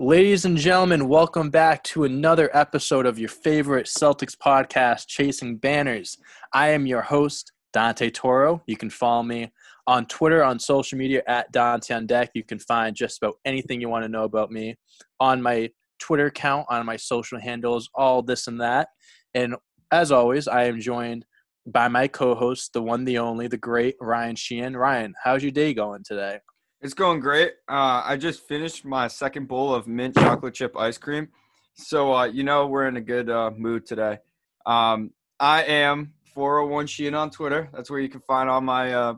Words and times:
Ladies 0.00 0.44
and 0.44 0.56
gentlemen, 0.56 1.08
welcome 1.08 1.50
back 1.50 1.82
to 1.82 2.04
another 2.04 2.56
episode 2.56 3.04
of 3.04 3.18
your 3.18 3.28
favorite 3.28 3.86
Celtics 3.86 4.36
podcast, 4.36 5.08
Chasing 5.08 5.56
Banners. 5.56 6.16
I 6.52 6.68
am 6.68 6.86
your 6.86 7.02
host, 7.02 7.50
Dante 7.72 8.08
Toro. 8.08 8.62
You 8.68 8.76
can 8.76 8.90
follow 8.90 9.24
me 9.24 9.50
on 9.88 10.06
Twitter, 10.06 10.44
on 10.44 10.60
social 10.60 10.96
media 10.96 11.24
at 11.26 11.50
Dante 11.50 11.96
on 11.96 12.06
Deck. 12.06 12.30
You 12.32 12.44
can 12.44 12.60
find 12.60 12.94
just 12.94 13.18
about 13.20 13.40
anything 13.44 13.80
you 13.80 13.88
want 13.88 14.04
to 14.04 14.08
know 14.08 14.22
about 14.22 14.52
me 14.52 14.76
on 15.18 15.42
my 15.42 15.68
Twitter 15.98 16.26
account, 16.26 16.66
on 16.70 16.86
my 16.86 16.96
social 16.96 17.40
handles, 17.40 17.90
all 17.92 18.22
this 18.22 18.46
and 18.46 18.60
that. 18.60 18.90
And 19.34 19.56
as 19.90 20.12
always, 20.12 20.46
I 20.46 20.66
am 20.66 20.78
joined 20.78 21.24
by 21.66 21.88
my 21.88 22.06
co-host, 22.06 22.72
the 22.72 22.82
one, 22.82 23.04
the 23.04 23.18
only, 23.18 23.48
the 23.48 23.58
great 23.58 23.96
Ryan 24.00 24.36
Sheehan. 24.36 24.76
Ryan, 24.76 25.14
how's 25.24 25.42
your 25.42 25.50
day 25.50 25.74
going 25.74 26.04
today? 26.04 26.38
It's 26.80 26.94
going 26.94 27.18
great. 27.20 27.54
Uh, 27.68 28.02
I 28.04 28.16
just 28.16 28.46
finished 28.46 28.84
my 28.84 29.08
second 29.08 29.48
bowl 29.48 29.74
of 29.74 29.88
mint 29.88 30.14
chocolate 30.14 30.54
chip 30.54 30.76
ice 30.76 30.96
cream. 30.96 31.28
So, 31.74 32.14
uh, 32.14 32.24
you 32.24 32.44
know, 32.44 32.66
we're 32.66 32.86
in 32.86 32.96
a 32.96 33.00
good 33.00 33.28
uh, 33.28 33.50
mood 33.56 33.84
today. 33.84 34.18
Um, 34.64 35.10
I 35.40 35.64
am 35.64 36.12
401 36.34 36.86
Sheehan 36.86 37.14
on 37.14 37.30
Twitter. 37.30 37.68
That's 37.72 37.90
where 37.90 37.98
you 37.98 38.08
can 38.08 38.20
find 38.20 38.48
all 38.48 38.60
my 38.60 38.94
uh, 38.94 39.14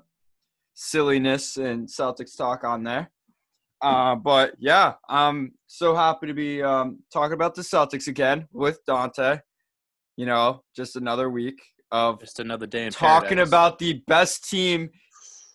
silliness 0.73 1.59
and 1.59 1.87
Celtics 1.87 2.37
talk 2.37 2.65
on 2.65 2.83
there. 2.83 3.11
Uh, 3.83 4.15
but 4.15 4.55
yeah, 4.59 4.95
I'm 5.09 5.53
so 5.67 5.95
happy 5.95 6.27
to 6.29 6.35
be 6.35 6.63
um, 6.63 7.01
talking 7.13 7.35
about 7.35 7.55
the 7.55 7.63
Celtics 7.63 8.09
again 8.09 8.47
with 8.53 8.79
Dante. 8.87 9.39
You 10.17 10.27
know, 10.27 10.63
just 10.75 10.97
another 10.97 11.29
week 11.31 11.63
of 11.91 12.21
Just 12.21 12.41
another 12.41 12.67
day 12.67 12.87
in 12.87 12.93
talking 12.93 13.29
paradise. 13.37 13.49
about 13.49 13.79
the 13.79 14.03
best 14.07 14.49
team 14.49 14.91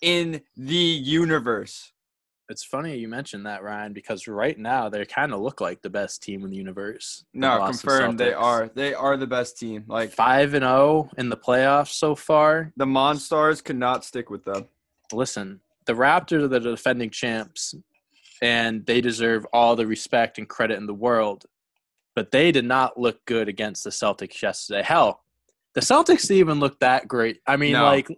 in 0.02 0.40
the 0.56 0.74
universe. 0.74 1.92
It's 2.48 2.62
funny 2.62 2.96
you 2.96 3.08
mentioned 3.08 3.44
that, 3.46 3.62
Ryan, 3.64 3.92
because 3.92 4.28
right 4.28 4.56
now 4.56 4.88
they 4.88 5.04
kind 5.04 5.34
of 5.34 5.40
look 5.40 5.60
like 5.60 5.82
the 5.82 5.90
best 5.90 6.22
team 6.22 6.44
in 6.44 6.50
the 6.50 6.56
universe. 6.56 7.24
No, 7.34 7.58
Boston 7.58 7.88
confirmed 7.88 8.18
they 8.20 8.32
are. 8.32 8.70
They 8.72 8.94
are 8.94 9.16
the 9.16 9.26
best 9.26 9.58
team. 9.58 9.84
Like 9.88 10.12
five 10.12 10.54
and 10.54 10.62
zero 10.62 11.10
in 11.18 11.28
the 11.28 11.36
playoffs 11.36 11.94
so 11.94 12.14
far. 12.14 12.72
the 12.76 12.86
Monstars 12.86 13.62
could 13.64 13.76
not 13.76 14.04
stick 14.04 14.30
with 14.30 14.44
them. 14.44 14.66
Listen, 15.12 15.60
the 15.86 15.94
Raptors 15.94 16.42
are 16.42 16.48
the 16.48 16.60
defending 16.60 17.10
champs, 17.10 17.74
and 18.40 18.86
they 18.86 19.00
deserve 19.00 19.44
all 19.52 19.74
the 19.74 19.86
respect 19.86 20.38
and 20.38 20.48
credit 20.48 20.78
in 20.78 20.86
the 20.86 20.94
world. 20.94 21.46
But 22.14 22.30
they 22.30 22.52
did 22.52 22.64
not 22.64 22.98
look 22.98 23.24
good 23.26 23.48
against 23.48 23.82
the 23.84 23.90
Celtics 23.90 24.40
yesterday. 24.40 24.82
Hell, 24.82 25.22
the 25.74 25.80
Celtics 25.80 26.30
even 26.30 26.60
look 26.60 26.78
that 26.78 27.08
great. 27.08 27.40
I 27.46 27.56
mean, 27.56 27.72
No. 27.72 27.84
like 27.84 28.08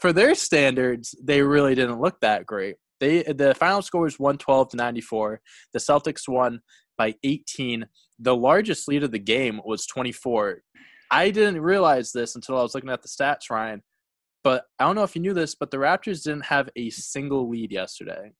for 0.00 0.12
their 0.12 0.34
standards, 0.34 1.14
they 1.22 1.40
really 1.42 1.74
didn't 1.74 2.00
look 2.00 2.20
that 2.20 2.44
great. 2.46 2.76
They 3.00 3.22
the 3.22 3.54
final 3.54 3.82
score 3.82 4.02
was 4.02 4.18
one 4.18 4.38
twelve 4.38 4.70
to 4.70 4.76
ninety 4.76 5.00
four. 5.00 5.40
The 5.72 5.78
Celtics 5.78 6.28
won 6.28 6.60
by 6.96 7.14
eighteen. 7.22 7.86
The 8.18 8.34
largest 8.36 8.88
lead 8.88 9.04
of 9.04 9.12
the 9.12 9.18
game 9.18 9.60
was 9.64 9.86
twenty 9.86 10.12
four. 10.12 10.62
I 11.10 11.30
didn't 11.30 11.60
realize 11.60 12.12
this 12.12 12.34
until 12.34 12.58
I 12.58 12.62
was 12.62 12.74
looking 12.74 12.90
at 12.90 13.02
the 13.02 13.08
stats, 13.08 13.50
Ryan. 13.50 13.82
But 14.44 14.64
I 14.78 14.84
don't 14.84 14.94
know 14.94 15.02
if 15.02 15.14
you 15.16 15.22
knew 15.22 15.34
this, 15.34 15.54
but 15.54 15.70
the 15.70 15.78
Raptors 15.78 16.22
didn't 16.22 16.46
have 16.46 16.68
a 16.76 16.90
single 16.90 17.48
lead 17.48 17.72
yesterday. 17.72 18.32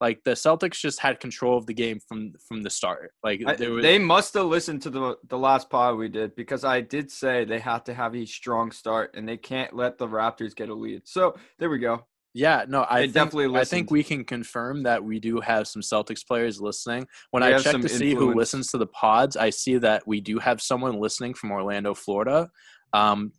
Like 0.00 0.20
the 0.24 0.32
Celtics 0.32 0.80
just 0.80 0.98
had 0.98 1.20
control 1.20 1.56
of 1.56 1.66
the 1.66 1.74
game 1.74 2.00
from 2.08 2.32
from 2.48 2.62
the 2.62 2.70
start. 2.70 3.12
Like 3.22 3.40
I- 3.46 3.52
was, 3.68 3.82
they 3.82 3.98
must 3.98 4.34
have 4.34 4.46
listened 4.46 4.82
to 4.82 4.90
the 4.90 5.16
the 5.28 5.38
last 5.38 5.70
pod 5.70 5.96
we 5.96 6.08
did 6.08 6.34
because 6.34 6.64
I 6.64 6.80
did 6.80 7.10
say 7.10 7.44
they 7.44 7.60
have 7.60 7.84
to 7.84 7.94
have 7.94 8.16
a 8.16 8.26
strong 8.26 8.72
start 8.72 9.14
and 9.14 9.28
they 9.28 9.36
can't 9.36 9.74
let 9.76 9.98
the 9.98 10.08
Raptors 10.08 10.56
get 10.56 10.70
a 10.70 10.74
lead. 10.74 11.02
So 11.04 11.36
there 11.60 11.70
we 11.70 11.78
go. 11.78 12.04
Yeah, 12.34 12.64
no, 12.66 12.86
I 12.88 13.02
think, 13.02 13.12
definitely 13.12 13.60
I 13.60 13.64
think 13.64 13.90
we 13.90 14.02
can 14.02 14.24
confirm 14.24 14.84
that 14.84 15.04
we 15.04 15.20
do 15.20 15.40
have 15.40 15.68
some 15.68 15.82
Celtics 15.82 16.26
players 16.26 16.60
listening. 16.60 17.06
When 17.30 17.42
We 17.42 17.52
I 17.52 17.58
check 17.58 17.80
to 17.80 17.88
see 17.88 18.14
who 18.14 18.34
listens 18.34 18.70
to 18.70 18.78
the 18.78 18.86
pods, 18.86 19.36
I 19.36 19.50
see 19.50 19.76
that 19.78 20.06
we 20.06 20.20
do 20.20 20.38
have 20.38 20.62
someone 20.62 20.98
listening 20.98 21.34
from 21.34 21.50
Orlando, 21.50 21.92
Florida. 21.92 22.50
Um, 22.94 23.32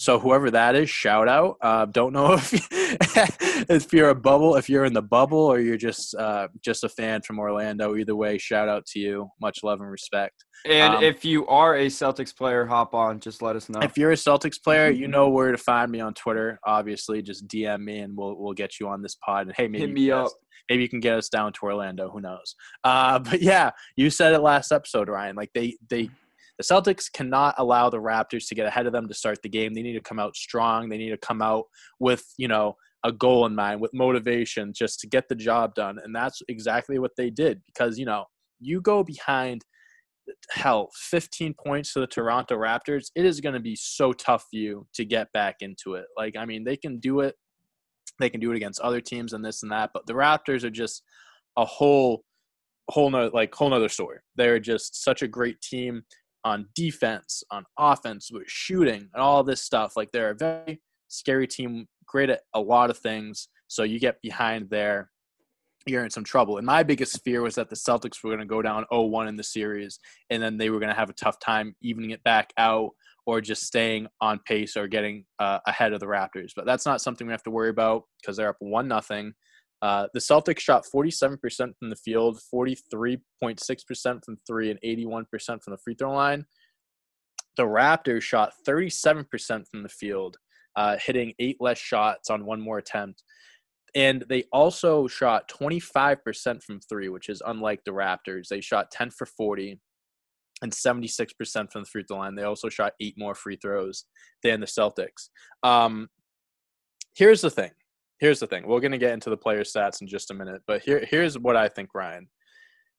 so 0.00 0.18
whoever 0.20 0.48
that 0.52 0.76
is, 0.76 0.88
shout 0.88 1.28
out. 1.28 1.56
Uh, 1.60 1.84
don't 1.86 2.12
know 2.12 2.34
if 2.40 2.52
if 3.70 3.92
you're 3.92 4.10
a 4.10 4.14
bubble, 4.14 4.54
if 4.56 4.68
you're 4.70 4.84
in 4.84 4.92
the 4.92 5.02
bubble, 5.02 5.38
or 5.40 5.58
you're 5.58 5.76
just 5.76 6.14
uh, 6.14 6.46
just 6.64 6.84
a 6.84 6.88
fan 6.88 7.20
from 7.22 7.38
Orlando. 7.40 7.96
Either 7.96 8.14
way, 8.14 8.38
shout 8.38 8.68
out 8.68 8.86
to 8.86 9.00
you. 9.00 9.28
Much 9.40 9.64
love 9.64 9.80
and 9.80 9.90
respect. 9.90 10.44
And 10.66 10.94
Um, 10.96 11.02
if 11.02 11.24
you 11.24 11.46
are 11.48 11.76
a 11.76 11.86
Celtics 11.86 12.34
player, 12.36 12.64
hop 12.66 12.94
on. 12.94 13.18
Just 13.20 13.42
let 13.42 13.56
us 13.56 13.68
know. 13.68 13.80
If 13.80 13.96
you're 13.98 14.12
a 14.12 14.16
Celtics 14.16 14.62
player, 14.62 14.90
Mm-hmm. 14.92 15.00
you 15.02 15.08
know 15.08 15.28
where 15.30 15.50
to 15.52 15.58
find 15.58 15.90
me 15.90 16.00
on 16.00 16.14
Twitter. 16.14 16.58
Obviously, 16.64 17.20
just 17.20 17.48
DM 17.48 17.80
me 17.84 17.98
and 17.98 18.16
we'll 18.16 18.36
we'll 18.38 18.54
get 18.54 18.78
you 18.80 18.88
on 18.88 19.02
this 19.02 19.16
pod. 19.16 19.48
And 19.48 19.56
hey, 19.56 19.66
maybe 19.66 19.80
Hit 19.80 19.88
you 19.88 19.94
me 19.94 20.00
can 20.02 20.06
get 20.06 20.18
up. 20.18 20.26
us- 20.26 20.34
maybe 20.70 20.82
you 20.82 20.88
can 20.88 21.00
get 21.00 21.16
us 21.18 21.28
down 21.28 21.52
to 21.52 21.58
Orlando. 21.64 22.10
Who 22.10 22.20
knows? 22.20 22.54
Uh, 22.84 23.18
but 23.18 23.42
yeah, 23.42 23.70
you 23.96 24.10
said 24.10 24.32
it 24.34 24.40
last 24.40 24.70
episode, 24.70 25.08
Ryan. 25.08 25.34
Like 25.34 25.50
they 25.54 25.76
they 25.90 26.10
the 26.58 26.64
Celtics 26.64 27.10
cannot 27.10 27.54
allow 27.58 27.88
the 27.88 27.98
Raptors 27.98 28.48
to 28.48 28.54
get 28.54 28.66
ahead 28.66 28.86
of 28.86 28.92
them 28.92 29.08
to 29.08 29.14
start 29.14 29.40
the 29.42 29.48
game. 29.48 29.74
They 29.74 29.82
need 29.82 29.94
to 29.94 30.00
come 30.00 30.18
out 30.18 30.36
strong. 30.36 30.88
They 30.88 30.98
need 30.98 31.10
to 31.10 31.18
come 31.18 31.40
out 31.40 31.64
with 32.00 32.24
you 32.36 32.48
know 32.48 32.74
a 33.04 33.12
goal 33.12 33.46
in 33.46 33.54
mind, 33.54 33.80
with 33.80 33.94
motivation, 33.94 34.72
just 34.74 34.98
to 35.00 35.06
get 35.06 35.28
the 35.28 35.36
job 35.36 35.74
done. 35.74 35.98
And 36.02 36.14
that's 36.14 36.42
exactly 36.48 36.98
what 36.98 37.12
they 37.16 37.30
did. 37.30 37.62
Because 37.66 37.98
you 37.98 38.06
know 38.06 38.24
you 38.60 38.80
go 38.80 39.04
behind 39.04 39.64
hell 40.50 40.90
15 40.94 41.54
points 41.54 41.92
to 41.92 42.00
the 42.00 42.06
Toronto 42.06 42.56
Raptors, 42.56 43.10
it 43.14 43.24
is 43.24 43.40
going 43.40 43.54
to 43.54 43.60
be 43.60 43.76
so 43.76 44.12
tough 44.12 44.42
for 44.50 44.56
you 44.56 44.86
to 44.94 45.04
get 45.04 45.32
back 45.32 45.56
into 45.60 45.94
it. 45.94 46.06
Like, 46.16 46.36
I 46.36 46.44
mean, 46.44 46.64
they 46.64 46.76
can 46.76 46.98
do 46.98 47.20
it. 47.20 47.34
They 48.20 48.30
can 48.30 48.40
do 48.40 48.50
it 48.50 48.56
against 48.56 48.80
other 48.80 49.00
teams 49.00 49.32
and 49.32 49.44
this 49.44 49.62
and 49.62 49.70
that, 49.72 49.90
but 49.94 50.06
the 50.06 50.12
Raptors 50.12 50.64
are 50.64 50.70
just 50.70 51.02
a 51.56 51.64
whole, 51.64 52.24
whole 52.90 53.10
no, 53.10 53.30
like 53.32 53.54
whole 53.54 53.70
nother 53.70 53.88
story. 53.88 54.18
They're 54.36 54.58
just 54.58 55.04
such 55.04 55.22
a 55.22 55.28
great 55.28 55.60
team 55.60 56.02
on 56.44 56.68
defense, 56.74 57.42
on 57.50 57.64
offense, 57.78 58.30
with 58.32 58.44
shooting, 58.46 59.08
and 59.12 59.22
all 59.22 59.42
this 59.42 59.62
stuff. 59.62 59.94
Like, 59.96 60.10
they're 60.12 60.30
a 60.30 60.36
very 60.36 60.80
scary 61.08 61.46
team, 61.46 61.86
great 62.06 62.30
at 62.30 62.42
a 62.54 62.60
lot 62.60 62.90
of 62.90 62.98
things. 62.98 63.48
So 63.66 63.82
you 63.82 64.00
get 64.00 64.20
behind 64.22 64.70
there, 64.70 65.10
you're 65.86 66.04
in 66.04 66.10
some 66.10 66.24
trouble. 66.24 66.58
And 66.58 66.66
my 66.66 66.82
biggest 66.82 67.22
fear 67.24 67.42
was 67.42 67.54
that 67.56 67.70
the 67.70 67.76
Celtics 67.76 68.22
were 68.22 68.30
going 68.30 68.40
to 68.40 68.46
go 68.46 68.62
down 68.62 68.84
0-1 68.92 69.28
in 69.28 69.36
the 69.36 69.44
series, 69.44 69.98
and 70.30 70.42
then 70.42 70.56
they 70.56 70.70
were 70.70 70.78
going 70.78 70.92
to 70.92 70.98
have 70.98 71.10
a 71.10 71.14
tough 71.14 71.38
time 71.40 71.74
evening 71.82 72.10
it 72.10 72.22
back 72.24 72.52
out 72.58 72.90
or 73.26 73.42
just 73.42 73.64
staying 73.64 74.06
on 74.22 74.40
pace 74.46 74.74
or 74.74 74.88
getting 74.88 75.24
uh, 75.38 75.58
ahead 75.66 75.92
of 75.92 76.00
the 76.00 76.06
Raptors. 76.06 76.52
But 76.56 76.64
that's 76.64 76.86
not 76.86 77.02
something 77.02 77.26
we 77.26 77.32
have 77.32 77.42
to 77.42 77.50
worry 77.50 77.68
about 77.68 78.04
because 78.20 78.36
they're 78.36 78.48
up 78.48 78.56
one 78.60 78.88
nothing. 78.88 79.34
Uh, 79.80 80.08
the 80.12 80.20
Celtics 80.20 80.60
shot 80.60 80.84
47% 80.92 81.38
from 81.78 81.90
the 81.90 81.96
field, 81.96 82.40
43.6% 82.52 84.24
from 84.24 84.38
three, 84.46 84.70
and 84.70 84.80
81% 84.84 85.24
from 85.62 85.70
the 85.70 85.78
free 85.78 85.94
throw 85.94 86.12
line. 86.12 86.44
The 87.56 87.64
Raptors 87.64 88.22
shot 88.22 88.52
37% 88.66 89.26
from 89.68 89.82
the 89.82 89.88
field, 89.88 90.36
uh, 90.76 90.96
hitting 91.04 91.32
eight 91.38 91.56
less 91.60 91.78
shots 91.78 92.30
on 92.30 92.44
one 92.44 92.60
more 92.60 92.78
attempt. 92.78 93.22
And 93.94 94.24
they 94.28 94.44
also 94.52 95.06
shot 95.06 95.48
25% 95.48 96.62
from 96.62 96.80
three, 96.80 97.08
which 97.08 97.28
is 97.28 97.42
unlike 97.46 97.80
the 97.84 97.92
Raptors. 97.92 98.48
They 98.48 98.60
shot 98.60 98.90
10 98.90 99.10
for 99.10 99.26
40 99.26 99.80
and 100.62 100.72
76% 100.72 101.72
from 101.72 101.82
the 101.82 101.88
free 101.88 102.04
throw 102.06 102.18
line. 102.18 102.34
They 102.34 102.42
also 102.42 102.68
shot 102.68 102.92
eight 103.00 103.14
more 103.16 103.34
free 103.34 103.56
throws 103.56 104.04
than 104.42 104.60
the 104.60 104.66
Celtics. 104.66 105.30
Um, 105.62 106.08
here's 107.16 107.40
the 107.40 107.50
thing. 107.50 107.70
Here's 108.20 108.40
the 108.40 108.46
thing. 108.46 108.66
We're 108.66 108.80
going 108.80 108.92
to 108.92 108.98
get 108.98 109.12
into 109.12 109.30
the 109.30 109.36
player 109.36 109.62
stats 109.62 110.00
in 110.00 110.08
just 110.08 110.30
a 110.30 110.34
minute, 110.34 110.62
but 110.66 110.82
here, 110.82 111.04
here's 111.08 111.38
what 111.38 111.56
I 111.56 111.68
think, 111.68 111.90
Ryan. 111.94 112.28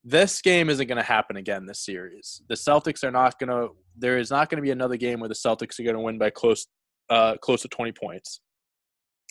This 0.03 0.41
game 0.41 0.69
isn't 0.69 0.87
going 0.87 0.97
to 0.97 1.03
happen 1.03 1.35
again 1.35 1.65
this 1.65 1.83
series. 1.83 2.41
The 2.47 2.55
Celtics 2.55 3.03
are 3.03 3.11
not 3.11 3.37
going 3.37 3.49
to. 3.49 3.75
There 3.97 4.17
is 4.17 4.31
not 4.31 4.49
going 4.49 4.57
to 4.57 4.61
be 4.61 4.71
another 4.71 4.95
game 4.95 5.19
where 5.19 5.27
the 5.27 5.35
Celtics 5.35 5.77
are 5.77 5.83
going 5.83 5.95
to 5.95 6.01
win 6.01 6.17
by 6.17 6.29
close, 6.29 6.67
uh, 7.09 7.35
close 7.41 7.63
to 7.63 7.67
20 7.67 7.91
points. 7.91 8.39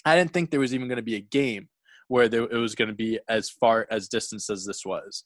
I 0.05 0.15
didn't 0.15 0.33
think 0.33 0.51
there 0.51 0.61
was 0.61 0.75
even 0.75 0.89
going 0.89 0.97
to 0.97 1.03
be 1.03 1.17
a 1.17 1.21
game 1.21 1.69
where 2.09 2.29
there, 2.29 2.43
it 2.43 2.57
was 2.57 2.75
going 2.75 2.89
to 2.89 2.95
be 2.95 3.19
as 3.29 3.49
far 3.49 3.87
as 3.91 4.09
distance 4.09 4.51
as 4.51 4.67
this 4.67 4.85
was. 4.85 5.25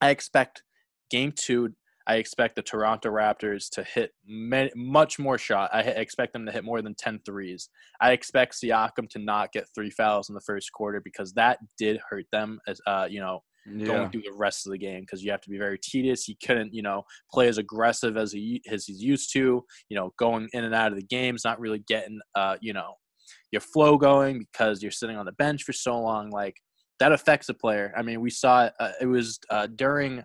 I 0.00 0.10
expect 0.10 0.62
game 1.10 1.32
two. 1.34 1.74
I 2.06 2.16
expect 2.16 2.54
the 2.54 2.62
Toronto 2.62 3.10
Raptors 3.10 3.68
to 3.70 3.82
hit 3.84 4.12
many, 4.26 4.70
much 4.76 5.18
more 5.18 5.38
shot. 5.38 5.70
I 5.72 5.80
expect 5.80 6.32
them 6.32 6.44
to 6.46 6.52
hit 6.52 6.64
more 6.64 6.82
than 6.82 6.94
10 6.94 7.20
threes. 7.24 7.70
I 8.00 8.12
expect 8.12 8.54
Siakam 8.54 9.08
to 9.10 9.18
not 9.18 9.52
get 9.52 9.66
three 9.74 9.90
fouls 9.90 10.28
in 10.28 10.34
the 10.34 10.40
first 10.42 10.70
quarter 10.72 11.00
because 11.02 11.32
that 11.34 11.58
did 11.78 11.98
hurt 12.10 12.26
them 12.30 12.58
as 12.68 12.80
uh, 12.86 13.06
you 13.08 13.20
know 13.20 13.42
Yeah. 13.66 13.86
going 13.86 14.10
through 14.10 14.22
the 14.22 14.36
rest 14.36 14.66
of 14.66 14.72
the 14.72 14.78
game 14.78 15.00
because 15.00 15.24
you 15.24 15.30
have 15.30 15.40
to 15.42 15.50
be 15.50 15.56
very 15.58 15.78
tedious. 15.82 16.24
He 16.24 16.36
couldn't, 16.44 16.74
you 16.74 16.82
know, 16.82 17.04
play 17.32 17.48
as 17.48 17.56
aggressive 17.58 18.16
as 18.18 18.32
he 18.32 18.60
as 18.70 18.84
he's 18.84 19.02
used 19.02 19.32
to. 19.32 19.64
You 19.88 19.96
know, 19.96 20.12
going 20.18 20.48
in 20.52 20.64
and 20.64 20.74
out 20.74 20.92
of 20.92 20.98
the 20.98 21.06
games, 21.06 21.44
not 21.44 21.58
really 21.58 21.82
getting, 21.88 22.20
uh, 22.34 22.56
you 22.60 22.74
know, 22.74 22.94
your 23.50 23.62
flow 23.62 23.96
going 23.96 24.40
because 24.40 24.82
you're 24.82 24.90
sitting 24.92 25.16
on 25.16 25.24
the 25.24 25.32
bench 25.32 25.62
for 25.62 25.72
so 25.72 25.98
long. 25.98 26.30
Like 26.30 26.56
that 27.00 27.12
affects 27.12 27.48
a 27.48 27.54
player. 27.54 27.92
I 27.96 28.02
mean, 28.02 28.20
we 28.20 28.28
saw 28.30 28.66
it. 28.66 28.74
Uh, 28.78 28.92
it 29.00 29.06
was 29.06 29.38
uh, 29.48 29.68
during. 29.74 30.22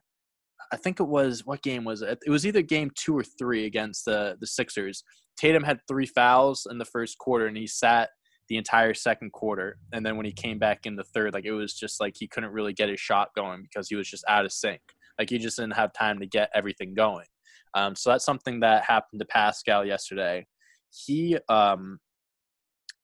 I 0.72 0.78
think 0.78 1.00
it 1.00 1.08
was 1.08 1.46
what 1.46 1.64
game 1.64 1.84
was 1.84 2.02
it? 2.02 2.20
It 2.26 2.30
was 2.30 2.46
either 2.46 2.62
game 2.62 2.92
two 2.96 3.18
or 3.18 3.24
three 3.24 3.66
against 3.66 4.06
the 4.06 4.38
the 4.40 4.48
Sixers. 4.48 5.04
Tatum 5.38 5.64
had 5.64 5.80
three 5.88 6.06
fouls 6.06 6.68
in 6.70 6.78
the 6.78 6.86
first 6.86 7.18
quarter, 7.18 7.48
and 7.48 7.58
he 7.58 7.66
sat 7.66 8.10
the 8.50 8.58
entire 8.58 8.94
second 8.94 9.32
quarter. 9.32 9.78
And 9.94 10.06
then 10.06 10.18
when 10.18 10.26
he 10.26 10.32
came 10.32 10.60
back 10.60 10.86
in 10.86 10.96
the 10.96 11.04
third, 11.04 11.34
like 11.34 11.46
it 11.46 11.52
was 11.52 11.74
just 11.74 12.02
like 12.02 12.16
he 12.18 12.28
couldn't 12.28 12.52
really 12.52 12.74
get 12.74 12.90
his 12.90 13.00
shot 13.00 13.30
going 13.36 13.62
because 13.64 13.88
he 13.90 13.96
was 13.96 14.10
just 14.10 14.26
out 14.28 14.46
of 14.46 14.52
sync. 14.52 14.82
Like 15.18 15.30
he 15.30 15.38
just 15.38 15.58
didn't 15.58 15.76
have 15.76 15.94
time 15.94 16.20
to 16.20 16.26
get 16.26 16.50
everything 16.54 16.94
going. 16.94 17.26
Um, 17.76 17.96
so 17.96 18.10
that's 18.10 18.26
something 18.26 18.60
that 18.62 18.84
happened 18.84 19.20
to 19.22 19.26
Pascal 19.28 19.86
yesterday. 19.86 20.48
He, 20.90 21.38
um, 21.48 22.00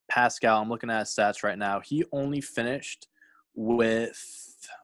Pascal, 0.10 0.62
I'm 0.62 0.70
looking 0.70 0.90
at 0.90 1.06
stats 1.06 1.44
right 1.44 1.58
now. 1.58 1.82
He 1.84 2.04
only 2.12 2.42
finished 2.42 3.08
with, 3.54 4.20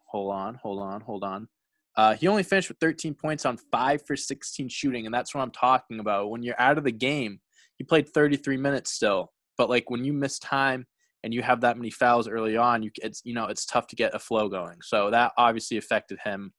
hold 0.06 0.34
on, 0.34 0.56
hold 0.56 0.82
on, 0.82 1.02
hold 1.02 1.24
on. 1.24 1.48
Uh, 1.96 2.16
he 2.16 2.28
only 2.28 2.44
finished 2.44 2.70
with 2.70 2.78
13 2.80 3.14
points 3.14 3.46
on 3.46 3.58
five 3.58 4.06
for 4.06 4.16
16 4.16 4.70
shooting, 4.70 5.06
and 5.06 5.14
that's 5.14 5.36
what 5.36 5.42
I'm 5.42 5.52
talking 5.52 6.00
about. 6.00 6.30
When 6.30 6.42
you're 6.44 6.60
out 6.60 6.78
of 6.78 6.84
the 6.84 6.92
game, 6.92 7.40
he 7.78 7.84
played 7.84 8.08
33 8.08 8.58
minutes 8.58 8.92
still, 8.92 9.32
but 9.58 9.70
like 9.70 9.90
when 9.90 10.06
you 10.06 10.14
miss 10.14 10.40
time 10.40 10.86
and 11.24 11.34
you 11.34 11.42
have 11.42 11.62
that 11.62 11.78
many 11.78 11.90
fouls 11.90 12.28
early 12.28 12.56
on, 12.56 12.84
you 12.84 12.92
it's 13.02 13.22
you 13.26 13.34
know 13.34 13.46
it's 13.46 13.66
tough 13.66 13.88
to 13.88 13.96
get 13.96 14.16
a 14.16 14.20
flow 14.20 14.48
going. 14.48 14.78
So 14.84 15.10
that 15.12 15.34
obviously 15.38 15.78
affected 15.78 16.20
him. 16.24 16.54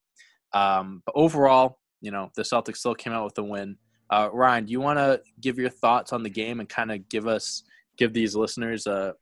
Um, 0.52 1.02
but 1.06 1.14
overall, 1.14 1.78
you 2.00 2.10
know 2.10 2.30
the 2.36 2.42
Celtics 2.42 2.78
still 2.78 2.94
came 2.94 3.12
out 3.12 3.24
with 3.24 3.38
a 3.38 3.42
win. 3.42 3.76
Uh, 4.10 4.28
Ryan, 4.32 4.66
do 4.66 4.72
you 4.72 4.80
want 4.80 4.98
to 4.98 5.22
give 5.40 5.58
your 5.58 5.70
thoughts 5.70 6.12
on 6.12 6.22
the 6.22 6.30
game 6.30 6.60
and 6.60 6.68
kind 6.68 6.92
of 6.92 7.08
give 7.08 7.26
us 7.26 7.62
give 7.96 8.12
these 8.12 8.36
listeners 8.36 8.86
uh, 8.86 9.12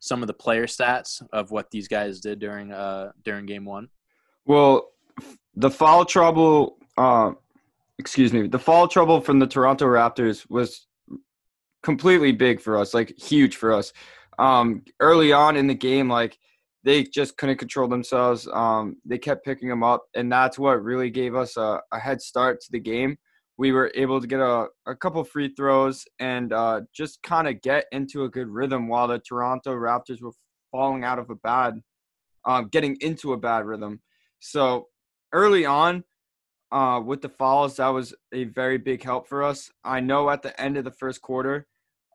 some 0.00 0.22
of 0.22 0.26
the 0.26 0.34
player 0.34 0.66
stats 0.66 1.22
of 1.32 1.50
what 1.50 1.70
these 1.70 1.88
guys 1.88 2.20
did 2.20 2.38
during 2.38 2.72
uh, 2.72 3.12
during 3.24 3.46
game 3.46 3.64
one? 3.64 3.88
Well, 4.44 4.90
the 5.54 5.70
foul 5.70 6.04
trouble, 6.04 6.76
uh, 6.96 7.32
excuse 7.98 8.32
me, 8.32 8.46
the 8.46 8.58
foul 8.58 8.88
trouble 8.88 9.20
from 9.20 9.38
the 9.38 9.46
Toronto 9.46 9.86
Raptors 9.86 10.48
was 10.48 10.86
completely 11.82 12.32
big 12.32 12.60
for 12.60 12.78
us, 12.78 12.94
like 12.94 13.16
huge 13.18 13.56
for 13.56 13.72
us. 13.72 13.92
Um, 14.38 14.82
early 15.00 15.32
on 15.32 15.56
in 15.56 15.66
the 15.66 15.74
game, 15.74 16.08
like 16.08 16.38
they 16.82 17.04
just 17.04 17.36
couldn't 17.36 17.58
control 17.58 17.88
themselves. 17.88 18.48
Um, 18.52 18.96
they 19.04 19.18
kept 19.18 19.44
picking 19.44 19.68
them 19.68 19.82
up, 19.82 20.04
and 20.14 20.32
that's 20.32 20.58
what 20.58 20.82
really 20.82 21.10
gave 21.10 21.34
us 21.34 21.56
a, 21.56 21.80
a 21.92 21.98
head 21.98 22.22
start 22.22 22.60
to 22.62 22.72
the 22.72 22.80
game. 22.80 23.16
We 23.58 23.72
were 23.72 23.92
able 23.94 24.20
to 24.20 24.26
get 24.26 24.40
a, 24.40 24.68
a 24.86 24.96
couple 24.96 25.22
free 25.24 25.52
throws 25.54 26.04
and 26.18 26.52
uh, 26.52 26.80
just 26.94 27.22
kind 27.22 27.46
of 27.46 27.60
get 27.60 27.84
into 27.92 28.24
a 28.24 28.30
good 28.30 28.48
rhythm 28.48 28.88
while 28.88 29.08
the 29.08 29.18
Toronto 29.18 29.74
Raptors 29.74 30.22
were 30.22 30.32
falling 30.70 31.04
out 31.04 31.18
of 31.18 31.28
a 31.28 31.34
bad, 31.34 31.74
um, 32.46 32.68
getting 32.72 32.96
into 33.02 33.34
a 33.34 33.36
bad 33.36 33.66
rhythm. 33.66 34.00
So 34.38 34.86
early 35.32 35.64
on, 35.64 36.04
uh, 36.72 37.00
with 37.04 37.20
the 37.20 37.28
fouls, 37.28 37.76
that 37.76 37.88
was 37.88 38.14
a 38.32 38.44
very 38.44 38.78
big 38.78 39.02
help 39.02 39.28
for 39.28 39.42
us. 39.42 39.70
I 39.84 40.00
know 40.00 40.30
at 40.30 40.42
the 40.42 40.58
end 40.60 40.76
of 40.76 40.84
the 40.84 40.92
first 40.92 41.20
quarter, 41.20 41.66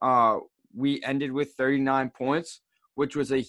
uh, 0.01 0.37
we 0.73 1.01
ended 1.03 1.31
with 1.31 1.53
39 1.57 2.11
points, 2.17 2.61
which 2.95 3.15
was 3.15 3.31
a, 3.31 3.43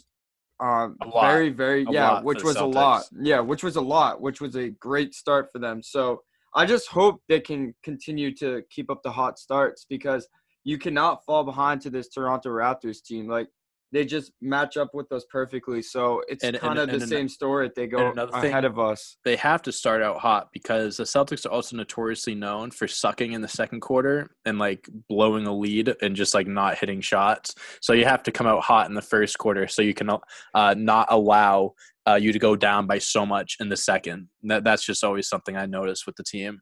uh, 0.63 0.89
a 1.03 1.21
very, 1.21 1.51
very, 1.51 1.85
a 1.85 1.93
yeah, 1.93 2.21
which 2.21 2.43
was 2.43 2.57
a 2.57 2.65
lot. 2.65 3.05
Yeah, 3.21 3.41
which 3.41 3.63
was 3.63 3.77
a 3.77 3.81
lot, 3.81 4.21
which 4.21 4.41
was 4.41 4.57
a 4.57 4.71
great 4.71 5.15
start 5.15 5.49
for 5.53 5.59
them. 5.59 5.83
So 5.83 6.23
I 6.55 6.67
just 6.67 6.89
hope 6.89 7.21
they 7.29 7.41
can 7.41 7.75
continue 7.83 8.35
to 8.37 8.63
keep 8.71 8.91
up 8.91 9.03
the 9.03 9.13
hot 9.13 9.39
starts 9.39 9.87
because 9.89 10.27
you 10.65 10.79
cannot 10.79 11.25
fall 11.25 11.45
behind 11.45 11.81
to 11.83 11.91
this 11.91 12.09
Toronto 12.09 12.49
Raptors 12.49 13.03
team. 13.03 13.29
Like 13.29 13.49
they 13.93 14.05
just 14.05 14.33
match 14.41 14.77
up 14.77 14.95
with 14.95 15.11
us 15.13 15.25
perfectly. 15.31 15.81
So 15.81 16.23
it's 16.29 16.43
kind 16.43 16.79
of 16.79 16.89
the 16.89 16.97
and 16.97 17.09
same 17.09 17.29
story. 17.29 17.71
They 17.75 17.87
go 17.87 18.11
ahead 18.11 18.43
thing, 18.43 18.65
of 18.65 18.79
us. 18.79 19.17
They 19.25 19.37
have 19.37 19.63
to 19.63 19.73
start 19.73 20.03
out 20.03 20.19
hot 20.19 20.49
because 20.53 20.97
the 20.97 21.05
Celtics 21.05 21.47
are 21.47 21.51
also 21.51 21.77
notoriously 21.77 22.35
known 22.35 22.71
for 22.71 22.89
sucking 22.89 23.33
in 23.33 23.43
the 23.43 23.49
second 23.49 23.81
quarter 23.81 24.31
and 24.45 24.59
like 24.59 24.89
blowing 25.09 25.47
a 25.47 25.53
lead 25.55 25.95
and 26.03 26.17
just 26.17 26.35
like 26.35 26.47
not 26.47 26.79
hitting 26.79 27.01
shots. 27.01 27.55
So 27.81 27.93
you 27.93 28.05
have 28.05 28.23
to 28.25 28.33
come 28.33 28.47
out 28.47 28.63
hot 28.63 28.89
in 28.89 28.95
the 28.95 29.03
first 29.03 29.39
quarter 29.39 29.69
so 29.69 29.83
you 29.83 29.95
can 29.95 30.11
uh, 30.55 30.75
not 30.77 31.07
allow 31.11 31.75
uh, 32.09 32.17
you 32.17 32.33
to 32.33 32.39
go 32.39 32.57
down 32.57 32.87
by 32.87 32.99
so 32.99 33.25
much 33.25 33.57
in 33.61 33.69
the 33.69 33.77
second. 33.77 34.29
That 34.45 34.65
that's 34.65 34.85
just 34.85 35.05
always 35.05 35.29
something 35.29 35.57
I 35.57 35.67
notice 35.67 36.07
with 36.07 36.17
the 36.17 36.25
team. 36.25 36.61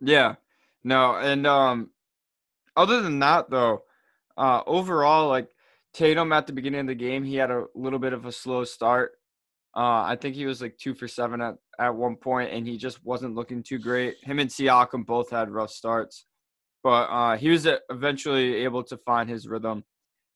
Yeah. 0.00 0.34
No, 0.82 1.16
and 1.16 1.46
um, 1.46 1.90
other 2.76 3.02
than 3.02 3.18
that 3.20 3.50
though, 3.50 3.82
uh, 4.36 4.62
overall 4.66 5.28
like 5.28 5.48
Tatum 5.94 6.32
at 6.32 6.46
the 6.46 6.52
beginning 6.52 6.80
of 6.80 6.86
the 6.86 6.94
game, 6.94 7.24
he 7.24 7.36
had 7.36 7.50
a 7.50 7.66
little 7.74 7.98
bit 7.98 8.12
of 8.12 8.26
a 8.26 8.32
slow 8.32 8.64
start. 8.64 9.12
Uh, 9.76 10.02
I 10.02 10.16
think 10.20 10.34
he 10.34 10.46
was 10.46 10.60
like 10.60 10.78
two 10.78 10.94
for 10.94 11.06
seven 11.06 11.40
at, 11.40 11.54
at 11.78 11.94
one 11.94 12.16
point, 12.16 12.52
and 12.52 12.66
he 12.66 12.76
just 12.76 13.04
wasn't 13.04 13.34
looking 13.34 13.62
too 13.62 13.78
great. 13.78 14.16
Him 14.22 14.38
and 14.38 14.50
Siakam 14.50 15.06
both 15.06 15.30
had 15.30 15.50
rough 15.50 15.70
starts, 15.70 16.26
but 16.82 17.04
uh, 17.04 17.36
he 17.36 17.50
was 17.50 17.68
eventually 17.88 18.56
able 18.64 18.82
to 18.84 18.96
find 18.98 19.28
his 19.30 19.46
rhythm 19.46 19.84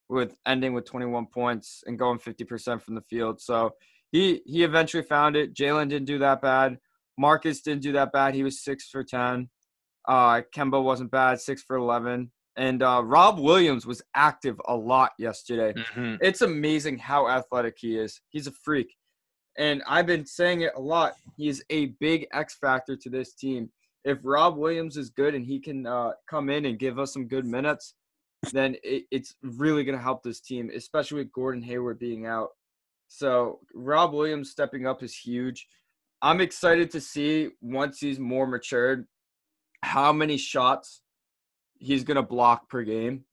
with 0.09 0.37
ending 0.47 0.73
with 0.73 0.85
21 0.85 1.27
points 1.27 1.83
and 1.87 1.99
going 1.99 2.19
50% 2.19 2.81
from 2.83 2.95
the 2.95 3.01
field. 3.03 3.41
So 3.41 3.73
he 4.13 4.43
he 4.47 4.63
eventually 4.63 5.03
found 5.03 5.35
it. 5.35 5.55
Jaylen 5.55 5.89
didn't 5.89 6.07
do 6.07 6.19
that 6.19 6.41
bad. 6.41 6.79
Marcus 7.19 7.63
didn't 7.63 7.83
do 7.83 7.93
that 7.93 8.13
bad. 8.13 8.35
He 8.35 8.45
was 8.45 8.63
six 8.63 8.89
for 8.89 9.03
10. 9.03 9.49
Uh, 10.07 10.43
Kemba 10.55 10.83
wasn't 10.83 11.11
bad, 11.11 11.41
six 11.41 11.63
for 11.63 11.77
11. 11.77 12.31
And 12.57 12.83
uh, 12.83 13.03
Rob 13.05 13.39
Williams 13.39 13.87
was 13.87 14.03
active 14.15 14.61
a 14.69 14.77
lot 14.77 15.13
yesterday. 15.19 15.73
Mm-hmm. 15.73 16.17
It's 16.21 16.43
amazing 16.43 16.99
how 16.99 17.29
athletic 17.29 17.77
he 17.79 17.99
is. 17.99 18.21
He's 18.29 18.47
a 18.47 18.53
freak. 18.53 18.95
And 19.57 19.83
I've 19.89 20.07
been 20.07 20.27
saying 20.27 20.63
it 20.63 20.73
a 20.77 20.81
lot. 20.81 21.15
He's 21.37 21.63
a 21.71 21.87
big 22.01 22.27
X 22.33 22.57
factor 22.61 22.97
to 22.97 23.11
this 23.11 23.35
team. 23.35 23.71
If 24.05 24.19
Rob 24.23 24.57
Williams 24.57 24.97
is 24.97 25.11
good 25.11 25.35
and 25.35 25.45
he 25.45 25.59
can 25.59 25.87
uh, 25.87 26.13
come 26.29 26.51
in 26.51 26.67
and 26.67 26.79
give 26.79 26.99
us 26.99 27.13
some 27.13 27.27
good 27.27 27.47
minutes, 27.47 27.95
then 28.53 28.77
it, 28.83 29.05
it's 29.11 29.35
really 29.43 29.85
going 29.85 29.97
to 29.97 30.03
help 30.03 30.23
this 30.23 30.41
team, 30.41 30.71
especially 30.75 31.19
with 31.19 31.33
Gordon 31.33 31.63
Hayward 31.63 31.99
being 31.99 32.27
out. 32.27 32.51
So 33.09 33.61
Rob 33.75 34.13
Williams 34.13 34.51
stepping 34.51 34.87
up 34.87 35.03
is 35.03 35.17
huge. 35.17 35.67
I'm 36.21 36.41
excited 36.41 36.91
to 36.93 37.01
see 37.01 37.51
once 37.61 38.01
he's 38.01 38.19
more 38.19 38.47
matured 38.47 39.07
how 39.83 40.13
many 40.13 40.37
shots 40.37 41.03
he's 41.79 42.05
gonna 42.05 42.23
block 42.23 42.69
per 42.69 42.83
game 42.83 43.25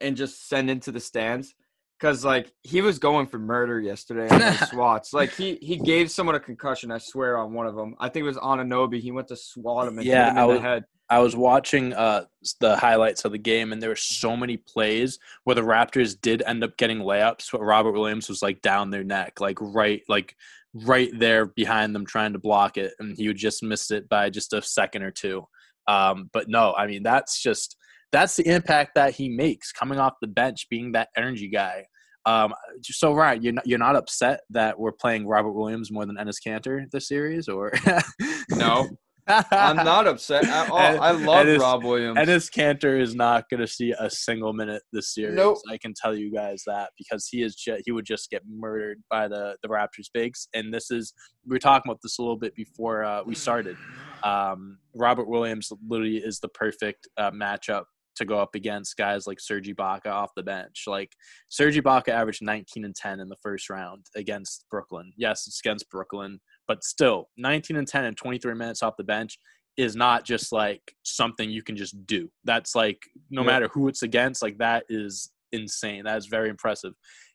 and 0.00 0.16
just 0.16 0.48
send 0.48 0.70
into 0.70 0.92
the 0.92 1.00
stands 1.00 1.54
because 1.98 2.24
like 2.24 2.52
he 2.62 2.80
was 2.80 2.98
going 2.98 3.26
for 3.26 3.38
murder 3.38 3.78
yesterday 3.78 4.28
on 4.28 4.40
the 4.40 4.66
swats. 4.66 5.12
Like 5.20 5.32
he 5.34 5.58
he 5.60 5.76
gave 5.76 6.10
someone 6.10 6.34
a 6.34 6.40
concussion. 6.40 6.90
I 6.90 6.98
swear 6.98 7.38
on 7.38 7.52
one 7.52 7.66
of 7.66 7.74
them. 7.74 7.94
I 7.98 8.08
think 8.08 8.24
it 8.24 8.26
was 8.26 8.38
Anunoby. 8.38 9.00
He 9.00 9.12
went 9.12 9.28
to 9.28 9.36
swat 9.36 9.88
him 9.88 9.98
and 9.98 10.06
yeah, 10.06 10.26
hit 10.26 10.32
him 10.32 10.38
in 10.38 10.48
was, 10.48 10.56
the 10.58 10.62
head. 10.62 10.84
I 11.10 11.18
was 11.18 11.34
watching 11.34 11.92
uh, 11.92 12.26
the 12.60 12.76
highlights 12.76 13.24
of 13.24 13.32
the 13.32 13.38
game, 13.38 13.72
and 13.72 13.82
there 13.82 13.90
were 13.90 13.96
so 13.96 14.36
many 14.36 14.56
plays 14.56 15.18
where 15.42 15.56
the 15.56 15.62
Raptors 15.62 16.18
did 16.18 16.40
end 16.46 16.62
up 16.62 16.76
getting 16.76 17.00
layups, 17.00 17.50
but 17.50 17.60
Robert 17.62 17.92
Williams 17.92 18.28
was 18.28 18.42
like 18.42 18.62
down 18.62 18.90
their 18.90 19.02
neck, 19.02 19.40
like 19.40 19.58
right, 19.60 20.02
like 20.08 20.36
right 20.72 21.10
there 21.18 21.46
behind 21.46 21.96
them, 21.96 22.06
trying 22.06 22.32
to 22.32 22.38
block 22.38 22.76
it, 22.76 22.94
and 23.00 23.16
he 23.16 23.26
would 23.26 23.36
just 23.36 23.60
missed 23.62 23.90
it 23.90 24.08
by 24.08 24.30
just 24.30 24.52
a 24.52 24.62
second 24.62 25.02
or 25.02 25.10
two. 25.10 25.44
Um, 25.88 26.30
but 26.32 26.48
no, 26.48 26.74
I 26.74 26.86
mean 26.86 27.02
that's 27.02 27.42
just 27.42 27.76
that's 28.12 28.36
the 28.36 28.48
impact 28.48 28.92
that 28.96 29.14
he 29.14 29.28
makes 29.28 29.72
coming 29.72 29.98
off 29.98 30.14
the 30.20 30.28
bench, 30.28 30.68
being 30.68 30.92
that 30.92 31.08
energy 31.16 31.48
guy. 31.48 31.84
Um, 32.26 32.52
so 32.82 33.14
right, 33.14 33.42
you're 33.42 33.54
not, 33.54 33.66
you're 33.66 33.78
not 33.78 33.96
upset 33.96 34.40
that 34.50 34.78
we're 34.78 34.92
playing 34.92 35.26
Robert 35.26 35.52
Williams 35.52 35.90
more 35.90 36.04
than 36.04 36.16
Enes 36.16 36.36
Kanter 36.46 36.84
this 36.90 37.08
series, 37.08 37.48
or 37.48 37.72
no? 38.50 38.88
I'm 39.26 39.76
not 39.76 40.06
upset 40.06 40.44
at 40.44 40.70
all. 40.70 40.78
I 40.78 41.12
love 41.12 41.46
Enes, 41.46 41.60
Rob 41.60 41.84
Williams. 41.84 42.18
Enes 42.18 42.50
Kanter 42.50 43.00
is 43.00 43.14
not 43.14 43.48
going 43.48 43.60
to 43.60 43.66
see 43.66 43.94
a 43.98 44.10
single 44.10 44.52
minute 44.52 44.82
this 44.92 45.14
series. 45.14 45.36
Nope. 45.36 45.58
I 45.70 45.78
can 45.78 45.94
tell 45.94 46.14
you 46.14 46.32
guys 46.32 46.62
that 46.66 46.90
because 46.98 47.28
he 47.28 47.42
is 47.42 47.54
ju- 47.54 47.80
he 47.84 47.92
would 47.92 48.04
just 48.04 48.30
get 48.30 48.42
murdered 48.48 48.98
by 49.08 49.28
the 49.28 49.56
the 49.62 49.68
Raptors 49.68 50.08
bigs. 50.12 50.48
And 50.54 50.72
this 50.74 50.90
is 50.90 51.12
we 51.46 51.54
were 51.54 51.60
talking 51.60 51.88
about 51.90 52.00
this 52.02 52.18
a 52.18 52.22
little 52.22 52.38
bit 52.38 52.54
before 52.54 53.04
uh, 53.04 53.22
we 53.24 53.34
started. 53.34 53.76
Um, 54.24 54.78
Robert 54.94 55.28
Williams 55.28 55.70
literally 55.88 56.18
is 56.18 56.40
the 56.40 56.48
perfect 56.48 57.08
uh, 57.16 57.30
matchup 57.30 57.84
to 58.20 58.24
go 58.24 58.38
up 58.38 58.54
against 58.54 58.96
guys 58.96 59.26
like 59.26 59.40
Serge 59.40 59.68
Ibaka 59.68 60.06
off 60.06 60.30
the 60.36 60.42
bench. 60.42 60.84
Like 60.86 61.12
Serge 61.48 61.76
Ibaka 61.76 62.08
averaged 62.08 62.42
19 62.42 62.84
and 62.84 62.94
10 62.94 63.20
in 63.20 63.28
the 63.28 63.36
first 63.42 63.68
round 63.68 64.06
against 64.14 64.64
Brooklyn. 64.70 65.12
Yes, 65.16 65.46
it's 65.46 65.60
against 65.60 65.90
Brooklyn, 65.90 66.40
but 66.68 66.84
still 66.84 67.28
19 67.36 67.76
and 67.76 67.88
10 67.88 68.04
and 68.04 68.16
23 68.16 68.54
minutes 68.54 68.82
off 68.82 68.96
the 68.96 69.04
bench 69.04 69.38
is 69.76 69.96
not 69.96 70.24
just 70.24 70.52
like 70.52 70.82
something 71.02 71.50
you 71.50 71.62
can 71.62 71.76
just 71.76 72.06
do. 72.06 72.30
That's 72.44 72.74
like 72.74 73.02
no 73.30 73.42
matter 73.42 73.68
who 73.68 73.88
it's 73.88 74.02
against, 74.02 74.42
like 74.42 74.58
that 74.58 74.84
is 74.88 75.30
insane. 75.52 76.04
That 76.04 76.18
is 76.18 76.26
very 76.26 76.50
impressive. 76.50 76.92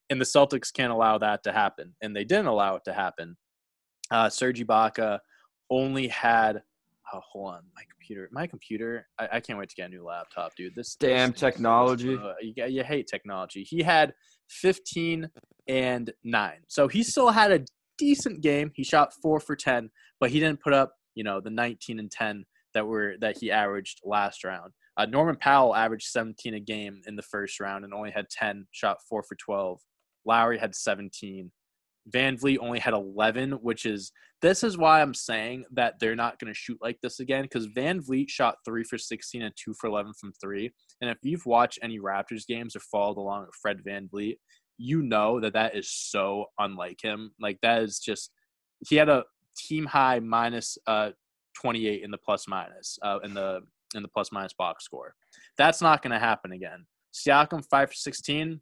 And 0.10 0.22
the 0.22 0.26
Celtics 0.26 0.72
can't 0.72 0.94
allow 0.94 1.18
that 1.18 1.44
to 1.44 1.52
happen. 1.52 1.96
And 2.02 2.16
they 2.16 2.24
didn't 2.24 2.46
allow 2.46 2.76
it 2.76 2.84
to 2.86 2.94
happen. 2.94 3.36
Uh, 4.12 4.30
Serge 4.30 4.64
Ibaka 4.64 5.20
only 5.72 6.08
had 6.08 6.62
oh, 7.14 7.22
hold 7.32 7.56
on, 7.56 7.62
my 7.76 7.84
computer, 7.90 8.30
my 8.32 8.48
computer. 8.48 9.08
I, 9.20 9.30
I, 9.34 9.40
can't 9.40 9.60
wait 9.60 9.70
to 9.70 9.76
get 9.76 9.88
a 9.88 9.90
new 9.90 10.04
laptop, 10.04 10.56
dude. 10.56 10.76
This 10.76 10.96
damn 10.96 11.32
this 11.32 11.40
technology. 11.40 12.16
Uh, 12.16 12.34
you, 12.42 12.54
you 12.66 12.84
hate 12.84 13.08
technology. 13.08 13.64
He 13.64 13.84
had 13.84 14.14
15 14.50 15.30
and 15.68 16.14
nine, 16.24 16.60
so 16.68 16.88
he 16.88 17.04
still 17.04 17.30
had 17.30 17.52
a 17.52 17.66
decent 17.98 18.42
game. 18.42 18.72
He 18.76 18.84
shot 18.84 19.14
four 19.22 19.40
for 19.40 19.56
10, 19.56 19.90
but 20.20 20.30
he 20.30 20.40
didn't 20.40 20.62
put 20.62 20.74
up, 20.74 20.94
you 21.16 21.24
know, 21.24 21.40
the 21.40 21.50
19 21.50 22.00
and 22.00 22.12
10 22.12 22.46
that 22.74 22.86
were 22.86 23.16
that 23.22 23.38
he 23.40 23.52
averaged 23.52 24.02
last 24.04 24.44
round. 24.44 24.74
Uh, 24.98 25.06
Norman 25.06 25.36
Powell 25.36 25.76
averaged 25.76 26.08
17 26.08 26.54
a 26.54 26.60
game 26.60 27.02
in 27.06 27.16
the 27.16 27.22
first 27.22 27.60
round 27.60 27.84
and 27.84 27.94
only 27.94 28.12
had 28.12 28.30
10, 28.30 28.68
shot 28.72 28.98
four 29.10 29.24
for 29.24 29.36
12. 29.36 29.80
Lowry 30.26 30.58
had 30.58 30.74
17. 30.74 31.52
VanVleet 32.12 32.58
only 32.60 32.80
had 32.80 32.94
11, 32.94 33.54
which 33.54 33.86
is 33.86 34.12
this 34.42 34.64
is 34.64 34.78
why 34.78 35.02
I'm 35.02 35.14
saying 35.14 35.66
that 35.74 35.96
they're 36.00 36.16
not 36.16 36.40
going 36.40 36.54
to 36.54 36.58
shoot 36.58 36.78
like 36.82 37.00
this 37.02 37.20
again 37.20 37.44
because 37.44 37.68
VanVleet 37.68 38.30
shot 38.30 38.58
three 38.64 38.84
for 38.84 38.98
16 38.98 39.42
and 39.42 39.54
two 39.56 39.74
for 39.80 39.88
11 39.88 40.14
from 40.20 40.34
three. 40.42 40.72
And 41.02 41.10
if 41.10 41.18
you've 41.24 41.46
watched 41.46 41.80
any 41.82 42.00
Raptors 42.00 42.46
games 42.46 42.76
or 42.76 42.80
followed 42.80 43.18
along 43.18 43.46
with 43.46 43.56
Fred 43.62 43.82
VanVleet, 43.86 44.38
you 44.78 45.02
know 45.02 45.40
that 45.40 45.54
that 45.54 45.76
is 45.76 45.90
so 45.90 46.46
unlike 46.60 47.00
him. 47.02 47.32
Like 47.40 47.60
that 47.62 47.82
is 47.82 48.00
just 48.00 48.32
he 48.88 48.98
had 48.98 49.10
a 49.10 49.24
team 49.58 49.86
high 49.86 50.20
minus 50.20 50.78
uh 50.86 51.12
28 51.56 52.04
in 52.04 52.12
the 52.12 52.18
plus 52.18 52.46
minus 52.48 53.00
uh 53.02 53.20
in 53.24 53.34
the 53.34 53.62
in 53.96 54.04
the 54.04 54.10
plus 54.10 54.32
minus 54.32 54.54
box 54.54 54.84
score. 54.86 55.16
That's 55.58 55.82
not 55.82 56.02
going 56.02 56.12
to 56.12 56.20
happen 56.20 56.52
again. 56.52 56.86
Siakam 57.14 57.64
five 57.70 57.90
for 57.90 57.96
16. 57.96 58.62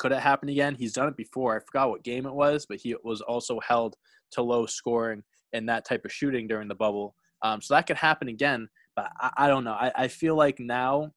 Could 0.00 0.12
it 0.12 0.20
happen 0.20 0.48
again? 0.48 0.74
He's 0.74 0.94
done 0.94 1.08
it 1.08 1.16
before. 1.16 1.54
I 1.54 1.60
forgot 1.60 1.90
what 1.90 2.02
game 2.02 2.24
it 2.24 2.32
was, 2.32 2.64
but 2.66 2.78
he 2.78 2.96
was 3.04 3.20
also 3.20 3.60
held 3.60 3.96
to 4.32 4.42
low 4.42 4.64
scoring 4.64 5.22
and 5.52 5.68
that 5.68 5.84
type 5.84 6.06
of 6.06 6.12
shooting 6.12 6.48
during 6.48 6.68
the 6.68 6.74
bubble. 6.74 7.14
Um, 7.42 7.60
so 7.60 7.74
that 7.74 7.86
could 7.86 7.98
happen 7.98 8.28
again. 8.28 8.66
But 8.96 9.10
I, 9.20 9.30
I 9.36 9.48
don't 9.48 9.62
know. 9.62 9.74
I, 9.74 9.92
I 9.94 10.08
feel 10.08 10.36
like 10.36 10.58
now 10.58 11.10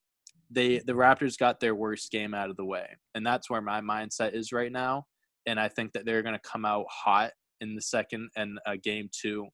they 0.52 0.80
the 0.80 0.92
Raptors 0.92 1.38
got 1.38 1.62
their 1.62 1.76
worst 1.76 2.12
game 2.12 2.34
out 2.34 2.50
of 2.50 2.58
the 2.58 2.66
way, 2.66 2.86
and 3.16 3.26
that's 3.26 3.50
where 3.50 3.62
my 3.62 3.80
mindset 3.80 4.36
is 4.36 4.52
right 4.52 4.72
now. 4.72 5.06
And 5.46 5.60
I 5.60 5.70
think 5.70 5.94
that 5.94 6.06
they're 6.06 6.22
going 6.22 6.36
to 6.36 6.50
come 6.50 6.66
out 6.66 6.86
hot 6.90 7.32
in 7.62 7.76
the 7.76 7.82
second 7.82 8.30
and 8.36 8.60
uh, 8.68 8.76
game 8.84 9.10
two, 9.14 9.48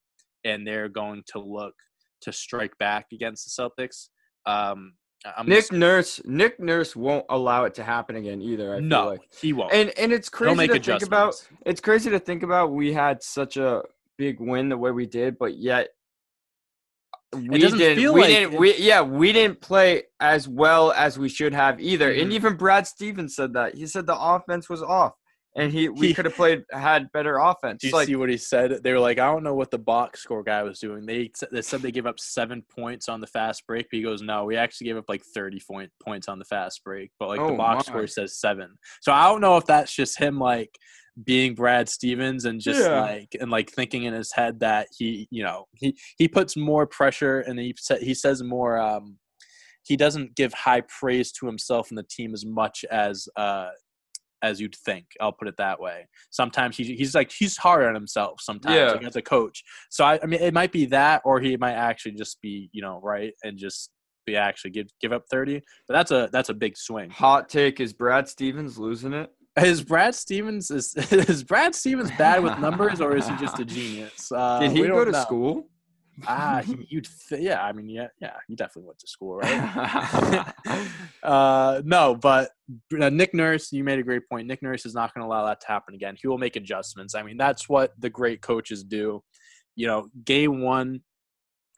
and 0.43 0.65
they're 0.65 0.89
going 0.89 1.21
to 1.33 1.39
look 1.39 1.75
to 2.21 2.33
strike 2.33 2.75
back 2.79 3.05
against 3.13 3.45
the 3.45 3.62
Celtics. 3.62 4.09
Um, 4.48 4.93
I'm 5.25 5.47
Nick 5.47 5.59
just- 5.59 5.71
Nurse, 5.73 6.21
Nick 6.25 6.59
Nurse 6.59 6.95
won't 6.95 7.25
allow 7.29 7.65
it 7.65 7.73
to 7.75 7.83
happen 7.83 8.15
again 8.15 8.41
either. 8.41 8.73
I 8.73 8.77
feel 8.79 8.85
no, 8.88 9.07
like. 9.09 9.21
he 9.41 9.53
won't. 9.53 9.73
and 9.73 9.89
and 9.97 10.13
it's 10.13 10.29
crazy 10.29 10.67
to 10.67 10.79
think 10.79 11.03
about. 11.03 11.35
It's 11.65 11.81
crazy 11.81 12.09
to 12.09 12.19
think 12.19 12.43
about. 12.43 12.71
We 12.71 12.93
had 12.93 13.21
such 13.21 13.57
a 13.57 13.83
big 14.17 14.39
win 14.39 14.69
the 14.69 14.77
way 14.77 14.91
we 14.91 15.05
did, 15.05 15.38
but 15.38 15.57
yet 15.57 15.89
we 17.33 17.59
didn't. 17.59 17.97
we 17.97 18.07
like 18.07 18.27
didn't. 18.27 18.57
We 18.59 18.75
yeah, 18.77 19.01
we 19.01 19.33
didn't 19.33 19.61
play 19.61 20.03
as 20.19 20.47
well 20.47 20.91
as 20.93 21.19
we 21.19 21.27
should 21.29 21.53
have 21.53 21.79
either. 21.81 22.11
And 22.11 22.31
Mhm. 22.31 22.35
even 22.35 22.55
Brad 22.55 22.88
Stevens 22.88 23.35
said 23.35 23.53
that. 23.53 23.75
He 23.75 23.88
said 23.88 24.05
the 24.07 24.17
offense 24.19 24.69
was 24.69 24.81
off, 24.81 25.13
and 25.56 25.72
he 25.72 25.89
we 25.89 26.13
could 26.13 26.25
have 26.25 26.36
played 26.36 26.63
had 26.72 27.12
better 27.12 27.38
offense. 27.38 27.82
Do 27.82 27.88
you 27.88 27.94
like 27.94 28.08
see 28.08 28.15
what 28.15 28.29
he 28.29 28.38
said? 28.38 28.84
They 28.84 28.94
were 28.94 29.00
like, 29.00 29.20
I 29.20 29.25
don't 29.32 29.44
know 29.44 29.56
what 29.56 29.72
the 29.72 29.79
box 29.79 30.22
score 30.22 30.44
guy 30.44 30.62
was 30.63 30.79
doing. 30.79 31.06
They 31.06 31.32
they 31.51 31.62
said 31.62 31.82
they 31.82 31.91
gave 31.91 32.06
up 32.06 32.20
seven 32.20 32.63
points 32.75 33.10
on 33.10 33.20
the 33.20 33.27
fast 33.27 33.65
break, 33.65 33.88
but 33.91 33.98
he 33.98 34.03
goes, 34.03 34.22
no, 34.22 34.46
we 34.46 34.56
actually 34.58 34.88
gave 34.88 34.98
up 34.98 35.10
like 35.10 35.24
thirty 35.34 35.60
point, 35.68 35.91
points 36.03 36.27
on 36.27 36.39
the 36.39 36.46
fast 36.46 36.84
break, 36.84 37.12
but 37.20 37.29
like 37.29 37.39
the 37.39 37.53
Oh, 37.53 37.58
box 37.58 37.86
my. 37.88 37.91
score 37.91 38.08
says 38.08 38.38
seven. 38.38 38.77
So 39.01 39.12
I 39.12 39.27
don't 39.27 39.41
know 39.41 39.58
if 39.58 39.65
that's 39.65 39.94
just 39.94 40.20
him 40.20 40.39
like 40.39 40.77
being 41.25 41.56
Brad 41.56 41.89
Stevens 41.89 42.46
and 42.46 42.62
just 42.62 42.79
Yeah. 42.79 43.01
like 43.01 43.36
and 43.41 43.50
like 43.51 43.72
thinking 43.72 44.03
in 44.03 44.13
his 44.13 44.32
head 44.32 44.60
that 44.60 44.88
he, 44.98 45.27
you 45.32 45.44
know, 45.44 45.65
he 45.74 45.98
he 46.18 46.27
puts 46.27 46.56
more 46.56 46.86
pressure 46.86 47.39
and 47.41 47.60
he 47.60 47.75
he 48.00 48.13
says 48.13 48.44
more. 48.44 48.77
um 48.79 49.18
He 49.84 49.98
doesn't 49.98 50.36
give 50.36 50.53
high 50.53 50.82
praise 50.82 51.32
to 51.34 51.48
himself 51.48 51.89
and 51.89 51.98
the 51.98 52.03
team 52.03 52.34
as 52.36 52.46
much 52.46 52.86
as 52.91 53.27
uh 53.36 53.70
as 54.41 54.60
you'd 54.62 54.75
think. 54.75 55.05
I'll 55.19 55.31
put 55.31 55.48
it 55.48 55.55
that 55.58 55.79
way. 55.79 56.08
Sometimes 56.29 56.77
he, 56.77 56.96
he's 56.96 57.13
like 57.15 57.31
he's 57.31 57.58
hard 57.58 57.86
on 57.86 57.93
himself. 57.96 58.41
Sometimes 58.41 58.75
Yeah. 58.75 58.91
like 58.91 59.03
as 59.03 59.15
a 59.15 59.22
coach. 59.22 59.63
So 59.89 60.03
I, 60.05 60.19
I 60.22 60.25
mean, 60.25 60.41
it 60.41 60.53
might 60.53 60.72
be 60.72 60.86
that, 60.88 61.22
or 61.25 61.39
he 61.39 61.58
might 61.58 61.74
actually 61.74 62.13
just 62.13 62.41
be 62.41 62.69
you 62.72 62.81
know 62.81 63.00
right 63.03 63.34
and 63.43 63.58
just 63.58 63.91
be 64.25 64.36
actually 64.36 64.72
give 64.72 64.88
give 65.01 65.12
up 65.12 65.24
thirty. 65.31 65.62
But 65.88 65.93
that's 65.93 66.12
a 66.12 66.29
that's 66.31 66.50
a 66.50 66.53
big 66.53 66.77
swing. 66.77 67.10
hot 67.10 67.50
take 67.50 67.79
is 67.79 67.93
Brad 67.93 68.27
Stevens 68.27 68.77
losing 68.77 69.13
it. 69.13 69.29
Is 69.60 69.84
Brad 69.84 70.15
Stevens 70.15 70.72
is 70.72 70.96
is 71.12 71.43
Brad 71.43 71.75
Stevens 71.75 72.12
bad 72.17 72.43
with 72.43 72.58
numbers 72.60 73.01
or 73.01 73.17
is 73.17 73.27
he 73.27 73.36
just 73.38 73.60
a 73.60 73.65
genius? 73.77 74.31
Uh, 74.31 74.60
Did 74.60 74.72
he 74.72 74.84
go 74.88 75.03
to 75.03 75.12
know. 75.12 75.22
school? 75.22 75.67
Ah, 76.27 76.61
you'd 76.89 77.07
th- 77.29 77.41
yeah. 77.41 77.63
I 77.63 77.71
mean, 77.71 77.89
yeah, 77.89 78.07
yeah. 78.21 78.35
He 78.47 78.55
definitely 78.55 78.88
went 78.88 78.99
to 78.99 79.07
school, 79.07 79.35
right? 79.38 80.53
uh, 81.23 81.81
no, 81.85 82.15
but 82.15 82.51
uh, 82.99 83.09
Nick 83.09 83.33
Nurse, 83.33 83.71
you 83.71 83.83
made 83.83 83.99
a 83.99 84.03
great 84.03 84.27
point. 84.29 84.47
Nick 84.47 84.61
Nurse 84.61 84.85
is 84.85 84.93
not 84.93 85.13
going 85.13 85.23
to 85.23 85.27
allow 85.27 85.45
that 85.45 85.61
to 85.61 85.67
happen 85.67 85.95
again. 85.95 86.15
He 86.21 86.27
will 86.27 86.38
make 86.38 86.55
adjustments. 86.55 87.15
I 87.15 87.23
mean, 87.23 87.38
that's 87.38 87.69
what 87.69 87.91
the 87.99 88.09
great 88.09 88.41
coaches 88.41 88.83
do. 88.83 89.23
You 89.75 89.88
know, 89.88 90.09
game 90.25 90.61
one 90.61 91.01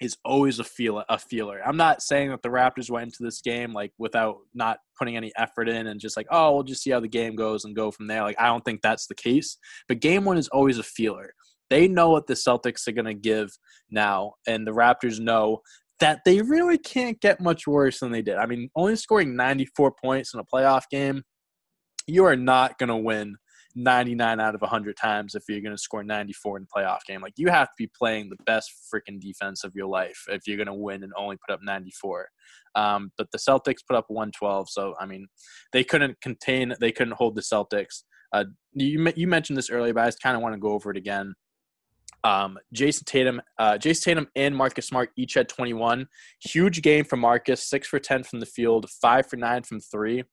is 0.02 0.18
always 0.26 0.58
a 0.58 0.64
feel 0.64 1.04
a 1.08 1.20
feeler. 1.20 1.62
I'm 1.64 1.78
not 1.78 2.02
saying 2.02 2.32
that 2.32 2.42
the 2.42 2.50
Raptors 2.50 2.90
went 2.90 3.06
into 3.06 3.22
this 3.22 3.40
game 3.40 3.72
like 3.72 3.94
without 4.00 4.38
not 4.56 4.80
putting 4.98 5.16
any 5.16 5.32
effort 5.38 5.70
in 5.70 5.88
and 5.88 6.00
just 6.00 6.18
like, 6.18 6.26
oh, 6.32 6.54
we'll 6.54 6.64
just 6.64 6.82
see 6.82 6.90
how 6.90 7.00
the 7.00 7.08
game 7.08 7.36
goes 7.36 7.66
and 7.66 7.76
go 7.76 7.92
from 7.92 8.08
there. 8.08 8.24
Like, 8.24 8.40
I 8.40 8.48
don't 8.48 8.66
think 8.66 8.82
that's 8.82 9.06
the 9.06 9.16
case. 9.16 9.58
But 9.88 10.00
game 10.00 10.26
one 10.26 10.40
is 10.40 10.48
always 10.48 10.80
a 10.80 10.84
feeler. 10.84 11.36
They 11.72 11.88
know 11.88 12.10
what 12.10 12.28
the 12.28 12.34
Celtics 12.34 12.86
are 12.88 12.92
going 12.92 13.06
to 13.06 13.14
give 13.14 13.50
now, 13.90 14.34
and 14.46 14.68
the 14.68 14.74
Raptors 14.74 15.22
know 15.22 15.62
that 16.02 16.20
they 16.26 16.42
really 16.42 16.78
can't 16.78 17.20
get 17.22 17.40
much 17.40 17.66
worse 17.66 18.02
than 18.02 18.12
they 18.12 18.22
did. 18.22 18.36
I 18.36 18.46
mean, 18.46 18.70
only 18.76 18.98
scoring 18.98 19.38
94 19.38 19.94
points 20.04 20.34
in 20.34 20.42
a 20.42 20.44
playoff 20.44 20.84
game, 20.92 21.24
you 22.08 22.26
are 22.26 22.36
not 22.36 22.78
going 22.78 22.90
to 22.90 22.98
win 22.98 23.38
99 23.76 24.42
out 24.42 24.54
of 24.54 24.60
100 24.60 24.98
times 24.98 25.34
if 25.34 25.44
you're 25.48 25.62
going 25.62 25.74
to 25.74 25.82
score 25.82 26.04
94 26.04 26.58
in 26.58 26.64
a 26.64 26.80
playoff 26.80 27.06
game. 27.08 27.22
Like, 27.22 27.36
you 27.38 27.48
have 27.48 27.68
to 27.68 27.76
be 27.78 27.90
playing 27.98 28.30
the 28.30 28.44
best 28.46 28.70
freaking 28.94 29.22
defense 29.22 29.64
of 29.64 29.72
your 29.74 29.88
life 29.88 30.26
if 30.28 30.42
you're 30.48 30.58
going 30.58 30.68
to 30.68 30.74
win 30.74 31.04
and 31.04 31.14
only 31.18 31.38
put 31.48 31.54
up 31.54 31.62
94. 31.64 32.28
Um, 32.76 33.12
but 33.18 33.28
the 33.32 33.38
Celtics 33.38 33.86
put 33.88 33.96
up 33.96 34.06
112, 34.10 34.70
so 34.70 34.94
I 35.00 35.06
mean, 35.06 35.28
they 35.72 35.86
couldn't 35.86 36.20
contain, 36.20 36.74
they 36.82 36.92
couldn't 36.92 37.16
hold 37.16 37.36
the 37.36 37.42
Celtics. 37.42 38.04
Uh, 38.34 38.46
you 38.74 39.12
you 39.16 39.28
mentioned 39.28 39.58
this 39.58 39.70
earlier, 39.70 39.94
but 39.94 40.04
I 40.04 40.08
just 40.08 40.22
kind 40.22 40.36
of 40.36 40.42
want 40.42 40.56
to 40.56 40.60
go 40.60 40.70
over 40.70 40.90
it 40.90 40.98
again. 40.98 41.34
Um, 42.24 42.58
Jayson 42.74 43.06
Tatum, 43.06 43.42
uh, 43.58 43.78
Jayson 43.78 44.04
Tatum 44.04 44.28
and 44.36 44.56
Marcus 44.56 44.88
Smart 44.88 45.10
each 45.16 45.34
had 45.34 45.50
21. 45.50 46.08
Huge 46.40 46.82
game 46.82 47.04
for 47.04 47.18
Marcus, 47.18 47.64
six 47.64 47.88
for 47.88 48.00
10 48.00 48.24
from 48.24 48.40
the 48.40 48.46
field, 48.46 48.90
five 49.02 49.28
for 49.28 49.38
nine 49.38 49.64
from 49.64 49.80
three. 49.80 50.24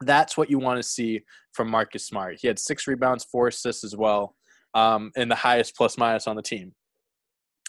That's 0.00 0.36
what 0.36 0.48
you 0.48 0.58
want 0.58 0.78
to 0.78 0.88
see 0.88 1.22
from 1.52 1.68
Marcus 1.70 2.06
Smart. 2.06 2.38
He 2.40 2.46
had 2.46 2.58
six 2.58 2.86
rebounds, 2.86 3.24
four 3.24 3.48
assists 3.48 3.82
as 3.82 3.96
well, 3.96 4.36
um, 4.74 5.10
and 5.16 5.30
the 5.30 5.34
highest 5.34 5.76
plus 5.76 5.98
minus 5.98 6.28
on 6.28 6.36
the 6.36 6.42
team. 6.42 6.72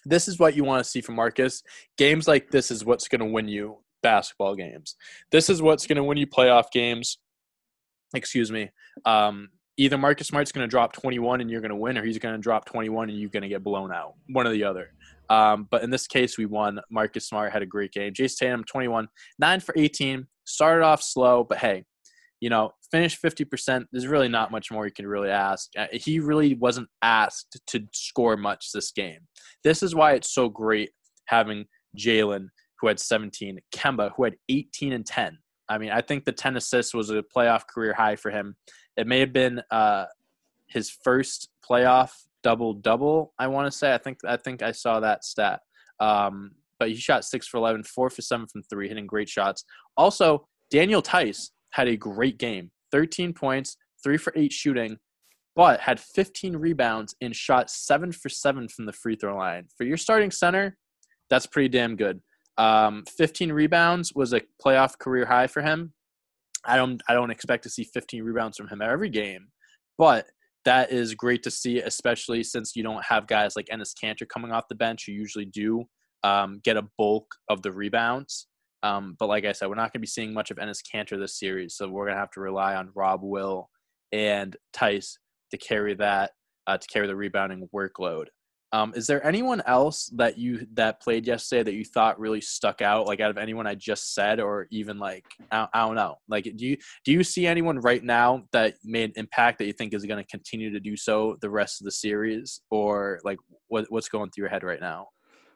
This 0.05 0.27
is 0.27 0.39
what 0.39 0.55
you 0.55 0.63
want 0.63 0.83
to 0.83 0.89
see 0.89 1.01
from 1.01 1.15
Marcus. 1.15 1.63
Games 1.97 2.27
like 2.27 2.51
this 2.51 2.71
is 2.71 2.85
what's 2.85 3.07
going 3.07 3.19
to 3.19 3.25
win 3.25 3.47
you 3.47 3.77
basketball 4.01 4.55
games. 4.55 4.95
This 5.31 5.49
is 5.49 5.61
what's 5.61 5.87
going 5.87 5.97
to 5.97 6.03
win 6.03 6.17
you 6.17 6.27
playoff 6.27 6.71
games. 6.71 7.17
Excuse 8.13 8.51
me. 8.51 8.69
Um, 9.05 9.49
either 9.79 9.97
Marcus 9.97 10.27
Smart's 10.27 10.51
going 10.51 10.67
to 10.67 10.69
drop 10.69 10.91
21 10.91 11.39
and 11.39 11.49
you're 11.49 11.61
going 11.61 11.69
to 11.69 11.75
win, 11.75 11.97
or 11.97 12.03
he's 12.03 12.19
going 12.19 12.35
to 12.35 12.41
drop 12.41 12.65
21 12.65 13.09
and 13.09 13.17
you're 13.17 13.29
going 13.29 13.43
to 13.43 13.49
get 13.49 13.63
blown 13.63 13.93
out. 13.93 14.15
One 14.27 14.45
or 14.45 14.51
the 14.51 14.65
other. 14.65 14.91
Um, 15.29 15.67
but 15.71 15.83
in 15.83 15.89
this 15.89 16.05
case, 16.05 16.37
we 16.37 16.45
won. 16.45 16.81
Marcus 16.91 17.29
Smart 17.29 17.53
had 17.53 17.61
a 17.61 17.65
great 17.65 17.93
game. 17.93 18.13
Jayson 18.13 18.37
Tatum, 18.39 18.63
21, 18.65 19.07
9 19.39 19.59
for 19.61 19.73
18. 19.77 20.27
Started 20.43 20.83
off 20.83 21.01
slow, 21.01 21.45
but 21.45 21.59
hey, 21.59 21.85
you 22.41 22.49
know, 22.49 22.71
finished 22.91 23.21
50%. 23.23 23.85
There's 23.91 24.07
really 24.07 24.27
not 24.27 24.51
much 24.51 24.69
more 24.69 24.85
you 24.85 24.91
can 24.91 25.07
really 25.07 25.29
ask. 25.29 25.69
Uh, 25.77 25.87
He 25.93 26.19
really 26.19 26.55
wasn't 26.55 26.89
asked 27.01 27.61
to 27.67 27.81
score 27.93 28.35
much 28.35 28.71
this 28.73 28.91
game. 28.91 29.19
This 29.63 29.81
is 29.81 29.95
why 29.95 30.13
it's 30.13 30.33
so 30.33 30.49
great 30.49 30.89
having 31.27 31.65
Jaylen, 31.97 32.47
who 32.81 32.87
had 32.87 32.99
17, 32.99 33.59
Kemba, 33.73 34.11
who 34.17 34.25
had 34.25 34.35
18 34.49 34.91
and 34.91 35.05
10. 35.05 35.37
I 35.69 35.77
mean, 35.77 35.91
I 35.91 36.01
think 36.01 36.25
the 36.25 36.31
10 36.31 36.57
assists 36.57 36.93
was 36.93 37.11
a 37.11 37.23
playoff 37.23 37.67
career 37.67 37.93
high 37.93 38.15
for 38.15 38.31
him. 38.31 38.55
It 38.99 39.07
may 39.07 39.21
have 39.21 39.31
been 39.31 39.61
uh, 39.71 40.05
his 40.67 40.89
first 40.89 41.49
playoff 41.67 42.11
double 42.43 42.73
double. 42.73 43.33
I 43.39 43.47
want 43.47 43.71
to 43.71 43.77
say. 43.77 43.93
I 43.93 43.97
think 43.97 44.19
I 44.27 44.35
think 44.35 44.61
I 44.61 44.73
saw 44.73 44.99
that 44.99 45.23
stat. 45.23 45.61
Um, 45.99 46.51
but 46.79 46.89
he 46.89 46.95
shot 46.95 47.25
six 47.25 47.47
for 47.47 47.57
11, 47.57 47.83
four 47.83 48.09
for 48.09 48.21
seven 48.21 48.47
from 48.47 48.63
three, 48.63 48.87
hitting 48.87 49.05
great 49.05 49.29
shots. 49.29 49.65
Also, 49.97 50.47
Daniel 50.69 51.01
Theis 51.01 51.51
had 51.71 51.87
a 51.87 51.97
great 51.97 52.37
game 52.37 52.71
13 52.91 53.33
points, 53.33 53.77
three 54.03 54.17
for 54.17 54.33
eight 54.35 54.51
shooting, 54.51 54.97
but 55.55 55.79
had 55.79 55.99
15 55.99 56.55
rebounds 56.55 57.15
and 57.21 57.35
shot 57.35 57.69
seven 57.69 58.11
for 58.11 58.29
seven 58.29 58.67
from 58.67 58.85
the 58.85 58.93
free 58.93 59.15
throw 59.15 59.37
line. 59.37 59.67
For 59.77 59.83
your 59.83 59.97
starting 59.97 60.31
center, 60.31 60.77
that's 61.29 61.45
pretty 61.45 61.69
damn 61.69 61.95
good. 61.95 62.21
Um, 62.57 63.03
15 63.17 63.51
rebounds 63.51 64.13
was 64.13 64.33
a 64.33 64.41
playoff 64.63 64.97
career 64.97 65.25
high 65.25 65.47
for 65.47 65.61
him. 65.61 65.93
I 66.69 66.75
don't 66.77 67.01
I 67.07 67.13
don't 67.13 67.31
expect 67.31 67.63
to 67.63 67.69
see 67.69 67.83
15 67.83 68.23
rebounds 68.23 68.57
from 68.57 68.67
him 68.67 68.81
every 68.81 69.09
game, 69.09 69.47
but 69.97 70.27
that 70.65 70.91
is 70.91 71.15
great 71.15 71.43
to 71.43 71.51
see, 71.51 71.79
especially 71.79 72.43
since 72.43 72.75
you 72.75 72.83
don't 72.83 73.03
have 73.03 73.27
guys 73.27 73.55
like 73.55 73.67
Enes 73.67 73.93
Kanter 74.01 74.27
coming 74.27 74.51
off 74.51 74.67
the 74.69 74.75
bench 74.75 75.05
who 75.05 75.13
usually 75.13 75.45
do 75.45 75.85
um, 76.23 76.59
get 76.63 76.77
a 76.77 76.87
bulk 76.97 77.33
of 77.49 77.61
the 77.61 77.71
rebounds. 77.71 78.47
Um, 78.83 79.15
but 79.19 79.27
like 79.27 79.45
I 79.45 79.51
said, 79.51 79.67
we're 79.67 79.75
not 79.75 79.91
going 79.93 79.99
to 79.99 79.99
be 79.99 80.07
seeing 80.07 80.33
much 80.33 80.51
of 80.51 80.57
Enes 80.57 80.79
Kanter 80.83 81.19
this 81.19 81.39
series, 81.39 81.75
so 81.75 81.89
we're 81.89 82.05
going 82.05 82.15
to 82.15 82.19
have 82.19 82.31
to 82.31 82.41
rely 82.41 82.75
on 82.75 82.91
Rob 82.95 83.21
Will 83.23 83.69
and 84.11 84.55
Theis 84.73 85.17
to 85.51 85.57
carry 85.57 85.95
that 85.95 86.31
uh, 86.67 86.77
to 86.77 86.87
carry 86.87 87.07
the 87.07 87.15
rebounding 87.15 87.67
workload. 87.75 88.25
Um, 88.71 88.93
is 88.95 89.07
there 89.07 89.25
anyone 89.25 89.63
else 89.65 90.11
that 90.15 90.37
you 90.37 90.67
that 90.73 91.01
played 91.01 91.25
yesterday 91.25 91.63
that 91.63 91.73
you 91.73 91.83
thought 91.83 92.19
really 92.19 92.41
stuck 92.41 92.81
out, 92.81 93.07
like 93.07 93.19
out 93.19 93.31
of 93.31 93.37
anyone 93.37 93.65
I 93.65 93.73
just 93.73 94.13
said, 94.13 94.39
or 94.39 94.67
even 94.69 94.99
like 94.99 95.25
I, 95.51 95.67
I 95.73 95.85
don't 95.85 95.95
know, 95.95 96.17
like 96.27 96.43
do 96.43 96.65
you 96.65 96.77
do 97.03 97.11
you 97.11 97.23
see 97.23 97.47
anyone 97.47 97.79
right 97.79 98.03
now 98.03 98.43
that 98.51 98.75
made 98.83 99.09
an 99.09 99.13
impact 99.15 99.57
that 99.57 99.65
you 99.65 99.73
think 99.73 99.93
is 99.93 100.05
going 100.05 100.23
to 100.23 100.29
continue 100.29 100.71
to 100.71 100.79
do 100.79 100.95
so 100.95 101.37
the 101.41 101.49
rest 101.49 101.81
of 101.81 101.85
the 101.85 101.91
series, 101.91 102.61
or 102.69 103.19
like 103.23 103.39
what 103.69 103.87
what's 103.89 104.09
going 104.09 104.29
through 104.29 104.43
your 104.43 104.51
head 104.51 104.63
right 104.63 104.81
now? 104.81 105.07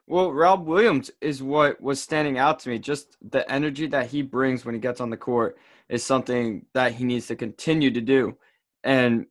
Well, 0.07 0.33
Rob 0.33 0.67
Williams 0.67 1.11
is 1.21 1.41
what 1.41 1.79
was 1.81 2.01
standing 2.01 2.37
out 2.37 2.59
to 2.59 2.69
me. 2.69 2.79
Just 2.79 3.15
the 3.21 3.49
energy 3.49 3.87
that 3.87 4.07
he 4.07 4.21
brings 4.21 4.65
when 4.65 4.75
he 4.75 4.81
gets 4.81 4.99
on 4.99 5.09
the 5.09 5.17
court 5.17 5.57
is 5.87 6.03
something 6.03 6.65
that 6.73 6.93
he 6.93 7.05
needs 7.05 7.27
to 7.27 7.35
continue 7.35 7.91
to 7.91 8.01
do. 8.01 8.37
And 8.83 9.27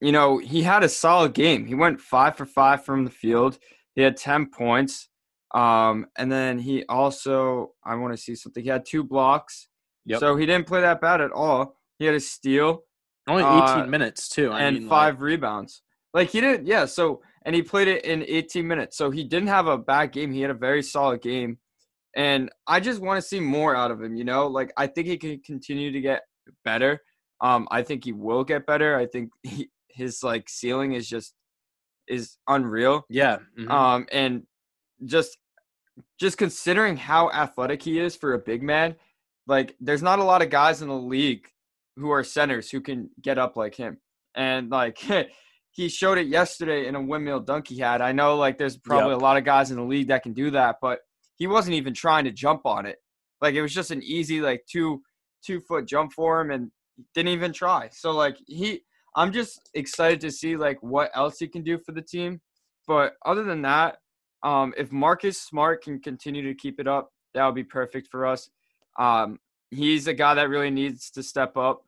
you 0.00 0.12
know, 0.12 0.38
he 0.38 0.62
had 0.62 0.82
a 0.82 0.88
solid 0.88 1.32
game. 1.32 1.66
He 1.66 1.74
went 1.74 2.00
five 2.00 2.36
for 2.36 2.46
five 2.46 2.84
from 2.84 3.04
the 3.04 3.10
field. 3.10 3.58
He 3.94 4.02
had 4.02 4.16
10 4.16 4.50
points. 4.50 5.08
Um, 5.54 6.06
and 6.18 6.30
then 6.30 6.58
he 6.58 6.84
also, 6.88 7.72
I 7.84 7.94
want 7.94 8.12
to 8.14 8.22
see 8.22 8.34
something. 8.34 8.62
He 8.62 8.68
had 8.68 8.84
two 8.84 9.02
blocks. 9.02 9.68
Yep. 10.04 10.20
So 10.20 10.36
he 10.36 10.44
didn't 10.44 10.66
play 10.66 10.82
that 10.82 11.00
bad 11.00 11.20
at 11.20 11.32
all. 11.32 11.76
He 11.98 12.04
had 12.04 12.14
a 12.14 12.20
steal. 12.20 12.82
Only 13.26 13.42
18 13.42 13.52
uh, 13.52 13.86
minutes, 13.86 14.28
too. 14.28 14.52
I 14.52 14.62
and 14.62 14.80
mean, 14.80 14.88
five 14.88 15.14
like... 15.14 15.22
rebounds. 15.22 15.82
Like 16.14 16.30
he 16.30 16.40
didn't, 16.40 16.66
yeah. 16.66 16.84
So, 16.84 17.22
and 17.44 17.54
he 17.54 17.62
played 17.62 17.88
it 17.88 18.04
in 18.04 18.24
18 18.26 18.66
minutes. 18.66 18.96
So 18.96 19.10
he 19.10 19.24
didn't 19.24 19.48
have 19.48 19.66
a 19.66 19.76
bad 19.76 20.12
game. 20.12 20.32
He 20.32 20.40
had 20.40 20.50
a 20.50 20.54
very 20.54 20.82
solid 20.82 21.22
game. 21.22 21.58
And 22.14 22.50
I 22.66 22.80
just 22.80 23.00
want 23.00 23.20
to 23.20 23.26
see 23.26 23.40
more 23.40 23.76
out 23.76 23.90
of 23.90 24.02
him, 24.02 24.16
you 24.16 24.24
know? 24.24 24.46
Like, 24.46 24.72
I 24.76 24.86
think 24.86 25.06
he 25.06 25.18
can 25.18 25.40
continue 25.40 25.92
to 25.92 26.00
get 26.00 26.22
better. 26.64 27.02
Um, 27.42 27.68
I 27.70 27.82
think 27.82 28.04
he 28.04 28.12
will 28.12 28.44
get 28.44 28.66
better. 28.66 28.96
I 28.96 29.06
think 29.06 29.30
he, 29.42 29.68
his 29.96 30.22
like 30.22 30.48
ceiling 30.48 30.92
is 30.92 31.08
just 31.08 31.34
is 32.06 32.36
unreal. 32.48 33.04
Yeah. 33.08 33.38
Mm-hmm. 33.58 33.70
Um, 33.70 34.06
and 34.12 34.42
just 35.04 35.38
just 36.20 36.38
considering 36.38 36.96
how 36.96 37.30
athletic 37.30 37.82
he 37.82 37.98
is 37.98 38.14
for 38.14 38.34
a 38.34 38.38
big 38.38 38.62
man, 38.62 38.94
like 39.46 39.74
there's 39.80 40.02
not 40.02 40.18
a 40.18 40.24
lot 40.24 40.42
of 40.42 40.50
guys 40.50 40.82
in 40.82 40.88
the 40.88 40.94
league 40.94 41.46
who 41.96 42.10
are 42.10 42.22
centers 42.22 42.70
who 42.70 42.80
can 42.80 43.10
get 43.20 43.38
up 43.38 43.56
like 43.56 43.74
him. 43.74 43.98
And 44.34 44.70
like 44.70 44.98
he 45.70 45.88
showed 45.88 46.18
it 46.18 46.26
yesterday 46.26 46.86
in 46.86 46.94
a 46.94 47.00
windmill 47.00 47.40
dunk 47.40 47.68
he 47.68 47.78
had. 47.78 48.00
I 48.00 48.12
know 48.12 48.36
like 48.36 48.58
there's 48.58 48.76
probably 48.76 49.12
yep. 49.12 49.20
a 49.20 49.24
lot 49.24 49.36
of 49.36 49.44
guys 49.44 49.70
in 49.70 49.76
the 49.76 49.82
league 49.82 50.08
that 50.08 50.22
can 50.22 50.34
do 50.34 50.50
that, 50.50 50.76
but 50.80 51.00
he 51.36 51.46
wasn't 51.46 51.76
even 51.76 51.94
trying 51.94 52.24
to 52.24 52.30
jump 52.30 52.66
on 52.66 52.86
it. 52.86 52.98
Like 53.40 53.54
it 53.54 53.62
was 53.62 53.74
just 53.74 53.90
an 53.90 54.02
easy 54.02 54.40
like 54.40 54.64
two 54.70 55.02
two 55.44 55.60
foot 55.60 55.86
jump 55.86 56.12
for 56.12 56.40
him 56.40 56.50
and 56.50 56.70
didn't 57.14 57.32
even 57.32 57.52
try. 57.52 57.88
So 57.92 58.12
like 58.12 58.36
he 58.46 58.82
I'm 59.16 59.32
just 59.32 59.70
excited 59.74 60.20
to 60.20 60.30
see 60.30 60.56
like 60.56 60.82
what 60.82 61.10
else 61.14 61.38
he 61.38 61.48
can 61.48 61.62
do 61.62 61.78
for 61.78 61.92
the 61.92 62.02
team. 62.02 62.40
But 62.86 63.14
other 63.24 63.42
than 63.42 63.62
that, 63.62 63.96
um, 64.42 64.74
if 64.76 64.92
Marcus 64.92 65.40
Smart 65.40 65.82
can 65.82 65.98
continue 65.98 66.42
to 66.42 66.54
keep 66.54 66.78
it 66.78 66.86
up, 66.86 67.10
that 67.34 67.44
would 67.44 67.54
be 67.54 67.64
perfect 67.64 68.08
for 68.10 68.26
us. 68.26 68.50
Um, 68.98 69.40
he's 69.70 70.06
a 70.06 70.14
guy 70.14 70.34
that 70.34 70.48
really 70.48 70.70
needs 70.70 71.10
to 71.12 71.22
step 71.22 71.56
up 71.56 71.82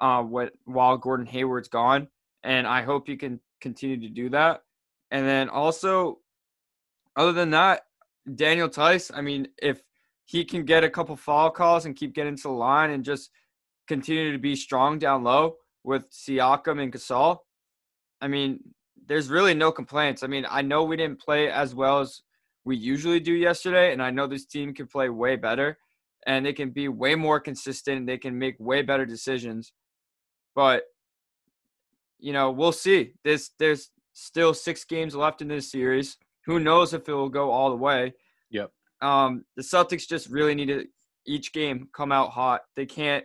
uh, 0.00 0.22
what, 0.22 0.52
while 0.64 0.96
Gordon 0.96 1.26
Hayward's 1.26 1.68
gone, 1.68 2.08
and 2.42 2.66
I 2.66 2.82
hope 2.82 3.08
he 3.08 3.16
can 3.16 3.40
continue 3.60 3.98
to 4.00 4.08
do 4.08 4.28
that. 4.30 4.62
And 5.10 5.26
then 5.26 5.48
also, 5.48 6.18
other 7.16 7.32
than 7.32 7.50
that, 7.50 7.82
Daniel 8.34 8.68
Theis. 8.68 9.10
I 9.14 9.20
mean, 9.20 9.48
if 9.60 9.82
he 10.24 10.44
can 10.44 10.64
get 10.64 10.84
a 10.84 10.90
couple 10.90 11.16
foul 11.16 11.50
calls 11.50 11.86
and 11.86 11.96
keep 11.96 12.14
getting 12.14 12.36
to 12.36 12.42
the 12.44 12.48
line 12.50 12.90
and 12.90 13.04
just 13.04 13.30
continue 13.86 14.32
to 14.32 14.38
be 14.38 14.56
strong 14.56 14.98
down 14.98 15.22
low, 15.22 15.56
with 15.84 16.10
Siakam 16.10 16.82
and 16.82 16.92
Gasol, 16.92 17.38
I 18.20 18.28
mean, 18.28 18.60
there's 19.06 19.28
really 19.28 19.54
no 19.54 19.70
complaints. 19.70 20.22
I 20.22 20.26
mean, 20.26 20.46
I 20.48 20.62
know 20.62 20.84
we 20.84 20.96
didn't 20.96 21.20
play 21.20 21.50
as 21.50 21.74
well 21.74 22.00
as 22.00 22.22
we 22.64 22.76
usually 22.76 23.20
do 23.20 23.32
yesterday, 23.32 23.92
and 23.92 24.02
I 24.02 24.10
know 24.10 24.26
this 24.26 24.46
team 24.46 24.72
can 24.72 24.86
play 24.86 25.10
way 25.10 25.36
better 25.36 25.78
and 26.26 26.44
they 26.44 26.52
can 26.52 26.70
be 26.70 26.88
way 26.88 27.14
more 27.14 27.40
consistent. 27.40 28.06
They 28.06 28.18
can 28.18 28.38
make 28.38 28.56
way 28.58 28.82
better 28.82 29.06
decisions. 29.06 29.72
But 30.54 30.84
you 32.18 32.32
know, 32.32 32.50
we'll 32.50 32.72
see. 32.72 33.12
There's 33.24 33.50
there's 33.58 33.90
still 34.12 34.54
six 34.54 34.84
games 34.84 35.14
left 35.14 35.42
in 35.42 35.48
this 35.48 35.70
series. 35.70 36.16
Who 36.46 36.60
knows 36.60 36.94
if 36.94 37.08
it 37.08 37.12
will 37.12 37.28
go 37.28 37.50
all 37.50 37.70
the 37.70 37.76
way? 37.76 38.14
Yep. 38.50 38.70
Um, 39.02 39.44
the 39.56 39.62
Celtics 39.62 40.08
just 40.08 40.30
really 40.30 40.54
need 40.54 40.68
to 40.68 40.86
each 41.26 41.52
game 41.52 41.88
come 41.92 42.12
out 42.12 42.30
hot. 42.30 42.62
They 42.76 42.86
can't 42.86 43.24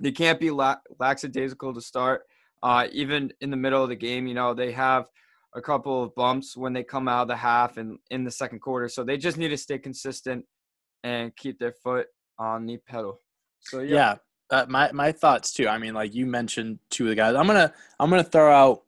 they 0.00 0.12
can't 0.12 0.40
be 0.40 0.50
la- 0.50 0.76
lackadaisical 0.98 1.74
to 1.74 1.80
start. 1.80 2.22
Uh, 2.62 2.88
even 2.92 3.32
in 3.40 3.50
the 3.50 3.56
middle 3.56 3.82
of 3.82 3.88
the 3.88 3.96
game, 3.96 4.26
you 4.26 4.34
know, 4.34 4.54
they 4.54 4.72
have 4.72 5.06
a 5.54 5.60
couple 5.60 6.02
of 6.02 6.14
bumps 6.14 6.56
when 6.56 6.72
they 6.72 6.82
come 6.82 7.08
out 7.08 7.22
of 7.22 7.28
the 7.28 7.36
half 7.36 7.76
and 7.76 7.98
in 8.10 8.24
the 8.24 8.30
second 8.30 8.60
quarter. 8.60 8.88
So 8.88 9.04
they 9.04 9.16
just 9.16 9.36
need 9.36 9.48
to 9.48 9.56
stay 9.56 9.78
consistent 9.78 10.44
and 11.04 11.34
keep 11.36 11.58
their 11.58 11.72
foot 11.72 12.06
on 12.38 12.66
the 12.66 12.78
pedal. 12.78 13.20
So 13.60 13.80
yeah. 13.80 13.94
yeah. 13.94 14.16
Uh, 14.50 14.66
my 14.68 14.92
my 14.92 15.10
thoughts 15.10 15.52
too. 15.52 15.68
I 15.68 15.78
mean, 15.78 15.94
like 15.94 16.14
you 16.14 16.26
mentioned 16.26 16.78
two 16.90 17.04
of 17.04 17.10
the 17.10 17.14
guys. 17.14 17.34
I'm 17.34 17.46
gonna 17.46 17.72
I'm 17.98 18.10
gonna 18.10 18.22
throw 18.22 18.52
out 18.52 18.82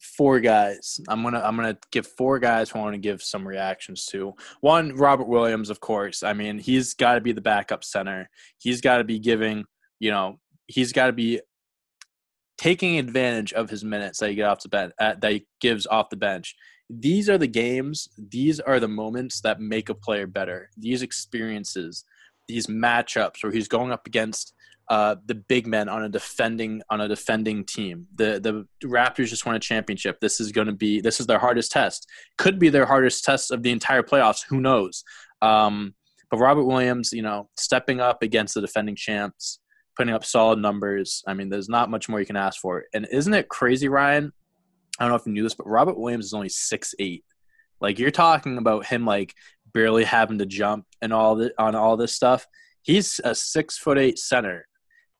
four 0.00 0.40
guys. 0.40 1.00
I'm 1.08 1.22
gonna 1.22 1.40
I'm 1.40 1.56
gonna 1.56 1.78
give 1.90 2.06
four 2.06 2.38
guys 2.38 2.70
who 2.70 2.78
I 2.78 2.82
want 2.82 2.94
to 2.94 3.00
give 3.00 3.22
some 3.22 3.46
reactions 3.46 4.06
to. 4.06 4.34
One, 4.60 4.94
Robert 4.94 5.26
Williams, 5.26 5.70
of 5.70 5.80
course. 5.80 6.22
I 6.22 6.32
mean, 6.32 6.58
he's 6.58 6.94
got 6.94 7.14
to 7.14 7.20
be 7.20 7.32
the 7.32 7.40
backup 7.40 7.82
center. 7.82 8.28
He's 8.58 8.80
got 8.80 8.98
to 8.98 9.04
be 9.04 9.18
giving 9.18 9.64
you 10.00 10.10
know, 10.10 10.40
he's 10.66 10.92
got 10.92 11.06
to 11.06 11.12
be 11.12 11.40
taking 12.58 12.98
advantage 12.98 13.52
of 13.52 13.70
his 13.70 13.84
minutes 13.84 14.18
that 14.18 14.30
he 14.30 14.34
get 14.34 14.48
off 14.48 14.60
the 14.60 14.68
bench 14.68 14.92
uh, 14.98 15.14
that 15.20 15.32
he 15.32 15.46
gives 15.60 15.86
off 15.86 16.10
the 16.10 16.16
bench. 16.16 16.56
These 16.88 17.30
are 17.30 17.38
the 17.38 17.46
games, 17.46 18.08
these 18.18 18.58
are 18.58 18.80
the 18.80 18.88
moments 18.88 19.40
that 19.42 19.60
make 19.60 19.88
a 19.88 19.94
player 19.94 20.26
better. 20.26 20.70
These 20.76 21.02
experiences, 21.02 22.04
these 22.48 22.66
matchups 22.66 23.42
where 23.42 23.52
he's 23.52 23.68
going 23.68 23.92
up 23.92 24.06
against 24.06 24.52
uh, 24.90 25.14
the 25.24 25.36
big 25.36 25.68
men 25.68 25.88
on 25.88 26.02
a 26.02 26.08
defending 26.08 26.82
on 26.90 27.00
a 27.00 27.06
defending 27.06 27.64
team. 27.64 28.08
The 28.16 28.40
the 28.40 28.86
Raptors 28.86 29.28
just 29.28 29.46
won 29.46 29.54
a 29.54 29.60
championship. 29.60 30.18
This 30.20 30.40
is 30.40 30.50
going 30.50 30.66
to 30.66 30.72
be 30.72 31.00
this 31.00 31.20
is 31.20 31.26
their 31.26 31.38
hardest 31.38 31.70
test. 31.70 32.08
Could 32.38 32.58
be 32.58 32.70
their 32.70 32.86
hardest 32.86 33.22
test 33.22 33.52
of 33.52 33.62
the 33.62 33.70
entire 33.70 34.02
playoffs. 34.02 34.44
Who 34.48 34.60
knows? 34.60 35.04
Um, 35.40 35.94
but 36.28 36.38
Robert 36.38 36.64
Williams, 36.64 37.12
you 37.12 37.22
know, 37.22 37.48
stepping 37.56 38.00
up 38.00 38.22
against 38.22 38.54
the 38.54 38.60
defending 38.60 38.96
champs, 38.96 39.60
putting 40.00 40.14
up 40.14 40.24
solid 40.24 40.58
numbers. 40.58 41.22
I 41.26 41.34
mean, 41.34 41.50
there's 41.50 41.68
not 41.68 41.90
much 41.90 42.08
more 42.08 42.20
you 42.20 42.24
can 42.24 42.34
ask 42.34 42.58
for. 42.58 42.84
And 42.94 43.06
isn't 43.12 43.34
it 43.34 43.50
crazy, 43.50 43.86
Ryan? 43.86 44.32
I 44.98 45.04
don't 45.04 45.10
know 45.10 45.16
if 45.16 45.26
you 45.26 45.32
knew 45.32 45.42
this, 45.42 45.54
but 45.54 45.68
Robert 45.68 45.98
Williams 45.98 46.24
is 46.24 46.32
only 46.32 46.48
six 46.48 46.94
eight. 46.98 47.22
Like 47.82 47.98
you're 47.98 48.10
talking 48.10 48.56
about 48.56 48.86
him 48.86 49.04
like 49.04 49.34
barely 49.74 50.04
having 50.04 50.38
to 50.38 50.46
jump 50.46 50.86
and 51.02 51.12
all 51.12 51.34
the, 51.36 51.52
on 51.58 51.74
all 51.74 51.98
this 51.98 52.14
stuff. 52.14 52.46
He's 52.80 53.20
a 53.24 53.34
six 53.34 53.76
foot 53.76 53.98
eight 53.98 54.18
center, 54.18 54.66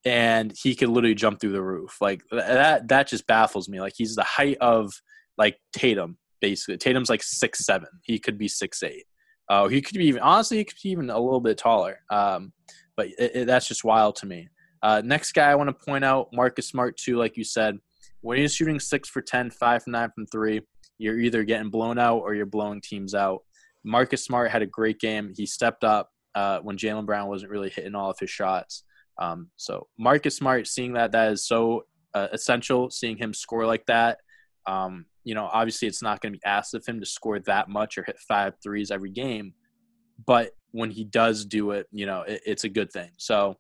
and 0.06 0.50
he 0.56 0.74
could 0.74 0.88
literally 0.88 1.14
jump 1.14 1.40
through 1.40 1.52
the 1.52 1.62
roof. 1.62 1.98
Like 2.00 2.22
that 2.30 2.88
that 2.88 3.06
just 3.06 3.26
baffles 3.26 3.68
me. 3.68 3.82
Like 3.82 3.92
he's 3.94 4.16
the 4.16 4.22
height 4.24 4.56
of 4.62 4.94
like 5.36 5.58
Tatum 5.74 6.16
basically. 6.40 6.78
Tatum's 6.78 7.10
like 7.10 7.22
six 7.22 7.66
seven. 7.66 7.88
He 8.02 8.18
could 8.18 8.38
be 8.38 8.48
six 8.48 8.82
eight. 8.82 9.04
Oh, 9.50 9.66
uh, 9.66 9.68
he 9.68 9.82
could 9.82 9.98
be 9.98 10.06
even 10.06 10.22
honestly 10.22 10.56
he 10.56 10.64
could 10.64 10.78
be 10.82 10.88
even 10.88 11.10
a 11.10 11.20
little 11.20 11.40
bit 11.40 11.58
taller. 11.58 12.00
Um, 12.08 12.54
but 12.96 13.08
it, 13.18 13.32
it, 13.34 13.46
that's 13.46 13.68
just 13.68 13.84
wild 13.84 14.16
to 14.16 14.26
me. 14.26 14.48
Uh, 14.82 15.02
next 15.04 15.32
guy 15.32 15.50
I 15.50 15.54
want 15.54 15.68
to 15.68 15.84
point 15.84 16.04
out, 16.04 16.28
Marcus 16.32 16.68
Smart, 16.68 16.96
too, 16.96 17.16
like 17.16 17.36
you 17.36 17.44
said. 17.44 17.78
When 18.22 18.38
he's 18.38 18.54
shooting 18.54 18.80
six 18.80 19.08
for 19.08 19.22
10, 19.22 19.50
five 19.50 19.82
from 19.82 19.92
nine 19.92 20.10
from 20.14 20.26
three, 20.26 20.60
you're 20.98 21.18
either 21.18 21.44
getting 21.44 21.70
blown 21.70 21.98
out 21.98 22.18
or 22.18 22.34
you're 22.34 22.46
blowing 22.46 22.80
teams 22.80 23.14
out. 23.14 23.42
Marcus 23.84 24.24
Smart 24.24 24.50
had 24.50 24.62
a 24.62 24.66
great 24.66 24.98
game. 25.00 25.32
He 25.34 25.46
stepped 25.46 25.84
up 25.84 26.10
uh, 26.34 26.60
when 26.60 26.76
Jaylen 26.76 27.06
Brown 27.06 27.28
wasn't 27.28 27.50
really 27.50 27.70
hitting 27.70 27.94
all 27.94 28.10
of 28.10 28.18
his 28.18 28.30
shots. 28.30 28.84
Um, 29.18 29.48
so 29.56 29.88
Marcus 29.98 30.36
Smart, 30.36 30.66
seeing 30.66 30.94
that, 30.94 31.12
that 31.12 31.32
is 31.32 31.46
so 31.46 31.84
uh, 32.14 32.28
essential. 32.32 32.90
Seeing 32.90 33.16
him 33.16 33.32
score 33.32 33.66
like 33.66 33.86
that, 33.86 34.18
um, 34.66 35.06
you 35.24 35.34
know, 35.34 35.48
obviously 35.52 35.88
it's 35.88 36.02
not 36.02 36.20
going 36.20 36.32
to 36.32 36.38
be 36.38 36.44
asked 36.44 36.74
of 36.74 36.84
him 36.86 37.00
to 37.00 37.06
score 37.06 37.38
that 37.40 37.68
much 37.68 37.98
or 37.98 38.04
hit 38.04 38.18
five 38.18 38.54
threes 38.62 38.90
every 38.90 39.10
game, 39.10 39.54
but 40.26 40.50
when 40.72 40.90
he 40.90 41.04
does 41.04 41.44
do 41.44 41.72
it, 41.72 41.86
you 41.90 42.06
know, 42.06 42.22
it, 42.22 42.40
it's 42.46 42.64
a 42.64 42.68
good 42.68 42.90
thing. 42.92 43.10
So 43.16 43.56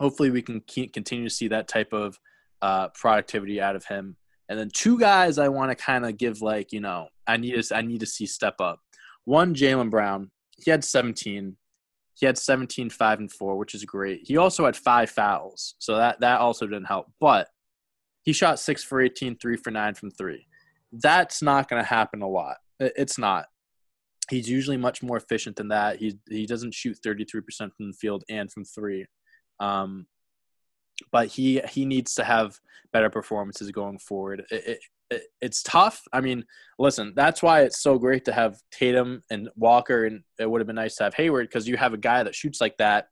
hopefully 0.00 0.30
we 0.30 0.42
can 0.42 0.60
continue 0.92 1.28
to 1.28 1.34
see 1.34 1.48
that 1.48 1.68
type 1.68 1.92
of 1.92 2.18
uh, 2.62 2.88
productivity 2.88 3.60
out 3.60 3.76
of 3.76 3.84
him. 3.84 4.16
And 4.48 4.58
then 4.58 4.70
two 4.74 4.98
guys 4.98 5.38
I 5.38 5.48
want 5.48 5.70
to 5.70 5.76
kind 5.76 6.04
of 6.04 6.16
give 6.16 6.42
like 6.42 6.72
you 6.72 6.80
know 6.80 7.08
I 7.26 7.36
need 7.36 7.62
to 7.62 7.76
I 7.76 7.82
need 7.82 8.00
to 8.00 8.06
see 8.06 8.26
step 8.26 8.56
up. 8.60 8.80
One 9.24 9.54
Jaylen 9.54 9.90
Brown, 9.90 10.30
he 10.56 10.70
had 10.70 10.84
17. 10.84 11.56
He 12.14 12.26
had 12.26 12.36
17, 12.36 12.90
5, 12.90 13.18
and 13.18 13.32
4, 13.32 13.56
which 13.56 13.74
is 13.74 13.84
great. 13.86 14.22
He 14.24 14.36
also 14.36 14.66
had 14.66 14.76
five 14.76 15.08
fouls, 15.08 15.74
so 15.78 15.96
that 15.96 16.20
that 16.20 16.40
also 16.40 16.66
didn't 16.66 16.86
help. 16.86 17.06
But 17.20 17.48
he 18.22 18.32
shot 18.32 18.58
six 18.58 18.82
for 18.82 19.00
18, 19.00 19.38
three 19.38 19.56
for 19.56 19.70
nine 19.70 19.94
from 19.94 20.10
three. 20.10 20.46
That's 20.92 21.40
not 21.40 21.68
going 21.68 21.82
to 21.82 21.88
happen 21.88 22.20
a 22.20 22.28
lot. 22.28 22.56
It's 22.78 23.16
not. 23.16 23.46
He's 24.28 24.50
usually 24.50 24.76
much 24.76 25.02
more 25.02 25.16
efficient 25.16 25.56
than 25.56 25.68
that. 25.68 25.96
He 25.96 26.18
he 26.28 26.46
doesn't 26.46 26.74
shoot 26.74 26.98
33% 27.04 27.42
from 27.74 27.90
the 27.90 27.96
field 27.98 28.24
and 28.28 28.50
from 28.50 28.64
three. 28.64 29.06
Um, 29.60 30.06
but 31.12 31.28
he 31.28 31.60
he 31.68 31.84
needs 31.84 32.14
to 32.14 32.24
have 32.24 32.58
better 32.92 33.10
performances 33.10 33.70
going 33.70 33.98
forward. 33.98 34.44
It, 34.50 34.66
it, 34.66 34.80
it, 35.10 35.22
it's 35.40 35.62
tough. 35.62 36.02
I 36.12 36.20
mean, 36.20 36.44
listen, 36.78 37.12
that's 37.16 37.42
why 37.42 37.62
it's 37.62 37.82
so 37.82 37.98
great 37.98 38.24
to 38.26 38.32
have 38.32 38.58
Tatum 38.70 39.22
and 39.30 39.48
Walker, 39.56 40.06
and 40.06 40.22
it 40.38 40.50
would 40.50 40.60
have 40.60 40.66
been 40.66 40.76
nice 40.76 40.96
to 40.96 41.04
have 41.04 41.14
Hayward 41.14 41.48
because 41.48 41.68
you 41.68 41.76
have 41.76 41.94
a 41.94 41.98
guy 41.98 42.22
that 42.22 42.34
shoots 42.34 42.60
like 42.60 42.76
that. 42.78 43.08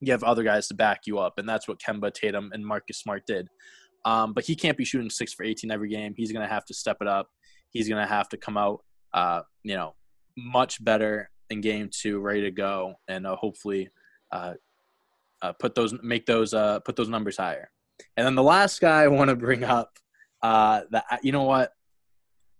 You 0.00 0.12
have 0.12 0.22
other 0.22 0.44
guys 0.44 0.68
to 0.68 0.74
back 0.74 1.02
you 1.06 1.18
up, 1.18 1.38
and 1.38 1.48
that's 1.48 1.66
what 1.66 1.80
Kemba, 1.80 2.12
Tatum, 2.12 2.50
and 2.52 2.64
Marcus 2.64 2.98
Smart 2.98 3.24
did. 3.26 3.48
Um, 4.04 4.32
but 4.32 4.44
he 4.44 4.54
can't 4.54 4.78
be 4.78 4.84
shooting 4.84 5.10
six 5.10 5.32
for 5.32 5.44
18 5.44 5.70
every 5.70 5.88
game. 5.88 6.14
He's 6.16 6.32
going 6.32 6.46
to 6.46 6.52
have 6.52 6.64
to 6.66 6.74
step 6.74 6.98
it 7.00 7.08
up. 7.08 7.28
He's 7.70 7.88
going 7.88 8.00
to 8.00 8.08
have 8.08 8.28
to 8.28 8.36
come 8.36 8.56
out, 8.56 8.84
uh, 9.12 9.42
you 9.64 9.74
know, 9.74 9.94
much 10.36 10.82
better 10.82 11.30
in 11.50 11.60
game 11.60 11.90
two, 11.92 12.20
ready 12.20 12.42
to 12.42 12.52
go, 12.52 12.94
and 13.08 13.26
uh, 13.26 13.34
hopefully 13.34 13.90
uh, 14.30 14.54
uh, 15.42 15.52
put 15.52 15.74
those 15.74 15.94
make 16.02 16.26
those 16.26 16.54
uh, 16.54 16.80
put 16.80 16.96
those 16.96 17.08
numbers 17.08 17.36
higher. 17.36 17.70
And 18.16 18.26
then 18.26 18.34
the 18.34 18.42
last 18.42 18.80
guy 18.80 19.02
I 19.02 19.08
want 19.08 19.30
to 19.30 19.36
bring 19.36 19.64
up, 19.64 19.98
uh, 20.42 20.82
that 20.90 21.04
you 21.22 21.32
know 21.32 21.44
what, 21.44 21.72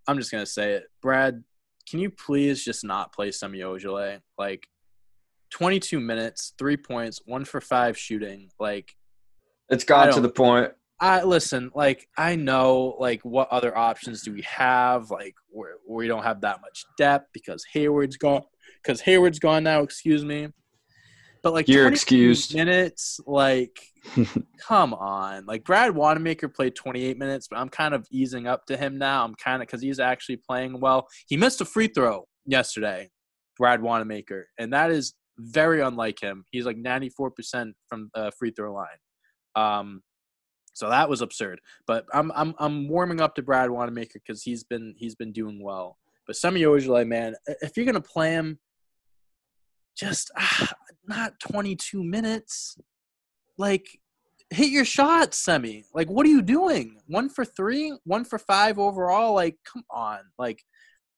I'm 0.07 0.17
just 0.17 0.31
gonna 0.31 0.45
say 0.45 0.73
it, 0.73 0.83
Brad. 1.01 1.43
Can 1.89 1.99
you 1.99 2.11
please 2.11 2.63
just 2.63 2.83
not 2.83 3.13
play 3.13 3.31
Semi 3.31 3.59
Ojeleye? 3.59 4.19
Like, 4.37 4.67
22 5.49 5.99
minutes, 5.99 6.53
three 6.59 6.77
points, 6.77 7.19
one 7.25 7.45
for 7.45 7.59
five 7.59 7.97
shooting. 7.97 8.51
Like, 8.59 8.95
it's 9.69 9.83
got 9.83 10.13
to 10.13 10.21
the 10.21 10.29
point. 10.29 10.71
I 11.01 11.23
listen, 11.23 11.71
like 11.73 12.07
I 12.17 12.35
know, 12.35 12.97
like 12.99 13.21
what 13.23 13.47
other 13.51 13.75
options 13.77 14.21
do 14.21 14.33
we 14.33 14.41
have? 14.41 15.09
Like 15.09 15.35
where 15.49 15.75
we 15.87 16.07
don't 16.07 16.23
have 16.23 16.41
that 16.41 16.59
much 16.61 16.83
depth 16.97 17.29
because 17.33 17.63
Hayward's 17.71 18.17
gone. 18.17 18.41
Because 18.83 18.99
Hayward's 19.01 19.39
gone 19.39 19.63
now. 19.63 19.81
Excuse 19.81 20.25
me. 20.25 20.49
But 21.41 21.53
like 21.53 21.67
you're 21.67 21.87
excused. 21.87 22.53
Minutes, 22.53 23.19
like, 23.25 23.79
come 24.67 24.93
on. 24.93 25.45
Like 25.45 25.63
Brad 25.63 25.95
Wanamaker 25.95 26.49
played 26.49 26.75
28 26.75 27.17
minutes, 27.17 27.47
but 27.49 27.59
I'm 27.59 27.69
kind 27.69 27.93
of 27.93 28.05
easing 28.11 28.47
up 28.47 28.65
to 28.65 28.77
him 28.77 28.97
now. 28.97 29.23
I'm 29.23 29.35
kind 29.35 29.61
of 29.61 29.67
because 29.67 29.81
he's 29.81 29.99
actually 29.99 30.37
playing 30.37 30.79
well. 30.79 31.07
He 31.27 31.37
missed 31.37 31.61
a 31.61 31.65
free 31.65 31.87
throw 31.87 32.27
yesterday, 32.45 33.09
Brad 33.57 33.81
Wanamaker, 33.81 34.47
and 34.57 34.73
that 34.73 34.91
is 34.91 35.13
very 35.37 35.81
unlike 35.81 36.21
him. 36.21 36.43
He's 36.51 36.65
like 36.65 36.77
94% 36.77 37.73
from 37.87 38.09
the 38.13 38.31
free 38.37 38.51
throw 38.51 38.73
line. 38.73 38.87
Um, 39.55 40.01
so 40.73 40.89
that 40.89 41.09
was 41.09 41.21
absurd. 41.21 41.59
But 41.87 42.05
I'm 42.13 42.31
I'm 42.35 42.55
I'm 42.57 42.87
warming 42.87 43.21
up 43.21 43.35
to 43.35 43.41
Brad 43.41 43.69
Wanamaker 43.69 44.19
because 44.25 44.43
he's 44.43 44.63
been 44.63 44.95
he's 44.97 45.15
been 45.15 45.31
doing 45.31 45.61
well. 45.61 45.97
But 46.25 46.35
Semi 46.35 46.61
Ojeleye, 46.61 47.07
man, 47.07 47.35
if 47.61 47.75
you're 47.75 47.85
gonna 47.85 48.01
play 48.01 48.31
him, 48.31 48.59
just 49.99 50.31
ah, 50.37 50.71
not 51.07 51.39
22 51.39 52.03
minutes. 52.03 52.77
Like, 53.57 53.87
hit 54.49 54.69
your 54.69 54.85
shot, 54.85 55.33
Semi. 55.33 55.83
Like, 55.93 56.09
what 56.09 56.25
are 56.25 56.29
you 56.29 56.41
doing? 56.41 56.97
One 57.07 57.29
for 57.29 57.43
three, 57.43 57.93
one 58.05 58.23
for 58.23 58.39
five 58.39 58.79
overall. 58.79 59.33
Like, 59.33 59.57
come 59.71 59.83
on. 59.91 60.19
Like, 60.37 60.63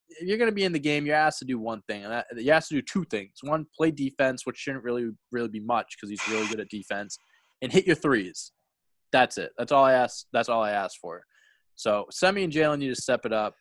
if 0.10 0.28
you're 0.28 0.38
gonna 0.38 0.52
be 0.52 0.64
in 0.64 0.74
the 0.74 0.80
game, 0.80 1.06
you're 1.06 1.16
asked 1.16 1.40
to 1.40 1.46
do 1.46 1.60
one 1.60 1.82
thing, 1.88 2.04
and 2.04 2.12
that, 2.12 2.26
you 2.36 2.52
asked 2.52 2.70
to 2.70 2.76
do 2.76 2.82
two 2.82 3.06
things. 3.06 3.32
One, 3.44 3.66
play 3.78 3.92
defense, 3.92 4.46
which 4.46 4.58
shouldn't 4.58 4.84
really 4.84 5.10
really 5.32 5.48
be 5.48 5.62
much 5.62 5.96
because 5.96 6.10
he's 6.10 6.28
really 6.28 6.48
good 6.48 6.60
at 6.60 6.70
defense, 6.70 7.18
and 7.62 7.72
hit 7.72 7.88
your 7.88 7.96
threes. 7.96 8.52
That's 9.12 9.38
it. 9.38 9.52
That's 9.58 9.72
all 9.72 9.86
I 9.86 9.94
ask. 9.94 10.26
That's 10.34 10.50
all 10.50 10.64
I 10.64 10.72
asked 10.72 10.98
for. 11.02 11.22
So 11.76 12.06
Semi 12.12 12.44
and 12.44 12.52
Jaylen 12.52 12.80
need 12.80 12.94
to 12.94 13.02
step 13.02 13.26
it 13.26 13.34
up. 13.34 13.56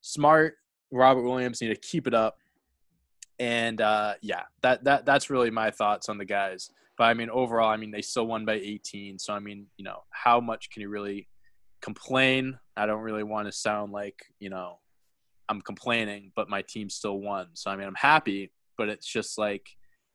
Smart, 0.00 0.54
Robert 0.90 1.22
Williams 1.22 1.60
need 1.60 1.68
to 1.68 1.80
keep 1.80 2.06
it 2.06 2.14
up. 2.14 2.36
And 3.38 3.80
uh, 3.80 4.14
yeah, 4.20 4.42
that 4.62 4.84
that 4.84 5.06
that's 5.06 5.30
really 5.30 5.50
my 5.50 5.70
thoughts 5.70 6.08
on 6.08 6.18
the 6.18 6.24
guys. 6.24 6.70
But 6.96 7.04
I 7.04 7.14
mean, 7.14 7.30
overall, 7.30 7.68
I 7.68 7.76
mean 7.76 7.90
they 7.90 8.02
still 8.02 8.26
won 8.26 8.44
by 8.44 8.54
18. 8.54 9.18
So 9.18 9.32
I 9.32 9.38
mean, 9.38 9.66
you 9.76 9.84
know, 9.84 10.02
how 10.10 10.40
much 10.40 10.70
can 10.70 10.82
you 10.82 10.88
really 10.88 11.28
complain? 11.80 12.58
I 12.76 12.86
don't 12.86 13.02
really 13.02 13.22
want 13.22 13.46
to 13.46 13.52
sound 13.52 13.92
like 13.92 14.20
you 14.40 14.50
know 14.50 14.78
I'm 15.48 15.60
complaining, 15.60 16.32
but 16.34 16.48
my 16.48 16.62
team 16.62 16.90
still 16.90 17.20
won. 17.20 17.48
So 17.54 17.70
I 17.70 17.76
mean, 17.76 17.86
I'm 17.86 17.94
happy, 17.94 18.50
but 18.76 18.88
it's 18.88 19.06
just 19.06 19.38
like 19.38 19.68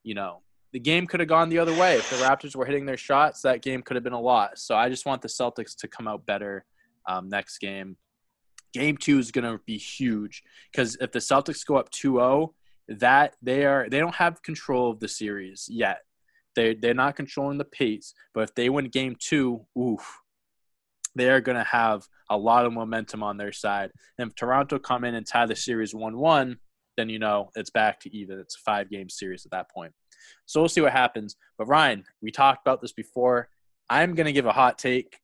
you 0.03 0.15
know 0.15 0.41
the 0.73 0.79
game 0.79 1.05
could 1.05 1.19
have 1.19 1.29
gone 1.29 1.49
the 1.49 1.59
other 1.59 1.73
way. 1.73 1.97
If 1.97 2.09
the 2.09 2.17
Raptors 2.17 2.55
were 2.55 2.65
hitting 2.65 2.85
their 2.85 2.97
shots, 2.97 3.41
that 3.43 3.61
game 3.61 3.83
could 3.83 3.95
have 3.95 4.03
been 4.03 4.11
a 4.11 4.19
lot. 4.19 4.57
So 4.57 4.75
I 4.75 4.89
just 4.89 5.05
want 5.05 5.21
the 5.21 5.27
Celtics 5.27 5.75
to 5.77 5.87
come 5.87 6.07
out 6.07 6.25
better 6.25 6.65
um, 7.07 7.29
next 7.29 7.59
game. 7.59 7.95
Game 8.73 8.97
two 8.97 9.19
is 9.19 9.31
going 9.31 9.45
to 9.45 9.61
be 9.65 9.77
huge 9.77 10.41
because 10.71 10.97
if 10.99 11.11
the 11.11 11.19
Celtics 11.19 11.63
go 11.63 11.75
up 11.75 11.91
2-0, 11.91 12.53
that 12.87 13.35
they 13.41 13.65
are 13.65 13.87
they 13.89 13.99
don't 13.99 14.15
have 14.15 14.41
control 14.41 14.91
of 14.91 14.99
the 14.99 15.07
series 15.07 15.67
yet. 15.69 15.99
They 16.55 16.75
they're 16.75 16.93
not 16.93 17.15
controlling 17.15 17.57
the 17.57 17.65
pace, 17.65 18.13
but 18.33 18.41
if 18.41 18.55
they 18.55 18.69
win 18.69 18.85
game 18.85 19.15
two, 19.19 19.65
oof, 19.77 20.19
they 21.15 21.29
are 21.29 21.41
going 21.41 21.57
to 21.57 21.63
have 21.63 22.07
a 22.29 22.37
lot 22.37 22.65
of 22.65 22.73
momentum 22.73 23.23
on 23.23 23.37
their 23.37 23.51
side. 23.51 23.91
And 24.17 24.29
if 24.29 24.35
Toronto 24.35 24.79
come 24.79 25.03
in 25.03 25.15
and 25.15 25.25
tie 25.25 25.45
the 25.45 25.55
series 25.55 25.93
1-1, 25.93 26.57
then 26.97 27.09
you 27.09 27.19
know 27.19 27.49
it's 27.55 27.69
back 27.69 27.99
to 28.01 28.15
even. 28.15 28.39
It's 28.39 28.55
a 28.55 28.59
five 28.59 28.89
game 28.89 29.09
series 29.09 29.45
at 29.45 29.51
that 29.51 29.69
point. 29.71 29.93
So 30.45 30.59
we'll 30.59 30.69
see 30.69 30.81
what 30.81 30.91
happens. 30.91 31.35
But 31.57 31.67
Ryan, 31.67 32.03
we 32.21 32.31
talked 32.31 32.65
about 32.65 32.81
this 32.81 32.93
before. 32.93 33.49
I'm 33.89 34.15
going 34.15 34.25
to 34.25 34.31
give 34.31 34.45
a 34.45 34.51
hot 34.51 34.77
take. 34.77 35.19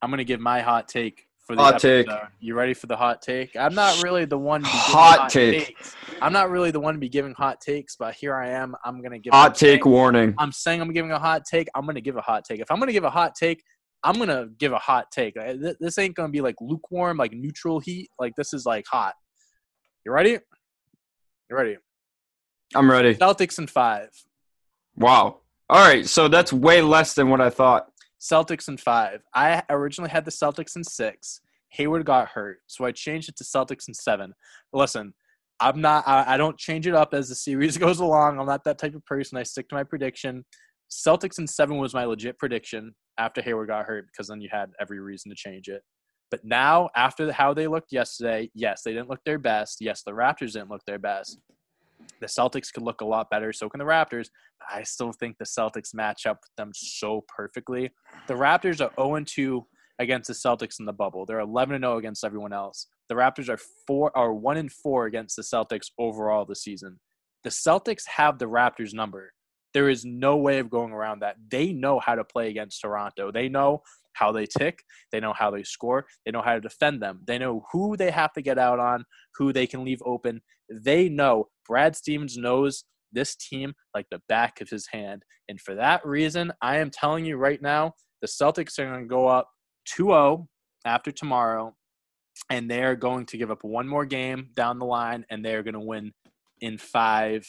I'm 0.00 0.10
going 0.10 0.18
to 0.18 0.24
give 0.24 0.40
my 0.40 0.60
hot 0.60 0.88
take 0.88 1.25
for 1.46 1.54
the 1.54 1.62
hot 1.62 1.74
episode. 1.74 2.04
take. 2.06 2.20
You 2.40 2.54
ready 2.54 2.74
for 2.74 2.86
the 2.86 2.96
hot 2.96 3.22
take? 3.22 3.54
I'm 3.56 3.74
not 3.74 4.02
really 4.02 4.24
the 4.24 4.38
one. 4.38 4.62
To 4.62 4.66
be 4.66 4.70
hot, 4.70 5.18
hot 5.20 5.30
take. 5.30 5.66
Takes. 5.66 5.94
I'm 6.20 6.32
not 6.32 6.50
really 6.50 6.70
the 6.70 6.80
one 6.80 6.94
to 6.94 7.00
be 7.00 7.08
giving 7.08 7.34
hot 7.34 7.60
takes, 7.60 7.96
but 7.96 8.14
here 8.14 8.34
I 8.34 8.48
am. 8.48 8.74
I'm 8.84 9.00
going 9.00 9.12
to 9.12 9.18
give 9.18 9.32
a 9.32 9.36
hot 9.36 9.54
take 9.54 9.84
saying, 9.84 9.92
warning. 9.92 10.34
I'm 10.38 10.50
saying 10.50 10.80
I'm 10.80 10.92
giving 10.92 11.12
a 11.12 11.18
hot 11.18 11.44
take. 11.44 11.68
I'm 11.74 11.84
going 11.84 11.94
to 11.94 12.00
give 12.00 12.16
a 12.16 12.20
hot 12.20 12.44
take. 12.44 12.60
If 12.60 12.70
I'm 12.70 12.78
going 12.78 12.88
to 12.88 12.92
give 12.92 13.04
a 13.04 13.10
hot 13.10 13.34
take, 13.34 13.62
I'm 14.02 14.16
going 14.16 14.28
to 14.28 14.48
give 14.58 14.72
a 14.72 14.78
hot 14.78 15.06
take. 15.12 15.36
This 15.80 15.98
ain't 15.98 16.16
going 16.16 16.28
to 16.28 16.32
be 16.32 16.40
like 16.40 16.56
lukewarm, 16.60 17.16
like 17.16 17.32
neutral 17.32 17.80
heat. 17.80 18.10
Like 18.18 18.34
this 18.36 18.52
is 18.52 18.66
like 18.66 18.84
hot. 18.90 19.14
You 20.04 20.12
ready? 20.12 20.38
You 21.50 21.56
ready? 21.56 21.76
I'm 22.74 22.90
ready. 22.90 23.14
Celtics 23.14 23.58
in 23.58 23.68
five. 23.68 24.08
Wow. 24.96 25.40
All 25.68 25.86
right. 25.86 26.06
So 26.06 26.28
that's 26.28 26.52
way 26.52 26.82
less 26.82 27.14
than 27.14 27.30
what 27.30 27.40
I 27.40 27.50
thought. 27.50 27.86
Celtics 28.20 28.68
in 28.68 28.76
five. 28.76 29.22
I 29.34 29.62
originally 29.70 30.10
had 30.10 30.24
the 30.24 30.30
Celtics 30.30 30.76
in 30.76 30.84
six. 30.84 31.40
Hayward 31.70 32.06
got 32.06 32.28
hurt, 32.28 32.58
so 32.66 32.84
I 32.84 32.92
changed 32.92 33.28
it 33.28 33.36
to 33.36 33.44
Celtics 33.44 33.88
in 33.88 33.94
seven. 33.94 34.32
Listen, 34.72 35.12
I'm 35.60 35.80
not. 35.80 36.06
I, 36.06 36.34
I 36.34 36.36
don't 36.36 36.58
change 36.58 36.86
it 36.86 36.94
up 36.94 37.14
as 37.14 37.28
the 37.28 37.34
series 37.34 37.76
goes 37.78 38.00
along. 38.00 38.38
I'm 38.38 38.46
not 38.46 38.64
that 38.64 38.78
type 38.78 38.94
of 38.94 39.04
person. 39.04 39.38
I 39.38 39.42
stick 39.42 39.68
to 39.68 39.74
my 39.74 39.84
prediction. 39.84 40.44
Celtics 40.90 41.38
in 41.38 41.46
seven 41.46 41.78
was 41.78 41.94
my 41.94 42.04
legit 42.04 42.38
prediction 42.38 42.94
after 43.18 43.42
Hayward 43.42 43.68
got 43.68 43.86
hurt 43.86 44.06
because 44.06 44.28
then 44.28 44.40
you 44.40 44.48
had 44.52 44.70
every 44.80 45.00
reason 45.00 45.30
to 45.30 45.36
change 45.36 45.68
it. 45.68 45.82
But 46.30 46.44
now, 46.44 46.90
after 46.96 47.30
how 47.32 47.54
they 47.54 47.66
looked 47.66 47.92
yesterday, 47.92 48.50
yes, 48.54 48.82
they 48.84 48.92
didn't 48.92 49.08
look 49.08 49.20
their 49.24 49.38
best. 49.38 49.78
Yes, 49.80 50.02
the 50.02 50.12
Raptors 50.12 50.52
didn't 50.52 50.70
look 50.70 50.82
their 50.86 50.98
best. 50.98 51.38
The 52.20 52.26
Celtics 52.26 52.72
could 52.72 52.82
look 52.82 53.00
a 53.00 53.04
lot 53.04 53.30
better. 53.30 53.52
So 53.52 53.68
can 53.68 53.78
the 53.78 53.84
Raptors. 53.84 54.28
I 54.70 54.82
still 54.82 55.12
think 55.12 55.36
the 55.38 55.44
Celtics 55.44 55.94
match 55.94 56.26
up 56.26 56.38
with 56.42 56.54
them 56.56 56.72
so 56.74 57.24
perfectly. 57.28 57.90
The 58.26 58.34
Raptors 58.34 58.80
are 58.80 58.92
0 59.00 59.24
2 59.24 59.66
against 59.98 60.28
the 60.28 60.34
Celtics 60.34 60.78
in 60.78 60.86
the 60.86 60.92
bubble. 60.92 61.26
They're 61.26 61.40
11 61.40 61.80
0 61.80 61.98
against 61.98 62.24
everyone 62.24 62.52
else. 62.52 62.86
The 63.08 63.14
Raptors 63.14 63.48
are 63.48 63.58
four 63.86 64.16
are 64.16 64.34
one 64.34 64.56
and 64.56 64.72
four 64.72 65.06
against 65.06 65.36
the 65.36 65.42
Celtics 65.42 65.90
overall 65.98 66.44
this 66.44 66.62
season. 66.62 66.98
The 67.44 67.50
Celtics 67.50 68.02
have 68.16 68.38
the 68.38 68.46
Raptors 68.46 68.92
number. 68.92 69.32
There 69.74 69.88
is 69.88 70.04
no 70.04 70.36
way 70.36 70.58
of 70.58 70.70
going 70.70 70.92
around 70.92 71.20
that. 71.20 71.36
They 71.50 71.72
know 71.72 72.00
how 72.00 72.14
to 72.14 72.24
play 72.24 72.48
against 72.48 72.80
Toronto. 72.80 73.30
They 73.30 73.48
know 73.48 73.82
how 74.16 74.32
they 74.32 74.46
tick. 74.46 74.82
They 75.12 75.20
know 75.20 75.32
how 75.32 75.50
they 75.50 75.62
score. 75.62 76.06
They 76.24 76.32
know 76.32 76.42
how 76.42 76.54
to 76.54 76.60
defend 76.60 77.02
them. 77.02 77.20
They 77.26 77.38
know 77.38 77.64
who 77.72 77.96
they 77.96 78.10
have 78.10 78.32
to 78.32 78.42
get 78.42 78.58
out 78.58 78.78
on, 78.78 79.04
who 79.36 79.52
they 79.52 79.66
can 79.66 79.84
leave 79.84 80.02
open. 80.04 80.40
They 80.70 81.08
know 81.08 81.48
Brad 81.66 81.96
Stevens 81.96 82.36
knows 82.36 82.84
this 83.12 83.36
team 83.36 83.74
like 83.94 84.06
the 84.10 84.20
back 84.28 84.60
of 84.60 84.68
his 84.68 84.88
hand. 84.92 85.22
And 85.48 85.60
for 85.60 85.74
that 85.74 86.04
reason, 86.04 86.52
I 86.60 86.78
am 86.78 86.90
telling 86.90 87.24
you 87.24 87.36
right 87.36 87.60
now, 87.60 87.92
the 88.20 88.28
Celtics 88.28 88.78
are 88.78 88.86
going 88.86 89.02
to 89.02 89.08
go 89.08 89.26
up 89.26 89.48
2 89.86 90.06
0 90.06 90.48
after 90.84 91.12
tomorrow, 91.12 91.74
and 92.50 92.70
they're 92.70 92.96
going 92.96 93.26
to 93.26 93.36
give 93.36 93.50
up 93.50 93.62
one 93.62 93.88
more 93.88 94.06
game 94.06 94.50
down 94.54 94.78
the 94.78 94.86
line, 94.86 95.24
and 95.30 95.44
they're 95.44 95.62
going 95.62 95.74
to 95.74 95.80
win 95.80 96.12
in 96.60 96.78
five 96.78 97.46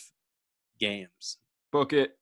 games. 0.80 1.38
Book 1.71 1.93
it. 1.93 2.16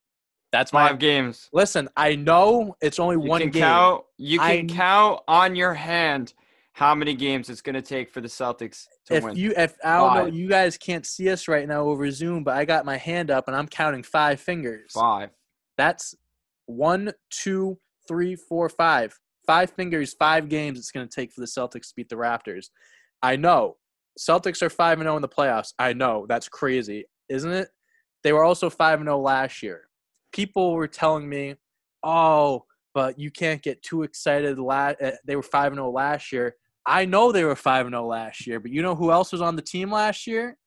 That's 0.55 0.71
my 0.71 0.87
five 0.87 0.99
games. 0.99 1.49
Listen, 1.51 1.89
I 1.97 2.15
know 2.15 2.77
it's 2.81 2.97
only 2.97 3.21
you 3.21 3.29
one 3.29 3.41
can 3.41 3.49
game. 3.49 3.63
Count, 3.63 4.05
you 4.17 4.39
can 4.39 4.47
I, 4.47 4.73
count 4.73 5.19
on 5.27 5.53
your 5.53 5.73
hand 5.73 6.33
how 6.71 6.95
many 6.95 7.13
games 7.13 7.49
it's 7.49 7.59
going 7.59 7.73
to 7.73 7.81
take 7.81 8.09
for 8.09 8.21
the 8.21 8.29
Celtics 8.29 8.85
to 9.07 9.15
if 9.15 9.23
win. 9.25 9.35
you, 9.35 9.53
if 9.57 9.75
I 9.83 9.97
don't 9.97 10.15
know, 10.15 10.25
you 10.27 10.47
guys 10.47 10.77
can't 10.77 11.05
see 11.05 11.29
us 11.29 11.49
right 11.49 11.67
now 11.67 11.81
over 11.81 12.09
Zoom, 12.09 12.45
but 12.45 12.55
I 12.55 12.63
got 12.63 12.85
my 12.85 12.95
hand 12.95 13.31
up 13.31 13.49
and 13.49 13.57
I'm 13.57 13.67
counting 13.67 14.01
five 14.01 14.39
fingers. 14.39 14.93
Five. 14.93 15.31
That's 15.77 16.15
one, 16.67 17.11
two, 17.31 17.77
three, 18.07 18.37
four, 18.37 18.69
five. 18.69 19.19
Five 19.45 19.71
fingers, 19.71 20.13
five 20.13 20.47
games. 20.47 20.79
It's 20.79 20.91
going 20.91 21.05
to 21.05 21.13
take 21.13 21.33
for 21.33 21.41
the 21.41 21.47
Celtics 21.47 21.89
to 21.89 21.95
beat 21.97 22.07
the 22.07 22.15
Raptors. 22.15 22.69
I 23.21 23.35
know. 23.35 23.75
Celtics 24.17 24.61
are 24.61 24.69
five 24.69 24.99
and 24.99 25.05
zero 25.05 25.17
in 25.17 25.21
the 25.21 25.27
playoffs. 25.27 25.73
I 25.77 25.91
know 25.91 26.25
that's 26.29 26.47
crazy, 26.47 27.07
isn't 27.27 27.51
it? 27.51 27.67
They 28.23 28.31
were 28.31 28.45
also 28.45 28.69
five 28.69 29.01
and 29.01 29.07
zero 29.07 29.19
last 29.19 29.61
year. 29.61 29.89
People 30.35 30.73
were 30.73 30.87
telling 30.87 31.27
me, 31.27 31.55
"Oh, 32.03 32.65
but 32.93 33.17
you 33.17 33.31
can't 33.31 33.63
get 33.63 33.81
too 33.81 34.03
excited." 34.03 34.59
Eh, 34.59 35.11
they 35.25 35.35
were 35.35 35.41
five 35.43 35.71
and 35.71 35.77
zero 35.77 35.89
last 35.89 36.31
year 36.31 36.55
I 36.85 37.05
know 37.05 37.31
they 37.31 37.43
were 37.43 37.55
five 37.55 37.85
and 37.85 37.93
zero 37.93 38.05
last 38.05 38.45
year, 38.45 38.59
but 38.59 38.71
you 38.71 38.81
know 38.81 38.95
who 38.95 39.11
else 39.11 39.31
was 39.31 39.41
on 39.41 39.55
the 39.55 39.61
team 39.61 39.91
last 39.91 40.27
year? 40.27 40.57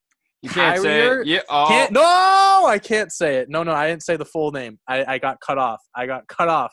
You 0.43 0.51
can't 0.51 0.81
say 0.81 1.07
it. 1.07 1.27
Yeah. 1.27 1.41
Oh, 1.49 1.67
Can't, 1.69 1.93
no, 1.93 2.65
I 2.67 2.79
can't 2.83 3.11
say 3.11 3.37
it. 3.37 3.49
No, 3.49 3.63
no, 3.63 3.73
I 3.73 3.89
didn't 3.89 4.03
say 4.03 4.17
the 4.17 4.25
full 4.25 4.53
name. 4.53 4.79
I, 4.87 5.15
I 5.15 5.19
got 5.19 5.41
cut 5.41 5.59
off. 5.59 5.81
I 5.97 6.07
got 6.07 6.27
cut 6.29 6.49
off. 6.49 6.73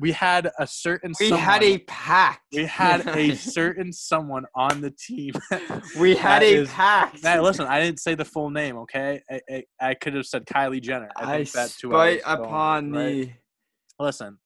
We 0.00 0.12
had 0.12 0.50
a 0.58 0.66
certain. 0.66 1.12
we 1.20 1.28
someone, 1.28 1.44
had 1.44 1.62
a 1.62 1.78
pact. 1.78 2.40
We 2.52 2.64
had 2.64 3.06
a 3.16 3.36
certain 3.36 3.92
someone 3.92 4.46
on 4.54 4.80
the 4.80 4.90
team. 4.90 5.34
we 5.98 6.16
had 6.16 6.42
a 6.42 6.62
is- 6.62 6.70
pact. 6.70 7.22
Now, 7.22 7.42
listen, 7.42 7.66
I 7.66 7.80
didn't 7.80 8.00
say 8.00 8.14
the 8.14 8.24
full 8.24 8.50
name. 8.50 8.78
Okay, 8.78 9.20
I, 9.30 9.40
I, 9.50 9.64
I 9.80 9.94
could 9.94 10.14
have 10.14 10.24
said 10.24 10.46
Kylie 10.46 10.80
Jenner. 10.80 11.10
I 11.16 11.34
I 11.34 11.36
think 11.36 11.52
that's 11.52 11.78
who 11.80 11.90
spite 11.90 12.24
going 12.24 12.40
upon 12.40 12.92
right? 12.92 13.04
the. 13.04 13.30
Listen, 14.02 14.38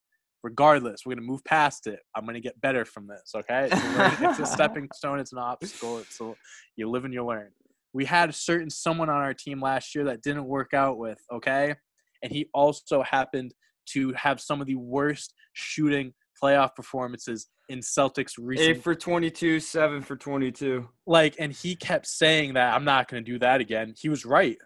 regardless, 0.43 1.01
we're 1.05 1.15
gonna 1.15 1.25
move 1.25 1.43
past 1.45 1.87
it. 1.87 1.99
I'm 2.15 2.25
gonna 2.25 2.41
get 2.41 2.59
better 2.59 2.83
from 2.83 3.07
this. 3.07 3.31
Okay, 3.33 3.69
it's 3.71 4.21
it's 4.21 4.39
a 4.39 4.45
stepping 4.53 4.89
stone. 4.93 5.19
It's 5.19 5.31
an 5.31 5.39
obstacle. 5.39 5.99
It's 5.99 6.19
a, 6.19 6.33
you 6.75 6.89
live 6.89 7.05
and 7.05 7.13
you 7.13 7.25
learn. 7.25 7.51
We 7.93 8.03
had 8.03 8.29
a 8.29 8.33
certain 8.33 8.69
someone 8.69 9.09
on 9.09 9.21
our 9.21 9.33
team 9.33 9.61
last 9.61 9.95
year 9.95 10.03
that 10.03 10.21
didn't 10.21 10.45
work 10.45 10.73
out 10.73 10.97
with. 10.97 11.19
Okay, 11.33 11.75
and 12.21 12.31
he 12.31 12.49
also 12.53 13.03
happened 13.03 13.53
to 13.93 14.13
have 14.13 14.39
some 14.39 14.61
of 14.61 14.67
the 14.67 14.75
worst 14.75 15.33
shooting 15.53 16.13
playoff 16.41 16.75
performances 16.75 17.47
in 17.69 17.79
Celtics 17.79 18.33
recent 18.37 18.69
Eight 18.77 18.83
for 18.83 18.93
22, 18.93 19.59
seven 19.59 20.01
for 20.01 20.15
22. 20.15 20.87
like 21.07 21.35
and 21.39 21.51
he 21.51 21.75
kept 21.75 22.05
saying 22.07 22.53
that 22.53 22.73
i'm 22.75 22.83
not 22.83 23.07
going 23.09 23.23
to 23.23 23.31
do 23.31 23.39
that 23.39 23.61
again 23.61 23.93
he 23.97 24.09
was 24.09 24.25
right 24.25 24.57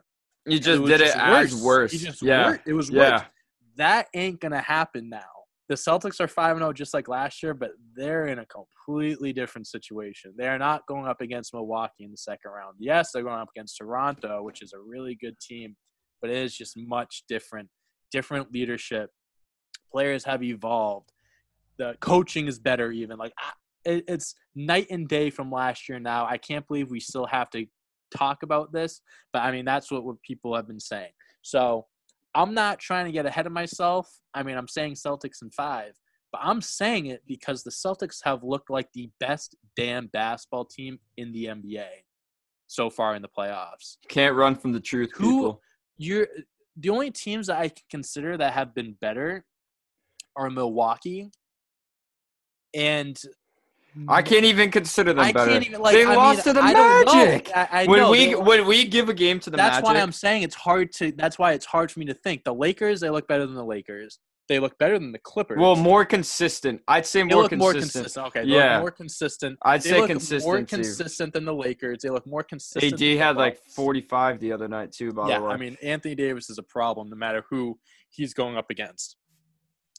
You 0.45 0.59
just 0.59 0.81
was 0.81 0.89
did 0.91 1.01
it 1.01 1.13
just 1.13 1.17
as 1.17 1.63
worse. 1.63 1.91
He 1.91 1.97
just 1.99 2.21
yeah. 2.21 2.57
it 2.65 2.73
was 2.73 2.89
Yeah. 2.89 3.11
worse 3.11 3.21
that 3.77 4.07
ain't 4.13 4.41
going 4.41 4.51
to 4.51 4.59
happen 4.61 5.07
now 5.09 5.21
the 5.69 5.75
celtics 5.75 6.19
are 6.19 6.27
5-0 6.27 6.73
just 6.73 6.93
like 6.93 7.07
last 7.07 7.41
year 7.43 7.53
but 7.53 7.71
they're 7.95 8.25
in 8.27 8.39
a 8.39 8.45
completely 8.47 9.31
different 9.31 9.67
situation 9.67 10.33
they 10.37 10.47
are 10.47 10.57
not 10.59 10.85
going 10.87 11.05
up 11.07 11.21
against 11.21 11.53
milwaukee 11.53 12.03
in 12.03 12.11
the 12.11 12.17
second 12.17 12.51
round 12.51 12.75
yes 12.79 13.11
they're 13.13 13.23
going 13.23 13.39
up 13.39 13.49
against 13.55 13.77
toronto 13.77 14.41
which 14.43 14.61
is 14.61 14.73
a 14.73 14.79
really 14.79 15.15
good 15.21 15.39
team 15.39 15.75
but 16.21 16.29
it 16.29 16.37
is 16.37 16.53
just 16.53 16.75
much 16.75 17.23
different 17.29 17.69
different 18.11 18.51
leadership. 18.51 19.11
Players 19.91 20.23
have 20.25 20.43
evolved. 20.43 21.11
The 21.77 21.95
coaching 21.99 22.47
is 22.47 22.59
better 22.59 22.91
even. 22.91 23.17
Like 23.17 23.33
it's 23.85 24.35
night 24.55 24.87
and 24.89 25.07
day 25.07 25.29
from 25.29 25.51
last 25.51 25.87
year 25.87 25.99
now. 25.99 26.25
I 26.25 26.37
can't 26.37 26.67
believe 26.67 26.91
we 26.91 26.99
still 26.99 27.25
have 27.25 27.49
to 27.51 27.65
talk 28.15 28.43
about 28.43 28.71
this 28.71 29.01
but 29.33 29.43
i 29.43 29.51
mean 29.51 29.65
that's 29.65 29.91
what, 29.91 30.03
what 30.03 30.21
people 30.21 30.55
have 30.55 30.67
been 30.67 30.79
saying. 30.79 31.11
So 31.41 31.85
i'm 32.35 32.53
not 32.53 32.79
trying 32.79 33.05
to 33.05 33.11
get 33.11 33.25
ahead 33.25 33.45
of 33.45 33.51
myself. 33.51 34.09
I 34.33 34.43
mean 34.43 34.57
i'm 34.57 34.67
saying 34.67 34.95
celtics 34.95 35.41
in 35.41 35.51
five 35.51 35.93
but 36.31 36.41
i'm 36.43 36.61
saying 36.61 37.07
it 37.07 37.21
because 37.27 37.63
the 37.63 37.71
celtics 37.71 38.17
have 38.23 38.43
looked 38.43 38.69
like 38.69 38.89
the 38.93 39.09
best 39.19 39.55
damn 39.75 40.07
basketball 40.07 40.65
team 40.65 40.99
in 41.17 41.31
the 41.31 41.45
nba 41.45 41.85
so 42.67 42.89
far 42.89 43.15
in 43.15 43.21
the 43.23 43.29
playoffs. 43.29 43.97
Can't 44.09 44.35
run 44.35 44.55
from 44.55 44.71
the 44.73 44.79
truth, 44.79 45.11
Who- 45.15 45.31
people. 45.37 45.61
you're 45.97 46.27
the 46.79 46.89
only 46.89 47.11
teams 47.11 47.47
that 47.47 47.57
I 47.57 47.69
can 47.69 47.83
consider 47.89 48.37
that 48.37 48.53
have 48.53 48.73
been 48.73 48.95
better 49.01 49.45
are 50.35 50.49
Milwaukee 50.49 51.31
and 52.73 53.19
I 54.07 54.21
can't 54.21 54.45
even 54.45 54.71
consider 54.71 55.13
them 55.13 55.25
I 55.25 55.31
better. 55.31 55.51
can't 55.51 55.65
even 55.65 55.81
like 55.81 55.93
they 55.93 56.05
I 56.05 56.15
lost 56.15 56.45
mean, 56.45 56.55
to 56.55 56.61
the 56.61 56.65
I. 56.65 57.03
Magic. 57.05 57.51
I, 57.55 57.85
when 57.87 57.99
know, 57.99 58.11
we 58.11 58.35
when 58.35 58.67
we 58.67 58.85
give 58.85 59.09
a 59.09 59.13
game 59.13 59.39
to 59.41 59.49
the 59.49 59.57
that's 59.57 59.77
Magic, 59.77 59.85
why 59.85 59.99
I'm 59.99 60.11
saying 60.11 60.43
it's 60.43 60.55
hard 60.55 60.91
to. 60.93 61.11
That's 61.11 61.39
why 61.39 61.53
it's 61.53 61.65
hard 61.65 61.91
for 61.91 61.99
me 61.99 62.05
to 62.05 62.13
think. 62.13 62.43
The 62.43 62.53
Lakers, 62.53 62.99
they 62.99 63.09
look 63.09 63.27
better 63.27 63.45
than 63.45 63.55
the 63.55 63.65
Lakers. 63.65 64.19
They 64.49 64.57
look 64.57 64.79
better 64.79 64.97
than 64.97 65.11
the 65.11 65.19
Clippers. 65.19 65.59
well, 65.59 65.75
more 65.75 66.03
consistent. 66.03 66.81
I'd 66.87 67.05
say 67.05 67.19
they 67.19 67.25
more 67.35 67.43
look 67.43 67.51
consistent. 67.51 67.59
more 67.59 67.73
consistent. 68.01 68.25
Okay, 68.27 68.41
they 68.41 68.47
Yeah. 68.55 68.73
look 68.73 68.81
more 68.81 68.91
consistent. 68.91 69.59
I'd 69.61 69.81
They 69.83 69.89
say 69.91 69.95
look 69.99 69.99
more 69.99 70.07
consistent 70.07 70.67
consistent 70.69 71.33
than 71.33 71.45
the 71.45 71.53
Lakers. 71.53 71.99
They 72.01 72.09
look 72.09 72.25
more 72.25 72.41
consistent. 72.43 72.83
AD 72.83 72.99
than 72.99 72.99
the 72.99 73.17
had 73.17 73.37
like 73.37 73.63
45 73.63 74.39
the 74.39 74.51
other 74.51 74.67
night 74.67 74.91
too. 74.91 75.13
By 75.13 75.29
yeah, 75.29 75.39
the 75.39 75.45
way, 75.45 75.51
I 75.51 75.57
mean 75.57 75.77
Anthony 75.83 76.15
Davis 76.15 76.49
is 76.49 76.57
a 76.57 76.63
problem 76.63 77.09
no 77.11 77.15
matter 77.15 77.45
who 77.47 77.79
he's 78.09 78.33
going 78.33 78.57
up 78.57 78.71
against. 78.71 79.17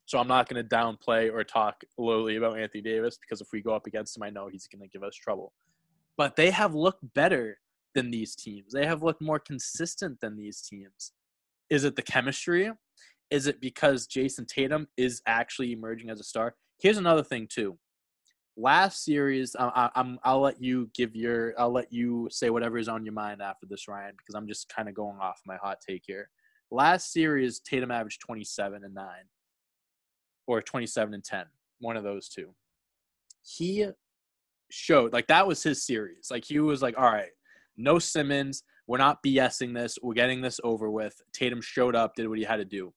So 0.07 0.19
I'm 0.19 0.27
not 0.27 0.49
going 0.49 0.61
to 0.61 0.69
downplay 0.69 1.33
or 1.33 1.45
talk 1.45 1.85
lowly 1.97 2.35
about 2.35 2.59
Anthony 2.59 2.83
Davis 2.83 3.17
because 3.19 3.41
if 3.41 3.53
we 3.53 3.63
go 3.63 3.73
up 3.73 3.87
against 3.87 4.17
him, 4.17 4.25
I 4.25 4.31
know 4.31 4.49
he's 4.49 4.67
going 4.67 4.83
to 4.83 4.89
give 4.89 5.05
us 5.05 5.15
trouble. 5.15 5.53
But 6.17 6.35
they 6.35 6.51
have 6.51 6.75
looked 6.75 7.15
better 7.15 7.59
than 7.95 8.11
these 8.11 8.35
teams. 8.35 8.73
They 8.73 8.87
have 8.87 9.05
looked 9.05 9.23
more 9.23 9.39
consistent 9.39 10.19
than 10.21 10.37
these 10.37 10.61
teams. 10.61 11.13
Is 11.71 11.85
it 11.85 11.95
the 11.95 12.03
chemistry? 12.03 12.73
Is 13.31 13.47
it 13.47 13.61
because 13.61 14.07
Jayson 14.07 14.47
Tatum 14.47 14.89
is 14.97 15.23
actually 15.27 15.73
emerging 15.73 16.11
as 16.11 16.21
a 16.21 16.25
star? 16.25 16.55
Here's 16.81 16.99
another 16.99 17.23
thing 17.23 17.47
too. 17.49 17.79
Last 18.57 19.05
series, 19.05 19.55
I, 19.59 19.91
I'm 19.95 20.19
I'll 20.25 20.41
let 20.41 20.61
you 20.61 20.91
give 20.95 21.15
your 21.15 21.55
I'll 21.59 21.73
let 21.73 21.93
you 21.93 22.29
say 22.31 22.51
whatever 22.51 22.77
is 22.77 22.89
on 22.89 23.05
your 23.05 23.15
mind 23.15 23.41
after 23.41 23.67
this, 23.67 23.87
Ryan, 23.89 24.15
because 24.17 24.35
I'm 24.35 24.49
just 24.49 24.69
kind 24.69 24.89
of 24.89 24.95
going 24.95 25.19
off 25.21 25.41
my 25.47 25.57
hot 25.57 25.79
take 25.87 26.03
here. 26.07 26.29
Last 26.71 27.13
series, 27.13 27.61
Tatum 27.61 27.91
averaged 27.91 28.21
27 28.21 28.85
and 28.85 28.95
nine, 28.95 29.25
or 30.47 30.61
27 30.61 31.15
and 31.15 31.25
10, 31.25 31.47
one 31.79 31.97
of 31.97 32.05
those 32.05 32.29
two. 32.29 32.55
He 33.43 33.87
showed 34.71 35.13
like 35.13 35.29
that 35.29 35.47
was 35.47 35.63
his 35.63 35.85
series. 35.85 36.29
Like 36.31 36.45
he 36.45 36.59
was 36.59 36.83
like, 36.83 36.99
all 36.99 37.11
right, 37.11 37.31
no 37.77 37.99
Simmons, 37.99 38.63
we're 38.87 38.99
not 38.99 39.23
BSing 39.23 39.75
this, 39.75 39.99
we're 40.03 40.15
getting 40.15 40.41
this 40.41 40.61
over 40.65 40.91
with. 40.91 41.15
Tatum 41.33 41.61
showed 41.61 41.95
up, 41.95 42.15
did 42.15 42.29
what 42.29 42.39
he 42.39 42.45
had 42.45 42.57
to 42.57 42.65
do, 42.65 42.93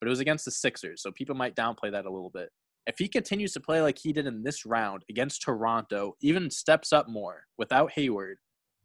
but 0.00 0.06
it 0.06 0.10
was 0.10 0.20
against 0.20 0.44
the 0.44 0.50
Sixers, 0.50 1.02
so 1.02 1.10
people 1.10 1.34
might 1.34 1.56
downplay 1.56 1.90
that 1.90 2.06
a 2.06 2.10
little 2.10 2.30
bit. 2.30 2.50
If 2.86 2.98
he 2.98 3.08
continues 3.08 3.52
to 3.52 3.60
play 3.60 3.82
like 3.82 3.98
he 3.98 4.12
did 4.12 4.26
in 4.26 4.42
this 4.42 4.64
round 4.64 5.02
against 5.10 5.42
Toronto, 5.42 6.14
even 6.22 6.50
steps 6.50 6.92
up 6.92 7.08
more 7.08 7.42
without 7.58 7.92
Hayward, 7.92 8.38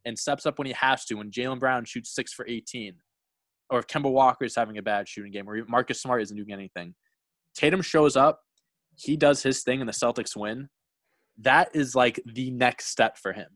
and 0.05 0.17
steps 0.17 0.45
up 0.45 0.57
when 0.57 0.67
he 0.67 0.73
has 0.73 1.05
to, 1.05 1.15
when 1.15 1.31
Jaylen 1.31 1.59
Brown 1.59 1.85
shoots 1.85 2.13
six 2.13 2.33
for 2.33 2.45
18, 2.47 2.95
or 3.69 3.79
if 3.79 3.87
Kemba 3.87 4.11
Walker 4.11 4.45
is 4.45 4.55
having 4.55 4.77
a 4.77 4.81
bad 4.81 5.07
shooting 5.07 5.31
game, 5.31 5.49
or 5.49 5.63
Marcus 5.67 6.01
Smart 6.01 6.21
isn't 6.21 6.35
doing 6.35 6.51
anything, 6.51 6.93
Tatum 7.55 7.81
shows 7.81 8.15
up, 8.15 8.41
he 8.95 9.15
does 9.15 9.41
his 9.41 9.63
thing, 9.63 9.79
and 9.79 9.87
the 9.87 9.93
Celtics 9.93 10.35
win. 10.35 10.67
That 11.39 11.69
is 11.73 11.95
like 11.95 12.21
the 12.25 12.51
next 12.51 12.87
step 12.87 13.17
for 13.17 13.33
him. 13.33 13.47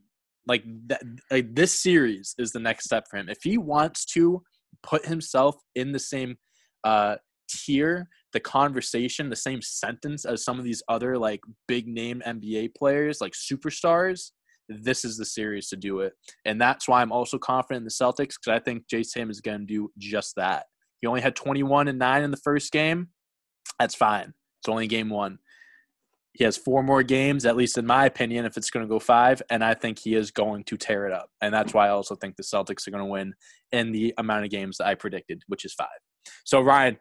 Like 0.46 0.64
that, 0.86 1.02
like 1.30 1.54
this 1.54 1.78
series 1.78 2.34
is 2.38 2.52
the 2.52 2.58
next 2.58 2.84
step 2.84 3.04
for 3.10 3.18
him. 3.18 3.28
If 3.28 3.38
he 3.42 3.58
wants 3.58 4.04
to 4.06 4.42
put 4.82 5.06
himself 5.06 5.56
in 5.74 5.92
the 5.92 5.98
same 5.98 6.36
uh, 6.84 7.16
tier, 7.48 8.08
the 8.32 8.40
conversation, 8.40 9.30
the 9.30 9.36
same 9.36 9.62
sentence 9.62 10.24
as 10.24 10.44
some 10.44 10.58
of 10.58 10.64
these 10.64 10.82
other 10.88 11.18
like 11.18 11.40
big 11.66 11.88
name 11.88 12.22
NBA 12.26 12.74
players, 12.74 13.20
like 13.20 13.32
superstars, 13.32 14.30
this 14.68 15.04
is 15.04 15.16
the 15.16 15.24
series 15.24 15.68
to 15.68 15.76
do 15.76 16.00
it. 16.00 16.12
And 16.44 16.60
that's 16.60 16.88
why 16.88 17.00
I'm 17.00 17.12
also 17.12 17.38
confident 17.38 17.82
in 17.82 17.84
the 17.84 17.90
Celtics 17.90 18.34
because 18.36 18.48
I 18.48 18.58
think 18.58 18.86
Jayson 18.88 19.30
is 19.30 19.40
going 19.40 19.60
to 19.60 19.66
do 19.66 19.90
just 19.98 20.36
that. 20.36 20.66
He 21.00 21.06
only 21.06 21.20
had 21.20 21.36
21 21.36 21.88
and 21.88 21.98
9 21.98 22.22
in 22.22 22.30
the 22.30 22.36
first 22.36 22.72
game. 22.72 23.08
That's 23.78 23.94
fine. 23.94 24.34
It's 24.60 24.68
only 24.68 24.86
game 24.86 25.08
one. 25.08 25.38
He 26.32 26.44
has 26.44 26.56
four 26.56 26.82
more 26.82 27.02
games, 27.02 27.46
at 27.46 27.56
least 27.56 27.78
in 27.78 27.86
my 27.86 28.06
opinion, 28.06 28.44
if 28.44 28.56
it's 28.56 28.70
going 28.70 28.84
to 28.84 28.88
go 28.88 28.98
five. 28.98 29.42
And 29.50 29.64
I 29.64 29.74
think 29.74 29.98
he 29.98 30.14
is 30.14 30.30
going 30.30 30.64
to 30.64 30.76
tear 30.76 31.06
it 31.06 31.12
up. 31.12 31.30
And 31.40 31.52
that's 31.52 31.72
why 31.72 31.86
I 31.86 31.90
also 31.90 32.14
think 32.14 32.36
the 32.36 32.42
Celtics 32.42 32.86
are 32.86 32.90
going 32.90 33.02
to 33.02 33.10
win 33.10 33.34
in 33.72 33.92
the 33.92 34.14
amount 34.18 34.44
of 34.44 34.50
games 34.50 34.78
that 34.78 34.86
I 34.86 34.94
predicted, 34.94 35.42
which 35.46 35.64
is 35.64 35.74
five. 35.74 35.88
So, 36.44 36.60
Ryan, 36.60 36.98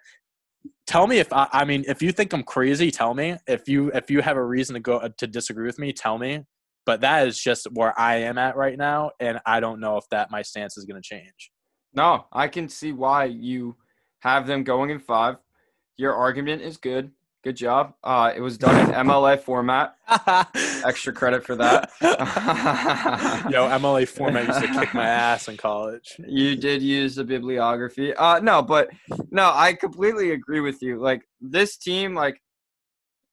tell 0.88 1.06
me 1.06 1.20
if 1.20 1.32
I, 1.32 1.48
I 1.52 1.66
mean, 1.66 1.84
if 1.88 2.02
you 2.02 2.12
think 2.12 2.34
I'm 2.34 2.44
crazy, 2.44 2.90
tell 2.90 3.14
me. 3.14 3.36
If 3.46 3.70
you 3.70 3.92
if 3.94 4.10
you 4.10 4.22
have 4.22 4.38
a 4.38 4.44
reason 4.44 4.74
to 4.74 4.80
go 4.80 4.98
uh, 4.98 5.10
to 5.18 5.28
disagree 5.28 5.68
with 5.68 5.78
me, 5.78 5.94
tell 5.94 6.18
me. 6.18 6.44
But 6.86 7.02
that 7.02 7.28
is 7.28 7.38
just 7.38 7.68
where 7.74 7.98
I 8.00 8.16
am 8.16 8.38
at 8.38 8.56
right 8.56 8.78
now, 8.78 9.12
and 9.20 9.40
I 9.46 9.60
don't 9.60 9.82
know 9.82 9.98
if 9.98 10.06
that 10.10 10.32
my 10.32 10.42
stance 10.42 10.78
is 10.78 10.86
going 10.86 11.02
to 11.02 11.06
change. 11.06 11.52
no, 11.94 12.26
I 12.32 12.48
can 12.48 12.70
see 12.70 12.94
why 12.94 13.26
you 13.26 13.76
have 14.22 14.48
them 14.48 14.64
going 14.64 14.90
in 14.90 15.00
five. 15.00 15.36
Your 15.98 16.16
argument 16.16 16.62
is 16.62 16.78
good. 16.78 17.12
Good 17.48 17.56
job. 17.56 17.94
Uh, 18.04 18.34
it 18.36 18.42
was 18.42 18.58
done 18.58 18.78
in 18.78 18.94
MLA 18.94 19.40
format. 19.40 19.96
Extra 20.86 21.14
credit 21.14 21.46
for 21.46 21.56
that. 21.56 21.92
Yo, 23.50 23.70
MLA 23.70 24.06
format 24.06 24.48
used 24.48 24.60
to 24.60 24.68
kick 24.78 24.94
my 24.94 25.08
ass 25.08 25.48
in 25.48 25.56
college. 25.56 26.20
You 26.28 26.58
did 26.58 26.82
use 26.82 27.16
the 27.16 27.24
bibliography. 27.24 28.14
Uh 28.14 28.40
no, 28.40 28.62
but 28.62 28.90
no, 29.32 29.50
I 29.56 29.76
completely 29.76 30.32
agree 30.32 30.60
with 30.60 30.82
you. 30.82 31.00
Like 31.00 31.22
this 31.40 31.78
team, 31.78 32.14
like 32.14 32.42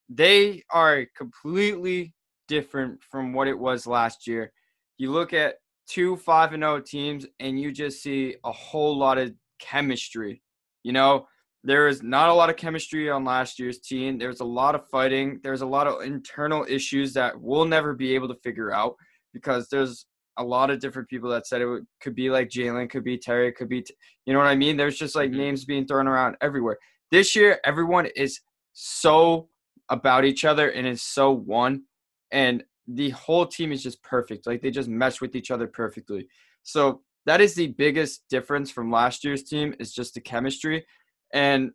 they 0.08 0.62
are 0.70 1.06
completely 1.16 2.14
different 2.46 3.02
from 3.10 3.32
what 3.32 3.48
it 3.48 3.58
was 3.58 3.84
last 3.84 4.28
year. 4.28 4.52
You 4.96 5.10
look 5.10 5.32
at 5.32 5.56
two 5.88 6.14
five 6.18 6.52
and 6.52 6.62
zero 6.62 6.78
teams, 6.78 7.26
and 7.40 7.60
you 7.60 7.72
just 7.72 8.00
see 8.00 8.36
a 8.44 8.52
whole 8.52 8.96
lot 8.96 9.18
of 9.18 9.34
chemistry. 9.58 10.40
You 10.84 10.92
know, 10.92 11.26
there 11.64 11.88
is 11.88 12.02
not 12.02 12.28
a 12.28 12.34
lot 12.34 12.50
of 12.50 12.56
chemistry 12.56 13.10
on 13.10 13.24
last 13.24 13.58
year's 13.58 13.78
team. 13.78 14.18
There's 14.18 14.40
a 14.40 14.44
lot 14.44 14.74
of 14.74 14.86
fighting. 14.90 15.40
There's 15.42 15.62
a 15.62 15.66
lot 15.66 15.86
of 15.86 16.02
internal 16.02 16.66
issues 16.68 17.14
that 17.14 17.40
we'll 17.40 17.64
never 17.64 17.94
be 17.94 18.14
able 18.14 18.28
to 18.28 18.36
figure 18.44 18.72
out 18.72 18.94
because 19.32 19.68
there's 19.70 20.06
a 20.36 20.44
lot 20.44 20.70
of 20.70 20.78
different 20.78 21.08
people 21.08 21.30
that 21.30 21.46
said 21.46 21.62
it 21.62 21.66
would, 21.66 21.86
could 22.00 22.14
be 22.14 22.28
like 22.28 22.50
Jaylen, 22.50 22.90
could 22.90 23.02
be 23.04 23.16
Terry, 23.16 23.50
could 23.50 23.68
be, 23.68 23.84
you 24.26 24.32
know 24.32 24.38
what 24.40 24.48
I 24.48 24.54
mean? 24.56 24.76
There's 24.76 24.98
just 24.98 25.16
like 25.16 25.30
Mhm. 25.30 25.36
names 25.36 25.64
being 25.64 25.86
thrown 25.86 26.06
around 26.06 26.36
everywhere. 26.42 26.76
This 27.10 27.34
year, 27.34 27.60
everyone 27.64 28.06
is 28.14 28.40
so 28.74 29.48
about 29.88 30.24
each 30.24 30.44
other 30.44 30.70
and 30.70 30.86
is 30.86 31.02
so 31.02 31.30
one. 31.30 31.84
And 32.30 32.64
the 32.86 33.10
whole 33.10 33.46
team 33.46 33.72
is 33.72 33.82
just 33.82 34.02
perfect. 34.02 34.46
Like 34.46 34.60
they 34.60 34.70
just 34.70 34.88
mesh 34.88 35.20
with 35.20 35.34
each 35.34 35.50
other 35.50 35.66
perfectly. 35.66 36.28
So 36.62 37.02
that 37.26 37.40
is 37.40 37.54
the 37.54 37.68
biggest 37.68 38.24
difference 38.28 38.70
from 38.70 38.90
last 38.90 39.24
year's 39.24 39.44
team 39.44 39.74
is 39.78 39.92
just 39.92 40.14
the 40.14 40.20
chemistry. 40.20 40.84
And 41.34 41.72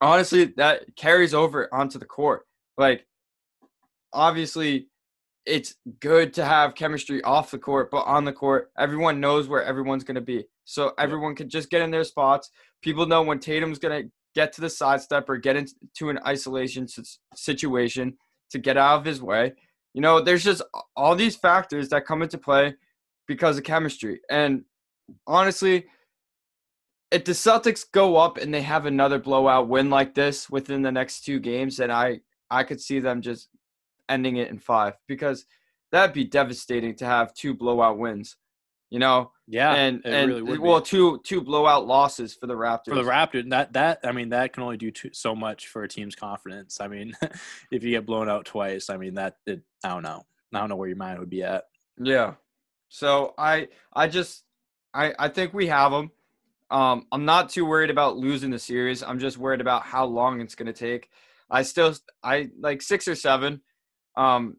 honestly, 0.00 0.46
that 0.56 0.96
carries 0.96 1.34
over 1.34 1.68
onto 1.74 1.98
the 1.98 2.06
court. 2.06 2.46
Like 2.78 3.04
obviously 4.12 4.86
it's 5.46 5.74
good 6.00 6.34
to 6.34 6.44
have 6.44 6.74
chemistry 6.74 7.22
off 7.22 7.50
the 7.50 7.58
court, 7.58 7.90
but 7.90 8.02
on 8.02 8.24
the 8.24 8.32
court, 8.32 8.70
everyone 8.78 9.20
knows 9.20 9.48
where 9.48 9.64
everyone's 9.64 10.04
going 10.04 10.14
to 10.14 10.20
be. 10.20 10.44
So 10.64 10.92
everyone 10.98 11.34
can 11.34 11.48
just 11.48 11.70
get 11.70 11.82
in 11.82 11.90
their 11.90 12.04
spots. 12.04 12.50
People 12.82 13.06
know 13.06 13.22
when 13.22 13.40
Tatum's 13.40 13.78
going 13.78 14.04
to 14.04 14.10
get 14.34 14.52
to 14.52 14.60
the 14.60 14.70
sidestep 14.70 15.28
or 15.28 15.36
get 15.38 15.56
into 15.56 16.08
an 16.08 16.20
isolation 16.26 16.86
situation 17.34 18.16
to 18.50 18.58
get 18.58 18.76
out 18.76 18.98
of 18.98 19.04
his 19.04 19.20
way. 19.20 19.54
You 19.94 20.00
know, 20.00 20.20
there's 20.20 20.44
just 20.44 20.62
all 20.96 21.16
these 21.16 21.34
factors 21.34 21.88
that 21.88 22.06
come 22.06 22.22
into 22.22 22.38
play 22.38 22.76
because 23.26 23.58
of 23.58 23.64
chemistry. 23.64 24.20
And 24.30 24.64
honestly, 25.26 25.86
if 27.10 27.24
the 27.24 27.32
Celtics 27.32 27.84
go 27.90 28.16
up 28.16 28.38
and 28.38 28.52
they 28.54 28.62
have 28.62 28.86
another 28.86 29.18
blowout 29.18 29.68
win 29.68 29.90
like 29.90 30.14
this 30.14 30.48
within 30.48 30.82
the 30.82 30.92
next 30.92 31.22
two 31.22 31.40
games, 31.40 31.78
then 31.78 31.90
I 31.90 32.20
I 32.50 32.64
could 32.64 32.80
see 32.80 33.00
them 33.00 33.22
just 33.22 33.48
ending 34.08 34.36
it 34.36 34.50
in 34.50 34.58
five 34.58 34.94
because 35.06 35.44
that'd 35.90 36.14
be 36.14 36.24
devastating 36.24 36.94
to 36.96 37.06
have 37.06 37.34
two 37.34 37.54
blowout 37.54 37.98
wins. 37.98 38.36
You 38.90 38.98
know, 38.98 39.30
yeah, 39.46 39.72
and 39.74 40.04
and 40.04 40.28
really 40.28 40.58
well, 40.58 40.80
two 40.80 41.20
two 41.24 41.40
blowout 41.40 41.86
losses 41.86 42.34
for 42.34 42.48
the 42.48 42.54
Raptors. 42.54 42.86
For 42.86 42.96
the 42.96 43.02
Raptors, 43.02 43.48
that 43.50 43.72
that 43.74 44.00
I 44.02 44.10
mean, 44.10 44.30
that 44.30 44.52
can 44.52 44.64
only 44.64 44.76
do 44.76 44.90
too, 44.90 45.10
so 45.12 45.34
much 45.34 45.68
for 45.68 45.84
a 45.84 45.88
team's 45.88 46.16
confidence. 46.16 46.80
I 46.80 46.88
mean, 46.88 47.14
if 47.70 47.84
you 47.84 47.90
get 47.90 48.04
blown 48.04 48.28
out 48.28 48.46
twice, 48.46 48.90
I 48.90 48.96
mean 48.96 49.14
that 49.14 49.36
it, 49.46 49.62
I 49.84 49.90
don't 49.90 50.02
know, 50.02 50.26
I 50.52 50.58
don't 50.58 50.68
know 50.68 50.74
where 50.74 50.88
your 50.88 50.96
mind 50.96 51.20
would 51.20 51.30
be 51.30 51.44
at. 51.44 51.64
Yeah, 51.98 52.34
so 52.88 53.32
I 53.38 53.68
I 53.92 54.08
just 54.08 54.42
I 54.92 55.14
I 55.20 55.28
think 55.28 55.54
we 55.54 55.68
have 55.68 55.92
them. 55.92 56.10
Um, 56.70 57.06
I'm 57.10 57.24
not 57.24 57.48
too 57.48 57.66
worried 57.66 57.90
about 57.90 58.16
losing 58.16 58.50
the 58.50 58.58
series. 58.58 59.02
I'm 59.02 59.18
just 59.18 59.38
worried 59.38 59.60
about 59.60 59.82
how 59.82 60.04
long 60.04 60.40
it's 60.40 60.54
going 60.54 60.66
to 60.66 60.72
take. 60.72 61.08
I 61.50 61.62
still 61.62 61.94
I 62.22 62.50
like 62.58 62.80
six 62.80 63.08
or 63.08 63.14
seven. 63.16 63.62
Um, 64.16 64.56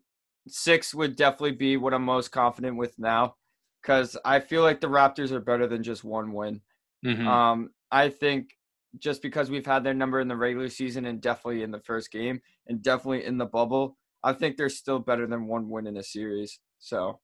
six 0.48 0.94
would 0.94 1.16
definitely 1.16 1.54
be 1.54 1.78
what 1.78 1.94
I'm 1.94 2.04
most 2.04 2.32
confident 2.32 2.76
with 2.76 2.98
now 3.00 3.36
because 3.82 4.18
I 4.26 4.40
feel 4.40 4.62
like 4.62 4.82
the 4.82 4.88
Raptors 4.88 5.32
are 5.32 5.40
better 5.40 5.68
than 5.68 5.84
just 5.84 6.04
one 6.04 6.34
win. 6.34 6.62
Mm-hmm. 7.06 7.28
Um, 7.28 7.70
I 7.92 8.10
think 8.10 8.58
just 9.00 9.22
because 9.22 9.50
we've 9.50 9.66
had 9.66 9.84
their 9.84 9.94
number 9.94 10.20
in 10.20 10.28
the 10.28 10.36
regular 10.36 10.68
season 10.68 11.06
and 11.06 11.22
definitely 11.22 11.64
in 11.64 11.72
the 11.72 11.80
first 11.80 12.12
game 12.12 12.42
and 12.68 12.82
definitely 12.82 13.26
in 13.26 13.38
the 13.38 13.46
bubble, 13.46 13.98
I 14.22 14.34
think 14.34 14.58
they're 14.58 14.70
still 14.70 15.00
better 15.00 15.26
than 15.28 15.48
one 15.48 15.70
win 15.70 15.88
in 15.88 15.98
a 15.98 16.04
series. 16.04 16.60
So. 16.80 17.20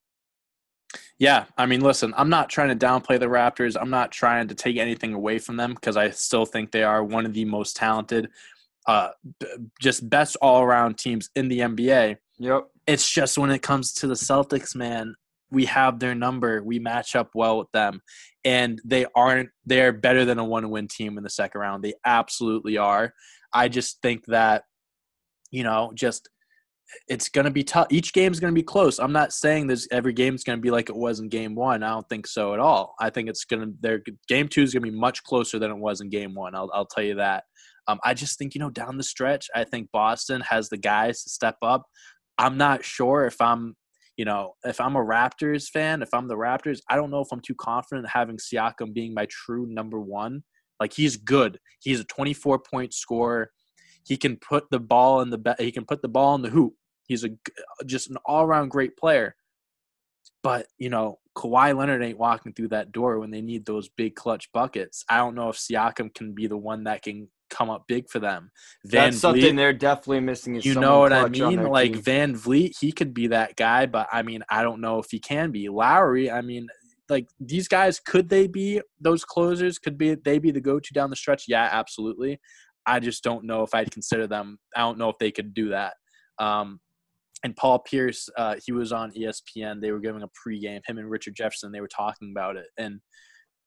Yeah, 1.20 1.46
I 1.58 1.66
mean, 1.66 1.82
listen, 1.82 2.14
I'm 2.16 2.30
not 2.30 2.50
trying 2.50 2.78
to 2.78 2.86
downplay 2.86 3.20
the 3.20 3.26
Raptors. 3.26 3.76
I'm 3.80 3.90
not 3.90 4.12
trying 4.12 4.48
to 4.50 4.56
take 4.56 4.78
anything 4.78 5.14
away 5.14 5.40
from 5.40 5.58
them 5.58 5.74
because 5.74 5.98
I 5.98 6.12
still 6.12 6.46
think 6.46 6.72
they 6.72 6.84
are 6.84 7.04
one 7.04 7.26
of 7.26 7.34
the 7.34 7.46
most 7.46 7.76
talented, 7.76 8.30
uh, 8.88 9.10
just 9.82 10.10
best 10.10 10.38
all 10.42 10.62
around 10.62 10.98
teams 10.98 11.30
in 11.36 11.48
the 11.48 11.60
NBA. 11.60 12.18
Yep. 12.38 12.68
It's 12.86 13.12
just 13.12 13.38
when 13.38 13.52
it 13.52 13.62
comes 13.62 13.94
to 13.96 14.08
the 14.08 14.14
Celtics, 14.14 14.76
man, 14.76 15.16
we 15.50 15.66
have 15.66 16.00
their 16.00 16.16
number. 16.16 16.62
We 16.64 16.80
match 16.80 17.16
up 17.16 17.32
well 17.34 17.58
with 17.58 17.72
them. 17.72 18.02
And 18.46 18.80
they 18.86 19.06
aren't, 19.16 19.50
they're 19.66 19.92
better 19.92 20.24
than 20.24 20.40
a 20.40 20.46
one 20.46 20.70
win 20.70 20.88
team 20.88 21.18
in 21.18 21.24
the 21.24 21.30
second 21.30 21.60
round. 21.60 21.84
They 21.84 21.96
absolutely 22.06 22.78
are. 22.78 23.14
I 23.54 23.68
just 23.68 24.02
think 24.02 24.26
that, 24.28 24.64
you 25.52 25.64
know, 25.64 25.92
just 25.96 26.30
it's 27.08 27.30
going 27.30 27.46
to 27.46 27.52
be 27.52 27.64
tough. 27.64 27.88
Each 27.90 28.14
game 28.14 28.32
is 28.32 28.40
going 28.40 28.54
to 28.54 28.60
be 28.60 28.64
close. 28.64 29.00
I'm 29.00 29.12
not 29.12 29.34
saying 29.34 29.68
this 29.68 29.88
every 29.92 30.14
game 30.14 30.36
is 30.36 30.44
going 30.44 30.58
to 30.58 30.62
be 30.62 30.72
like 30.72 30.90
it 30.90 30.96
was 30.96 31.20
in 31.20 31.30
game 31.30 31.56
one. 31.56 31.84
I 31.84 31.90
don't 31.90 32.08
think 32.10 32.28
so 32.28 32.54
at 32.54 32.60
all. 32.60 32.96
I 33.00 33.10
think 33.10 33.30
it's 33.30 33.46
going 33.46 33.62
to, 33.62 33.74
their 33.82 34.02
game 34.28 34.48
two 34.48 34.64
is 34.64 34.74
going 34.74 34.84
to 34.84 34.92
be 34.92 34.98
much 34.98 35.24
closer 35.24 35.60
than 35.60 35.72
it 35.72 35.78
was 35.78 36.02
in 36.02 36.10
game 36.10 36.34
one. 36.34 36.56
I'll, 36.56 36.70
I'll 36.74 36.86
tell 36.86 37.04
you 37.04 37.16
that. 37.16 37.44
Um, 37.88 38.00
I 38.04 38.14
just 38.14 38.38
think, 38.38 38.54
you 38.54 38.60
know, 38.60 38.70
down 38.70 38.98
the 38.98 39.04
stretch, 39.04 39.48
I 39.56 39.64
think 39.64 39.90
Boston 39.92 40.42
has 40.50 40.70
the 40.70 40.78
guys 40.78 41.24
to 41.24 41.30
step 41.30 41.56
up. 41.62 41.84
I'm 42.38 42.58
not 42.58 42.84
sure 42.84 43.26
if 43.26 43.40
I'm, 43.42 43.76
you 44.18 44.26
know, 44.26 44.54
if 44.66 44.82
I'm 44.82 44.96
a 44.96 45.04
Raptors 45.04 45.70
fan, 45.70 46.02
if 46.02 46.10
I'm 46.14 46.28
the 46.28 46.36
Raptors, 46.36 46.80
I 46.90 46.96
don't 46.96 47.12
know 47.12 47.22
if 47.22 47.28
I'm 47.32 47.40
too 47.40 47.56
confident 47.56 48.08
having 48.10 48.38
Siakam 48.38 48.94
being 48.94 49.14
my 49.14 49.28
true 49.30 49.68
number 49.68 50.00
one. 50.00 50.44
Like 50.80 50.94
he's 50.94 51.18
good. 51.18 51.60
He's 51.80 52.00
a 52.00 52.06
24 52.06 52.60
point 52.60 52.94
scorer. 52.94 53.52
He 54.08 54.18
can 54.18 54.38
put 54.38 54.70
the 54.72 54.80
ball 54.80 55.22
in 55.22 55.30
the 55.30 55.56
he 55.60 55.72
can 55.72 55.86
put 55.86 56.02
the 56.02 56.08
ball 56.08 56.36
in 56.36 56.42
the 56.42 56.50
hoop. 56.50 56.74
He's 57.08 57.24
a 57.24 57.30
just 57.86 58.10
an 58.10 58.18
all 58.26 58.44
around 58.44 58.70
great 58.70 58.96
player. 58.98 59.36
But 60.44 60.68
you 60.78 60.90
know, 60.90 61.20
Kawhi 61.36 61.76
Leonard 61.76 62.04
ain't 62.04 62.18
walking 62.18 62.54
through 62.54 62.70
that 62.70 62.92
door 62.92 63.20
when 63.20 63.32
they 63.32 63.42
need 63.42 63.66
those 63.66 63.90
big 63.90 64.16
clutch 64.16 64.52
buckets. 64.54 65.04
I 65.10 65.18
don't 65.18 65.36
know 65.36 65.50
if 65.50 65.58
Siakam 65.58 66.14
can 66.14 66.34
be 66.34 66.48
the 66.48 66.58
one 66.58 66.86
that 66.86 67.02
can 67.02 67.28
come 67.50 67.70
up 67.70 67.86
big 67.88 68.10
for 68.10 68.20
them. 68.20 68.52
Van 68.86 69.12
That's 69.12 69.18
Vliet, 69.18 69.22
something 69.22 69.56
they're 69.56 69.74
definitely 69.74 70.22
missing. 70.22 70.56
you 70.62 70.76
know 70.76 71.00
what 71.00 71.14
I 71.14 71.28
mean? 71.28 71.64
Like 71.64 71.94
team. 71.94 72.02
VanVleet, 72.04 72.78
he 72.80 72.92
could 72.92 73.14
be 73.14 73.28
that 73.28 73.56
guy, 73.56 73.86
but 73.86 74.08
I 74.12 74.22
mean, 74.22 74.44
I 74.50 74.64
don't 74.64 74.82
know 74.82 75.00
if 75.00 75.08
he 75.12 75.20
can 75.20 75.52
be. 75.52 75.70
Lowry, 75.70 76.30
I 76.32 76.42
mean, 76.42 76.68
like 77.10 77.28
these 77.40 77.68
guys, 77.68 78.00
could 78.00 78.30
they 78.30 78.48
be 78.48 78.82
those 79.00 79.24
closers? 79.24 79.80
Could 79.80 79.98
be 79.98 80.16
they 80.16 80.40
be 80.40 80.52
the 80.52 80.62
go-to 80.62 80.94
down 80.94 81.10
the 81.10 81.16
stretch? 81.16 81.46
Yeah, 81.48 81.70
absolutely. 81.72 82.40
I 82.88 83.00
just 83.00 83.24
don't 83.24 83.46
know 83.46 83.64
if 83.64 83.76
I'd 83.76 83.92
consider 83.92 84.26
them. 84.28 84.58
I 84.76 84.80
don't 84.80 84.98
know 84.98 85.10
if 85.10 85.18
they 85.20 85.32
could 85.32 85.54
do 85.54 85.70
that. 85.70 85.94
Um, 86.40 86.80
and 87.44 87.56
Paul 87.56 87.80
Pierce, 87.80 88.30
uh, 88.38 88.56
he 88.66 88.72
was 88.72 88.92
on 88.92 89.12
ESPN. 89.12 89.80
They 89.80 89.92
were 89.92 90.00
giving 90.00 90.24
a 90.24 90.28
pregame. 90.28 90.82
Him 90.88 90.98
and 90.98 91.10
Richard 91.10 91.36
Jefferson, 91.36 91.72
they 91.72 91.82
were 91.82 91.88
talking 91.88 92.32
about 92.32 92.56
it, 92.56 92.68
and 92.78 93.00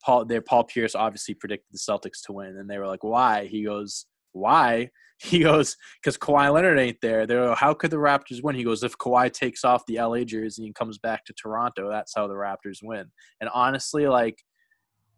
Paul 0.03 0.25
there 0.25 0.41
Paul 0.41 0.65
Pierce 0.65 0.95
obviously 0.95 1.35
predicted 1.35 1.69
the 1.73 1.79
Celtics 1.79 2.23
to 2.27 2.33
win, 2.33 2.57
and 2.57 2.69
they 2.69 2.79
were 2.79 2.87
like, 2.87 3.05
"Why?" 3.05 3.47
He 3.47 3.65
goes, 3.65 4.07
"Why?" 4.33 4.91
He 5.23 5.41
goes, 5.41 5.77
"Because 6.03 6.17
Kawhi 6.17 6.51
Leonard 6.51 6.79
ain't 6.79 7.03
there." 7.03 7.27
They're 7.27 7.51
like, 7.51 7.59
"How 7.59 7.75
could 7.75 7.91
the 7.91 7.99
Raptors 7.99 8.43
win?" 8.43 8.57
He 8.57 8.65
goes, 8.65 8.83
"If 8.83 8.97
Kawhi 8.97 9.31
takes 9.31 9.65
off 9.65 9.85
the 9.87 10.01
LA 10.01 10.25
jersey 10.25 10.65
and 10.65 10.75
comes 10.75 10.97
back 10.97 11.27
to 11.27 11.35
Toronto, 11.35 11.91
that's 11.91 12.15
how 12.17 12.27
the 12.27 12.35
Raptors 12.35 12.79
win." 12.83 13.05
And 13.41 13.51
honestly, 13.53 14.07
like, 14.09 14.39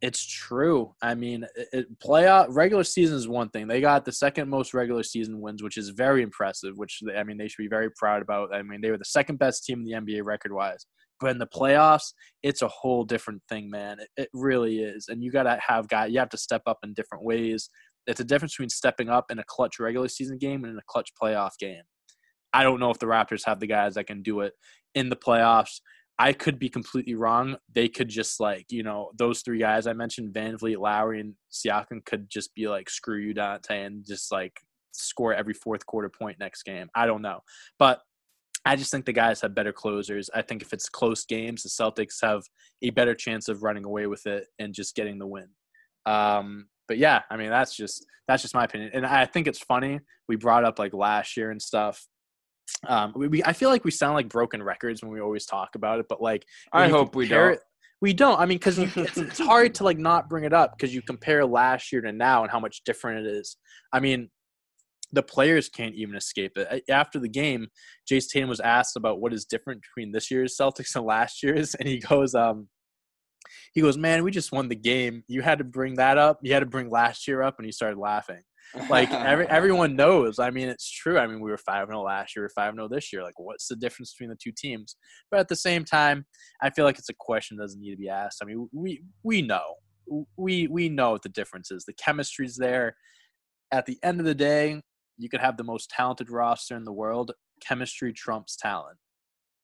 it's 0.02 0.26
true. 0.26 0.92
I 1.00 1.14
mean, 1.14 1.46
it, 1.72 1.86
playoff 2.00 2.46
regular 2.50 2.82
season 2.82 3.16
is 3.16 3.28
one 3.28 3.48
thing. 3.50 3.68
They 3.68 3.80
got 3.80 4.04
the 4.04 4.10
second 4.10 4.50
most 4.50 4.74
regular 4.74 5.04
season 5.04 5.40
wins, 5.40 5.62
which 5.62 5.76
is 5.76 5.90
very 5.90 6.22
impressive. 6.22 6.76
Which 6.76 7.00
they, 7.06 7.14
I 7.14 7.22
mean, 7.22 7.38
they 7.38 7.46
should 7.46 7.62
be 7.62 7.68
very 7.68 7.88
proud 7.96 8.20
about. 8.20 8.52
I 8.52 8.62
mean, 8.62 8.80
they 8.80 8.90
were 8.90 8.98
the 8.98 9.04
second 9.04 9.38
best 9.38 9.64
team 9.64 9.78
in 9.78 9.84
the 9.84 9.92
NBA 9.92 10.24
record 10.24 10.52
wise. 10.52 10.86
But 11.20 11.30
in 11.30 11.38
the 11.38 11.46
playoffs, 11.46 12.14
it's 12.42 12.62
a 12.62 12.68
whole 12.68 13.04
different 13.04 13.42
thing, 13.48 13.70
man. 13.70 14.00
It, 14.00 14.08
it 14.16 14.28
really 14.34 14.80
is. 14.80 15.06
And 15.08 15.22
you 15.22 15.30
got 15.30 15.44
to 15.44 15.56
have 15.64 15.86
guys, 15.86 16.10
you 16.10 16.18
have 16.18 16.30
to 16.30 16.36
step 16.36 16.62
up 16.66 16.78
in 16.82 16.94
different 16.94 17.24
ways. 17.24 17.70
It's 18.08 18.18
a 18.18 18.24
difference 18.24 18.54
between 18.54 18.70
stepping 18.70 19.08
up 19.08 19.30
in 19.30 19.38
a 19.38 19.44
clutch 19.46 19.78
regular 19.78 20.08
season 20.08 20.36
game 20.36 20.64
and 20.64 20.72
in 20.72 20.78
a 20.78 20.88
clutch 20.88 21.10
playoff 21.22 21.52
game. 21.60 21.82
I 22.52 22.64
don't 22.64 22.80
know 22.80 22.90
if 22.90 22.98
the 22.98 23.06
Raptors 23.06 23.46
have 23.46 23.60
the 23.60 23.68
guys 23.68 23.94
that 23.94 24.08
can 24.08 24.22
do 24.22 24.40
it 24.40 24.52
in 24.96 25.08
the 25.08 25.16
playoffs. 25.16 25.80
I 26.18 26.32
could 26.32 26.58
be 26.58 26.68
completely 26.68 27.14
wrong. 27.14 27.56
They 27.74 27.88
could 27.88 28.08
just 28.08 28.38
like, 28.38 28.66
you 28.70 28.82
know, 28.82 29.10
those 29.16 29.40
three 29.40 29.58
guys 29.58 29.86
I 29.86 29.92
mentioned, 29.92 30.34
VanVleet, 30.34 30.78
Lowry, 30.78 31.20
and 31.20 31.34
Siakam 31.50 32.04
could 32.04 32.28
just 32.30 32.54
be 32.54 32.68
like, 32.68 32.90
screw 32.90 33.18
you, 33.18 33.34
Dante, 33.34 33.82
and 33.84 34.04
just 34.06 34.30
like 34.30 34.60
score 34.92 35.34
every 35.34 35.54
fourth 35.54 35.84
quarter 35.86 36.10
point 36.10 36.38
next 36.38 36.62
game. 36.62 36.88
I 36.94 37.06
don't 37.06 37.22
know. 37.22 37.40
But 37.78 38.00
I 38.64 38.76
just 38.76 38.90
think 38.90 39.06
the 39.06 39.12
guys 39.12 39.40
have 39.40 39.54
better 39.54 39.72
closers. 39.72 40.30
I 40.34 40.42
think 40.42 40.62
if 40.62 40.72
it's 40.72 40.88
close 40.88 41.24
games, 41.24 41.62
the 41.62 41.68
Celtics 41.68 42.22
have 42.22 42.42
a 42.82 42.90
better 42.90 43.14
chance 43.14 43.48
of 43.48 43.62
running 43.62 43.84
away 43.84 44.06
with 44.06 44.26
it 44.26 44.46
and 44.58 44.72
just 44.72 44.94
getting 44.94 45.18
the 45.18 45.26
win. 45.26 45.48
Um, 46.06 46.68
but 46.86 46.98
yeah, 46.98 47.22
I 47.30 47.36
mean 47.36 47.50
that's 47.50 47.74
just 47.74 48.06
that's 48.28 48.42
just 48.42 48.54
my 48.54 48.64
opinion, 48.64 48.90
and 48.94 49.06
I 49.06 49.24
think 49.24 49.46
it's 49.46 49.58
funny. 49.58 50.00
We 50.28 50.36
brought 50.36 50.64
up 50.64 50.78
like 50.78 50.94
last 50.94 51.36
year 51.36 51.50
and 51.50 51.60
stuff. 51.60 52.06
Um, 52.86 53.12
we, 53.14 53.28
we 53.28 53.44
I 53.44 53.52
feel 53.52 53.68
like 53.68 53.84
we 53.84 53.90
sound 53.90 54.14
like 54.14 54.28
broken 54.28 54.62
records 54.62 55.02
when 55.02 55.12
we 55.12 55.20
always 55.20 55.46
talk 55.46 55.74
about 55.74 56.00
it, 56.00 56.06
but 56.08 56.20
like 56.20 56.44
I 56.72 56.88
hope 56.88 57.14
we 57.14 57.28
don't. 57.28 57.52
It, 57.52 57.60
we 58.00 58.12
don't. 58.12 58.38
I 58.40 58.46
mean, 58.46 58.58
because 58.58 58.78
it's, 58.78 59.16
it's 59.16 59.38
hard 59.40 59.74
to 59.76 59.84
like 59.84 59.98
not 59.98 60.28
bring 60.28 60.44
it 60.44 60.52
up 60.52 60.76
because 60.76 60.92
you 60.92 61.02
compare 61.02 61.46
last 61.46 61.92
year 61.92 62.00
to 62.02 62.12
now 62.12 62.42
and 62.42 62.50
how 62.50 62.58
much 62.58 62.82
different 62.84 63.26
it 63.26 63.30
is. 63.30 63.56
I 63.92 64.00
mean, 64.00 64.28
the 65.12 65.22
players 65.22 65.68
can't 65.68 65.94
even 65.94 66.16
escape 66.16 66.56
it. 66.56 66.84
After 66.88 67.20
the 67.20 67.28
game, 67.28 67.68
Jayson 68.10 68.28
Tatum 68.32 68.48
was 68.48 68.60
asked 68.60 68.96
about 68.96 69.20
what 69.20 69.32
is 69.32 69.44
different 69.44 69.82
between 69.82 70.10
this 70.10 70.30
year's 70.30 70.56
Celtics 70.60 70.96
and 70.96 71.04
last 71.04 71.42
year's, 71.42 71.74
and 71.78 71.88
he 71.88 71.98
goes, 71.98 72.34
um, 72.34 72.68
he 73.72 73.80
goes, 73.80 73.96
man, 73.96 74.24
we 74.24 74.30
just 74.30 74.52
won 74.52 74.68
the 74.68 74.74
game. 74.74 75.22
You 75.28 75.42
had 75.42 75.58
to 75.58 75.64
bring 75.64 75.94
that 75.94 76.18
up. 76.18 76.40
You 76.42 76.52
had 76.52 76.60
to 76.60 76.66
bring 76.66 76.90
last 76.90 77.28
year 77.28 77.42
up, 77.42 77.56
and 77.58 77.66
he 77.66 77.72
started 77.72 77.98
laughing. 77.98 78.42
Like 78.88 79.10
every, 79.12 79.46
everyone 79.48 79.96
knows. 79.96 80.38
I 80.38 80.50
mean, 80.50 80.68
it's 80.68 80.90
true. 80.90 81.18
I 81.18 81.26
mean, 81.26 81.40
we 81.40 81.50
were 81.50 81.58
five 81.58 81.88
zero 81.88 82.00
oh 82.00 82.02
last 82.02 82.34
year, 82.36 82.48
five 82.54 82.74
zero 82.74 82.86
oh 82.86 82.88
this 82.88 83.12
year. 83.12 83.22
Like, 83.22 83.38
what's 83.38 83.68
the 83.68 83.76
difference 83.76 84.12
between 84.14 84.30
the 84.30 84.38
two 84.42 84.52
teams? 84.56 84.96
But 85.30 85.40
at 85.40 85.48
the 85.48 85.56
same 85.56 85.84
time, 85.84 86.26
I 86.62 86.70
feel 86.70 86.84
like 86.84 86.98
it's 86.98 87.08
a 87.08 87.14
question 87.18 87.56
that 87.56 87.64
doesn't 87.64 87.80
need 87.80 87.90
to 87.90 87.96
be 87.96 88.08
asked. 88.08 88.38
I 88.42 88.46
mean, 88.46 88.68
we 88.72 89.02
we 89.22 89.42
know, 89.42 89.74
we 90.36 90.66
we 90.68 90.88
know 90.88 91.12
what 91.12 91.22
the 91.22 91.28
difference 91.28 91.70
is. 91.70 91.84
The 91.84 91.94
chemistry's 91.94 92.56
there. 92.56 92.96
At 93.72 93.86
the 93.86 93.98
end 94.02 94.20
of 94.20 94.26
the 94.26 94.34
day, 94.34 94.80
you 95.18 95.28
could 95.28 95.40
have 95.40 95.56
the 95.56 95.64
most 95.64 95.90
talented 95.90 96.30
roster 96.30 96.76
in 96.76 96.84
the 96.84 96.92
world. 96.92 97.32
Chemistry 97.60 98.12
trumps 98.12 98.56
talent. 98.56 98.98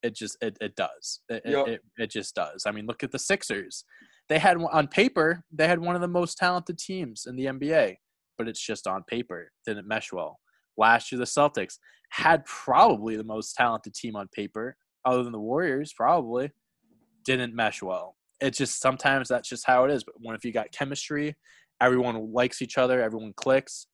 It 0.03 0.15
just 0.15 0.37
it, 0.41 0.57
it 0.61 0.77
does. 0.77 1.21
It, 1.29 1.43
Yep. 1.45 1.67
it, 1.67 1.73
it 1.73 1.81
it 1.97 2.11
just 2.11 2.35
does. 2.35 2.65
I 2.67 2.71
mean, 2.73 2.87
look 2.87 3.03
at 3.03 3.11
the 3.11 3.19
Sixers. 3.19 3.85
They 4.29 4.39
had 4.39 4.59
on 4.59 4.89
paper 4.89 5.43
they 5.51 5.67
had 5.67 5.81
one 5.81 5.95
of 5.95 6.01
the 6.03 6.09
most 6.09 6.37
talented 6.37 6.79
teams 6.79 7.25
in 7.27 7.35
the 7.37 7.47
NBA, 7.47 7.97
but 8.39 8.49
it's 8.49 8.65
just 8.65 8.87
on 8.87 9.03
paper 9.05 9.51
didn't 9.67 9.87
mesh 9.87 10.13
well. 10.13 10.39
Last 10.77 11.13
year 11.13 11.19
the 11.19 11.25
Celtics 11.25 11.79
had 12.11 12.45
probably 12.47 13.17
the 13.17 13.25
most 13.25 13.55
talented 13.55 13.95
team 13.95 14.17
on 14.17 14.29
paper, 14.29 14.77
other 15.05 15.23
than 15.23 15.33
the 15.33 15.41
Warriors, 15.41 15.93
probably 15.93 16.51
didn't 17.25 17.55
mesh 17.55 17.83
well. 17.83 18.17
It's 18.41 18.57
just 18.57 18.81
sometimes 18.81 19.29
that's 19.29 19.49
just 19.49 19.67
how 19.67 19.85
it 19.85 19.91
is. 19.91 20.05
But 20.05 20.15
when 20.19 20.37
if 20.37 20.45
you 20.45 20.53
got 20.53 20.73
chemistry, 20.73 21.37
everyone 21.81 22.33
likes 22.33 22.63
each 22.63 22.79
other, 22.79 23.03
everyone 23.03 23.33
clicks. 23.37 23.89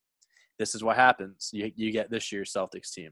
This 0.59 0.75
is 0.75 0.85
what 0.85 0.97
happens. 0.97 1.51
You 1.53 1.73
you 1.75 1.91
get 1.91 2.11
this 2.11 2.31
year's 2.31 2.53
Celtics 2.53 2.93
team. 2.93 3.11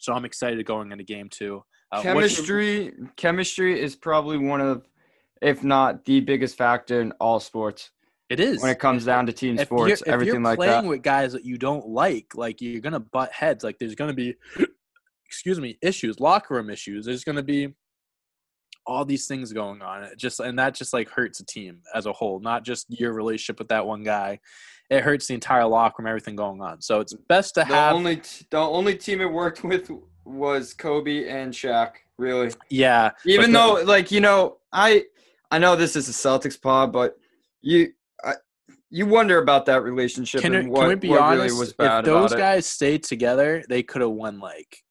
So 0.00 0.12
I'm 0.12 0.24
excited 0.24 0.64
going 0.66 0.92
into 0.92 1.04
game 1.04 1.28
two. 1.30 1.62
Uh, 1.92 2.02
what's 2.02 2.04
your- 2.04 2.12
chemistry 2.12 2.92
chemistry 3.16 3.80
is 3.80 3.96
probably 3.96 4.38
one 4.38 4.60
of 4.60 4.86
if 5.40 5.64
not 5.64 6.04
the 6.04 6.20
biggest 6.20 6.56
factor 6.58 7.00
in 7.00 7.12
all 7.12 7.40
sports 7.40 7.90
it 8.30 8.38
is 8.38 8.62
when 8.62 8.70
it 8.70 8.78
comes 8.78 9.04
down 9.04 9.26
to 9.26 9.32
team 9.32 9.58
if 9.58 9.66
sports 9.66 9.88
you're, 9.88 9.96
if 9.96 10.08
everything 10.08 10.34
you're 10.34 10.42
like 10.42 10.56
playing 10.56 10.84
that 10.84 10.88
with 10.88 11.02
guys 11.02 11.32
that 11.32 11.44
you 11.44 11.58
don't 11.58 11.88
like, 11.88 12.34
like 12.34 12.60
you're 12.60 12.80
gonna 12.80 13.00
butt 13.00 13.32
heads. 13.32 13.64
Like 13.64 13.78
there's 13.78 13.96
gonna 13.96 14.14
be, 14.14 14.36
excuse 15.26 15.60
me, 15.60 15.76
issues, 15.82 16.20
locker 16.20 16.54
room 16.54 16.70
issues. 16.70 17.04
There's 17.04 17.24
gonna 17.24 17.42
be 17.42 17.74
all 18.86 19.04
these 19.04 19.26
things 19.26 19.52
going 19.52 19.82
on. 19.82 20.04
It 20.04 20.16
just 20.16 20.38
and 20.38 20.58
that 20.60 20.74
just 20.76 20.92
like 20.92 21.10
hurts 21.10 21.40
a 21.40 21.44
team 21.44 21.80
as 21.92 22.06
a 22.06 22.12
whole, 22.12 22.38
not 22.38 22.64
just 22.64 22.86
your 22.88 23.12
relationship 23.12 23.58
with 23.58 23.68
that 23.68 23.84
one 23.84 24.04
guy. 24.04 24.38
It 24.90 25.02
hurts 25.02 25.26
the 25.26 25.34
entire 25.34 25.66
locker 25.66 26.02
room, 26.02 26.08
everything 26.08 26.36
going 26.36 26.60
on. 26.60 26.80
So 26.80 27.00
it's 27.00 27.14
best 27.28 27.54
to 27.54 27.60
the 27.60 27.66
have. 27.66 27.94
only 27.94 28.16
t- 28.16 28.46
the 28.50 28.58
only 28.58 28.96
team 28.96 29.20
it 29.20 29.30
worked 29.30 29.64
with 29.64 29.90
was 30.24 30.72
Kobe 30.72 31.28
and 31.28 31.52
Shaq 31.52 31.94
really 32.16 32.52
yeah, 32.68 33.10
even 33.26 33.50
the- 33.50 33.58
though 33.58 33.82
like 33.82 34.12
you 34.12 34.20
know 34.20 34.58
I 34.72 35.04
I 35.50 35.58
know 35.58 35.74
this 35.74 35.96
is 35.96 36.08
a 36.08 36.12
Celtics 36.12 36.60
pod 36.60 36.92
but 36.92 37.16
you 37.62 37.86
I, 37.86 37.92
you 38.90 39.06
wonder 39.06 39.38
about 39.38 39.66
that 39.66 39.82
relationship 39.82 40.42
can, 40.42 40.54
and 40.54 40.68
what, 40.68 40.80
can 40.80 40.88
we 40.88 40.94
be 40.96 41.16
honest? 41.16 41.54
really 41.54 41.68
if 41.68 42.04
those 42.04 42.32
about 42.32 42.32
it. 42.32 42.38
guys 42.38 42.66
stayed 42.66 43.04
together, 43.04 43.62
they 43.68 43.82
could 43.82 44.02
have 44.02 44.10
won 44.10 44.40
like 44.40 44.82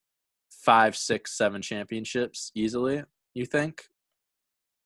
five, 0.49 0.95
six, 0.95 1.37
seven 1.37 1.61
championships 1.61 2.51
easily. 2.55 3.03
You 3.33 3.45
think? 3.45 3.83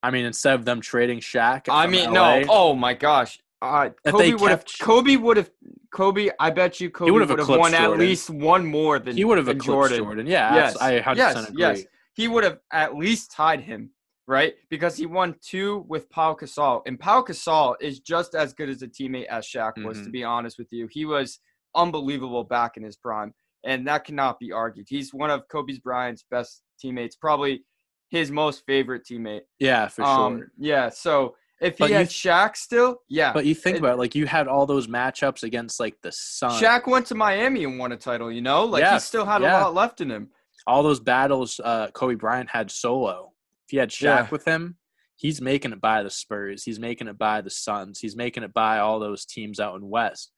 I 0.01 0.11
mean, 0.11 0.25
instead 0.25 0.55
of 0.55 0.65
them 0.65 0.81
trading 0.81 1.19
Shaq, 1.19 1.67
I 1.69 1.87
mean, 1.87 2.11
LA, 2.11 2.39
no. 2.39 2.45
Oh 2.49 2.75
my 2.75 2.93
gosh. 2.93 3.39
Uh, 3.61 3.89
Kobe 4.05 4.33
would 4.33 4.51
have. 4.51 4.65
Kobe 4.81 5.15
would 5.15 5.37
have. 5.37 5.49
Kobe. 5.93 6.29
I 6.39 6.49
bet 6.49 6.81
you 6.81 6.89
Kobe 6.89 7.11
would 7.11 7.29
have 7.29 7.47
won 7.47 7.73
at 7.73 7.97
least 7.97 8.29
one 8.29 8.65
more 8.65 8.99
than 8.99 9.15
he 9.15 9.23
would 9.23 9.37
have 9.37 9.47
eclipsed 9.47 9.95
Jordan. 9.95 10.27
Yeah, 10.27 10.53
Yes. 10.53 10.75
I 10.77 10.99
100% 10.99 11.15
yes. 11.15 11.49
agree. 11.49 11.55
Yes. 11.57 11.83
He 12.13 12.27
would 12.27 12.43
have 12.43 12.59
at 12.71 12.95
least 12.95 13.31
tied 13.31 13.61
him, 13.61 13.91
right? 14.27 14.53
Because 14.69 14.95
he 14.97 15.05
won 15.05 15.35
two 15.41 15.85
with 15.87 16.09
Paul 16.09 16.35
Gasol, 16.37 16.81
and 16.85 16.99
Paul 16.99 17.25
Gasol 17.25 17.75
is 17.81 17.99
just 17.99 18.35
as 18.35 18.53
good 18.53 18.69
as 18.69 18.81
a 18.81 18.87
teammate 18.87 19.25
as 19.25 19.45
Shaq 19.45 19.83
was. 19.83 19.97
Mhm. 19.99 20.03
To 20.05 20.09
be 20.09 20.23
honest 20.23 20.57
with 20.57 20.71
you, 20.71 20.87
he 20.91 21.05
was 21.05 21.39
unbelievable 21.75 22.43
back 22.43 22.77
in 22.77 22.83
his 22.83 22.95
prime, 22.95 23.33
and 23.63 23.87
that 23.87 24.05
cannot 24.05 24.39
be 24.39 24.51
argued. 24.51 24.87
He's 24.89 25.13
one 25.13 25.29
of 25.29 25.47
Kobe 25.47 25.73
Bryant's 25.83 26.23
best 26.29 26.63
teammates, 26.79 27.15
probably 27.15 27.63
his 28.09 28.31
most 28.31 28.63
favorite 28.67 29.03
teammate. 29.09 29.41
Yeah, 29.59 29.87
for 29.87 30.03
Um, 30.03 30.37
sure. 30.37 30.51
Yeah. 30.57 30.89
So 30.89 31.35
if 31.59 31.77
But 31.77 31.87
he 31.87 31.93
you 31.93 31.97
had 31.97 32.07
Shaq 32.09 32.55
still, 32.55 33.01
yeah. 33.09 33.33
But 33.33 33.45
you 33.45 33.55
think 33.55 33.77
it- 33.77 33.79
about 33.79 33.93
it, 33.95 33.97
like 33.99 34.13
you 34.15 34.27
had 34.27 34.47
all 34.47 34.65
those 34.67 34.87
matchups 34.87 35.43
against 35.43 35.79
like 35.79 35.95
the 36.03 36.11
Sun, 36.11 36.61
Shaq 36.61 36.85
went 36.87 37.07
to 37.07 37.15
Miami 37.15 37.63
and 37.63 37.79
won 37.79 37.91
a 37.91 37.97
title. 37.97 38.31
You 38.31 38.41
know, 38.41 38.65
like 38.65 38.81
Yeah, 38.81 38.93
he 38.93 38.99
still 38.99 39.25
had 39.25 39.41
yeah. 39.41 39.61
a 39.61 39.63
lot 39.63 39.73
left 39.73 39.99
in 40.01 40.11
him. 40.11 40.29
all 40.67 40.81
those 40.83 40.99
battles 41.01 41.59
uh, 41.63 41.87
Kobe 41.91 42.15
Bryant 42.15 42.49
had 42.49 42.69
solo. 42.71 43.32
If 43.65 43.71
he 43.71 43.77
had 43.77 43.89
Shaq 43.89 44.03
Yeah. 44.03 44.29
with 44.29 44.45
him, 44.45 44.77
he's 45.15 45.41
making 45.41 45.71
it 45.71 45.81
by 45.81 46.03
the 46.03 46.09
Spurs. 46.09 46.63
He's 46.63 46.79
making 46.79 47.07
it 47.07 47.17
by 47.17 47.41
the 47.41 47.49
Suns. 47.49 47.99
He's 47.99 48.15
making 48.15 48.43
it 48.43 48.53
by 48.53 48.79
all 48.79 48.99
those 48.99 49.25
teams 49.25 49.59
out 49.59 49.75
in 49.75 49.89
West. 49.89 50.31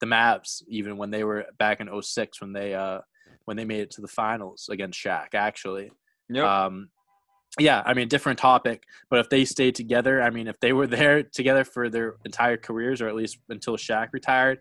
The 0.00 0.06
Mavs, 0.06 0.62
even 0.68 0.96
when 0.96 1.10
they 1.10 1.24
were 1.24 1.46
back 1.58 1.80
in 1.80 1.88
06, 2.02 2.40
when 2.40 2.52
they 2.52 2.74
uh, 2.74 3.00
when 3.44 3.56
they 3.56 3.64
made 3.64 3.80
it 3.80 3.90
to 3.92 4.00
the 4.00 4.08
finals 4.08 4.68
against 4.70 4.98
Shaq, 4.98 5.34
actually. 5.34 5.90
Yep. 6.30 6.44
Um, 6.44 6.88
yeah, 7.58 7.82
I 7.84 7.94
mean, 7.94 8.06
different 8.08 8.38
topic, 8.38 8.84
but 9.10 9.18
if 9.18 9.28
they 9.28 9.44
stayed 9.44 9.74
together, 9.74 10.22
I 10.22 10.30
mean, 10.30 10.46
if 10.46 10.58
they 10.60 10.72
were 10.72 10.86
there 10.98 11.22
together 11.22 11.64
for 11.64 11.90
their 11.90 12.14
entire 12.24 12.56
careers, 12.56 13.02
or 13.02 13.08
at 13.08 13.14
least 13.14 13.38
until 13.48 13.76
Shaq 13.76 14.08
retired, 14.12 14.60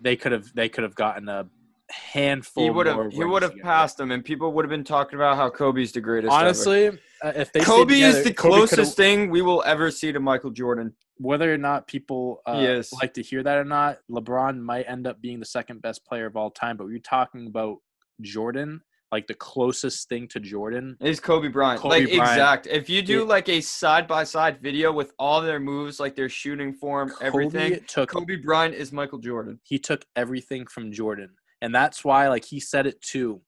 they 0.00 0.16
could 0.16 0.32
have 0.32 0.52
they 0.54 0.68
could 0.68 0.84
have 0.84 0.94
gotten 0.94 1.28
a 1.28 1.46
handful. 1.92 2.64
he 2.64 2.70
would 2.70 2.86
have 2.86 3.12
he 3.12 3.24
would 3.24 3.42
have 3.42 3.56
passed 3.58 3.98
him, 4.00 4.10
and 4.10 4.24
people 4.24 4.52
would 4.52 4.64
have 4.64 4.70
been 4.70 4.84
talking 4.84 5.18
about 5.18 5.36
how 5.36 5.50
Kobe's 5.50 5.92
the 5.92 6.00
greatest. 6.00 6.32
Honestly, 6.32 6.88
uh, 7.22 7.32
if 7.36 7.52
they 7.52 7.60
Kobe 7.60 8.00
is 8.00 8.24
the 8.24 8.32
Kobe 8.32 8.56
closest 8.56 8.96
thing 8.96 9.30
we 9.30 9.42
will 9.42 9.62
ever 9.64 9.90
see 9.90 10.12
to 10.12 10.20
Michael 10.20 10.50
Jordan. 10.50 10.94
Whether 11.18 11.52
or 11.52 11.58
not 11.58 11.86
people 11.86 12.40
uh, 12.46 12.58
He 12.58 12.82
like 13.00 13.14
to 13.14 13.22
hear 13.22 13.42
that 13.44 13.56
or 13.56 13.64
not, 13.64 13.98
LeBron 14.10 14.58
might 14.58 14.84
end 14.88 15.06
up 15.06 15.20
being 15.20 15.38
the 15.38 15.46
second 15.46 15.80
best 15.80 16.04
player 16.04 16.26
of 16.26 16.36
all 16.36 16.50
time. 16.50 16.76
But 16.76 16.86
we're 16.86 16.98
talking 16.98 17.46
about 17.46 17.76
Jordan, 18.22 18.80
like 19.12 19.26
the 19.28 19.34
closest 19.34 20.08
thing 20.08 20.26
to 20.28 20.40
Jordan. 20.40 20.96
Is 21.00 21.20
Kobe 21.20 21.48
Bryant 21.48 21.80
Kobe 21.80 22.00
like 22.00 22.04
Bryant. 22.06 22.32
exact? 22.32 22.66
If 22.66 22.88
you 22.88 23.02
do 23.02 23.24
like 23.24 23.48
a 23.48 23.60
side 23.60 24.08
by 24.08 24.24
side 24.24 24.60
video 24.60 24.90
with 24.90 25.12
all 25.18 25.40
their 25.42 25.60
moves, 25.60 26.00
like 26.00 26.16
their 26.16 26.30
shooting 26.30 26.72
form, 26.72 27.12
everything, 27.20 27.72
Kobe 27.74 27.84
took 27.86 28.08
Kobe 28.08 28.36
Bryant 28.36 28.74
is 28.74 28.90
Michael 28.90 29.18
Jordan. 29.18 29.60
he 29.62 29.78
took 29.78 30.04
everything 30.16 30.66
from 30.66 30.90
Jordan. 30.90 31.30
And 31.62 31.74
that's 31.74 32.04
why 32.04 32.28
like 32.28 32.44
he 32.44 32.60
said 32.60 32.86
it 32.86 33.00
too 33.00 33.40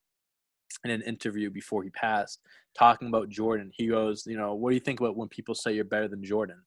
in 0.85 0.91
an 0.91 1.03
interview 1.03 1.51
before 1.51 1.83
he 1.83 1.91
passed, 1.91 2.41
talking 2.79 3.09
about 3.09 3.29
Jordan. 3.29 3.71
He 3.75 3.89
goes, 3.89 4.25
you 4.27 4.37
know, 4.37 4.55
what 4.55 4.71
do 4.71 4.75
you 4.75 4.81
think 4.81 5.01
about 5.01 5.17
when 5.17 5.29
people 5.29 5.55
say 5.55 5.73
you're 5.75 5.85
better 5.85 6.09
than 6.09 6.25
Jordan? 6.25 6.63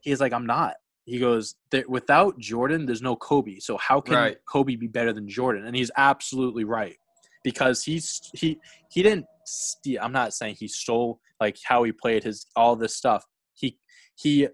He's 0.00 0.20
like, 0.20 0.32
I'm 0.32 0.46
not. 0.46 0.74
He 1.04 1.18
goes, 1.18 1.54
without 1.88 2.38
Jordan, 2.38 2.86
there's 2.86 3.02
no 3.02 3.16
Kobe. 3.16 3.58
So 3.58 3.76
how 3.78 4.00
can 4.00 4.14
Right. 4.14 4.36
Kobe 4.46 4.76
be 4.76 4.86
better 4.86 5.12
than 5.12 5.28
Jordan? 5.28 5.66
And 5.66 5.74
he's 5.74 5.90
absolutely 5.96 6.64
right 6.64 6.96
because 7.42 7.82
he's 7.82 8.30
he 8.34 8.58
he 8.90 9.02
didn't 9.02 9.26
steal. 9.46 10.00
I'm 10.02 10.12
not 10.12 10.34
saying 10.34 10.56
he 10.58 10.68
stole 10.68 11.20
like 11.40 11.56
how 11.64 11.82
he 11.84 11.92
played 11.92 12.24
his 12.24 12.46
all 12.54 12.76
this 12.76 12.96
stuff. 12.96 13.24
He 13.54 13.78
he 14.14 14.48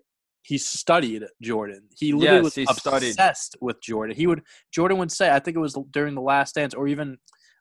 he 0.46 0.58
studied 0.58 1.24
Jordan. 1.42 1.82
He 1.98 2.12
literally 2.12 2.36
Yes, 2.36 2.44
was 2.44 2.54
he 2.54 2.66
studied. 2.66 3.08
obsessed 3.08 3.56
with 3.60 3.80
Jordan. 3.82 4.16
He 4.16 4.26
would 4.28 4.42
Jordan 4.72 4.98
would 4.98 5.10
say, 5.10 5.30
I 5.30 5.40
think 5.40 5.56
it 5.56 5.60
was 5.60 5.76
during 5.90 6.14
the 6.14 6.20
Last 6.20 6.54
Dance, 6.54 6.72
or 6.72 6.86
even 6.86 7.18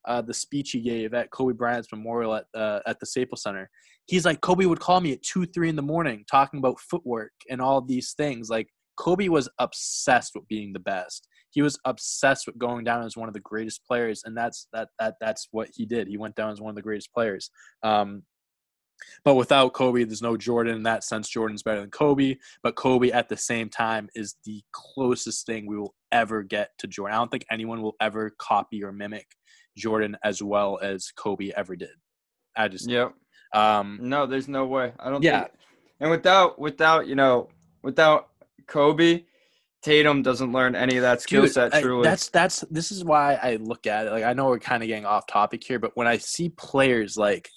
uh, 0.08 0.22
the 0.22 0.34
speech 0.34 0.72
he 0.72 0.82
gave 0.82 1.14
at 1.16 1.32
Kobe 1.32 1.54
Bryant's 1.54 1.92
memorial 1.92 2.36
at 2.36 2.46
uh, 2.54 2.80
at 2.86 3.00
the 3.00 3.06
Staples 3.08 3.42
Center. 3.42 3.70
He's 4.06 4.24
like 4.24 4.42
Kobe 4.42 4.66
would 4.66 4.80
call 4.80 5.02
me 5.02 5.14
at 5.14 5.24
two, 5.24 5.48
three 5.48 5.68
in 5.68 5.76
the 5.76 5.82
morning 5.82 6.26
talking 6.30 6.60
about 6.60 6.80
footwork 6.80 7.32
and 7.50 7.60
all 7.60 7.82
these 7.82 8.14
things. 8.14 8.50
Like 8.50 8.70
Kobe 9.00 9.30
was 9.30 9.50
obsessed 9.58 10.34
with 10.36 10.48
being 10.48 10.72
the 10.72 10.80
best. 10.80 11.28
He 11.50 11.64
was 11.64 11.80
obsessed 11.86 12.46
with 12.46 12.60
going 12.60 12.84
down 12.84 13.04
as 13.04 13.18
one 13.18 13.28
of 13.28 13.34
the 13.34 13.40
greatest 13.40 13.82
players, 13.88 14.22
and 14.26 14.38
that's 14.38 14.68
that 14.74 14.90
that 15.00 15.16
that's 15.20 15.48
what 15.52 15.70
he 15.74 15.88
did. 15.88 16.08
He 16.08 16.18
went 16.18 16.36
down 16.36 16.52
as 16.52 16.62
one 16.62 16.70
of 16.70 16.76
the 16.76 16.84
greatest 16.84 17.12
players. 17.14 17.50
Um, 17.82 18.24
but 19.24 19.36
without 19.36 19.74
Kobe, 19.74 20.04
there's 20.04 20.22
no 20.22 20.38
Jordan. 20.38 20.76
In 20.76 20.84
that 20.84 21.04
sense, 21.04 21.30
Jordan's 21.30 21.64
better 21.64 21.82
than 21.82 21.90
Kobe. 21.90 22.36
But 22.64 22.76
Kobe, 22.76 23.12
at 23.12 23.30
the 23.30 23.38
same 23.38 23.70
time, 23.70 24.10
is 24.16 24.36
the 24.46 24.64
closest 24.72 25.46
thing 25.46 25.66
we 25.68 25.78
will 25.78 25.96
ever 26.12 26.44
get 26.44 26.70
to 26.80 26.88
Jordan. 26.88 27.16
I 27.16 27.20
don't 27.20 27.32
think 27.32 27.46
anyone 27.52 27.82
will 27.82 27.96
ever 28.00 28.34
copy 28.38 28.84
or 28.84 28.92
mimic 28.92 29.28
Jordan 29.78 30.18
as 30.24 30.42
well 30.42 30.80
as 30.82 31.12
Kobe 31.12 31.52
ever 31.56 31.76
did. 31.76 31.90
I 32.56 32.68
just, 32.68 32.90
Yep. 32.90 33.14
um, 33.54 34.00
No, 34.02 34.26
there's 34.26 34.48
no 34.48 34.66
way. 34.66 34.94
I 35.00 35.10
don't. 35.10 35.24
Yeah. 35.24 35.42
Think, 35.42 35.52
and 36.00 36.12
without 36.12 36.60
without 36.60 37.08
you 37.08 37.16
know 37.16 37.50
without 37.84 38.30
Kobe, 38.68 39.24
Tatum 39.82 40.24
doesn't 40.24 40.52
learn 40.52 40.76
any 40.76 40.98
of 40.98 41.04
that 41.04 41.22
skill 41.22 41.48
set. 41.48 41.72
Truly, 41.74 42.04
that's 42.04 42.30
that's 42.30 42.62
this 42.72 42.92
is 42.92 43.04
why 43.06 43.36
I 43.36 43.58
look 43.58 43.88
at 43.88 44.08
it. 44.08 44.12
Like 44.12 44.24
I 44.24 44.34
know 44.34 44.46
we're 44.48 44.60
kind 44.60 44.82
of 44.84 44.88
getting 44.88 45.06
off 45.06 45.28
topic 45.28 45.64
here, 45.64 45.80
but 45.80 45.92
when 45.96 46.08
I 46.08 46.18
see 46.18 46.50
players 46.50 47.18
like 47.18 47.50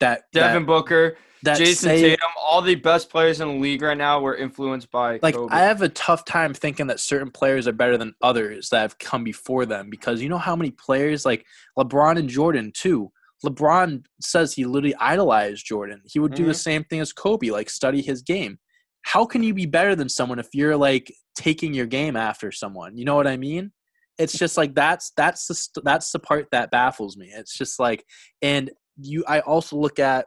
that, 0.00 0.24
Devin 0.32 0.62
that, 0.62 0.66
Booker, 0.66 1.16
that 1.42 1.58
Jayson 1.58 1.90
Tatum, 1.90 2.28
all 2.38 2.62
the 2.62 2.74
best 2.74 3.10
players 3.10 3.40
in 3.40 3.48
the 3.48 3.54
league 3.54 3.82
right 3.82 3.96
now 3.96 4.20
were 4.20 4.36
influenced 4.36 4.90
by 4.90 5.18
like 5.22 5.34
Kobe. 5.34 5.54
I 5.54 5.60
have 5.60 5.82
a 5.82 5.88
tough 5.88 6.24
time 6.24 6.54
thinking 6.54 6.86
that 6.88 7.00
certain 7.00 7.30
players 7.30 7.66
are 7.68 7.72
better 7.72 7.96
than 7.96 8.14
others 8.22 8.68
that 8.70 8.80
have 8.80 8.98
come 8.98 9.24
before 9.24 9.66
them 9.66 9.90
because 9.90 10.20
you 10.22 10.28
know 10.28 10.38
how 10.38 10.56
many 10.56 10.70
players 10.70 11.24
like 11.24 11.46
LeBron 11.78 12.18
and 12.18 12.28
Jordan 12.28 12.72
too. 12.74 13.10
LeBron 13.44 14.04
says 14.20 14.54
he 14.54 14.64
literally 14.64 14.94
idolized 14.96 15.64
Jordan. 15.64 16.00
He 16.04 16.18
would 16.18 16.34
do 16.34 16.46
the 16.46 16.52
Mhm. 16.52 16.56
same 16.56 16.84
thing 16.84 17.00
as 17.00 17.12
Kobe, 17.12 17.50
like 17.50 17.70
study 17.70 18.02
his 18.02 18.22
game. 18.22 18.58
How 19.02 19.24
can 19.24 19.42
you 19.42 19.54
be 19.54 19.66
better 19.66 19.94
than 19.94 20.08
someone 20.08 20.38
if 20.38 20.48
you're 20.52 20.76
like 20.76 21.12
taking 21.36 21.74
your 21.74 21.86
game 21.86 22.16
after 22.16 22.50
someone? 22.50 22.96
You 22.96 23.04
know 23.04 23.14
what 23.14 23.26
I 23.26 23.36
mean? 23.36 23.72
It's 24.18 24.32
just 24.32 24.56
like 24.56 24.74
that's 24.74 25.12
that's 25.16 25.46
the 25.46 25.82
that's 25.82 26.10
the 26.10 26.18
part 26.18 26.48
that 26.50 26.70
baffles 26.70 27.16
me. 27.16 27.30
It's 27.32 27.56
just 27.56 27.78
like 27.78 28.04
and 28.40 28.70
you 28.96 29.24
I 29.26 29.40
also 29.40 29.76
look 29.76 29.98
at 29.98 30.26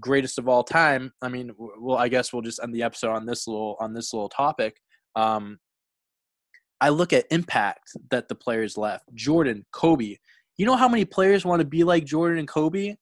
greatest 0.00 0.38
of 0.38 0.48
all 0.48 0.62
time. 0.62 1.12
I 1.22 1.28
mean, 1.28 1.52
well, 1.56 1.96
I 1.96 2.08
guess 2.08 2.32
we'll 2.32 2.42
just 2.42 2.60
end 2.62 2.74
the 2.74 2.82
episode 2.82 3.12
on 3.12 3.26
this 3.26 3.46
little 3.46 3.76
on 3.80 3.94
this 3.94 4.12
little 4.12 4.28
topic. 4.28 4.76
Um, 5.14 5.58
I 6.80 6.90
look 6.90 7.12
at 7.12 7.24
impact 7.30 7.90
that 8.10 8.28
the 8.28 8.34
players 8.34 8.76
left. 8.76 9.04
Jordan, 9.14 9.64
Kobe. 9.72 10.16
You 10.58 10.66
know 10.66 10.76
how 10.76 10.88
many 10.88 11.04
players 11.04 11.44
want 11.44 11.60
to 11.60 11.66
be 11.66 11.84
like 11.84 12.04
Jordan 12.04 12.38
and 12.38 12.48
Kobe? 12.48 12.96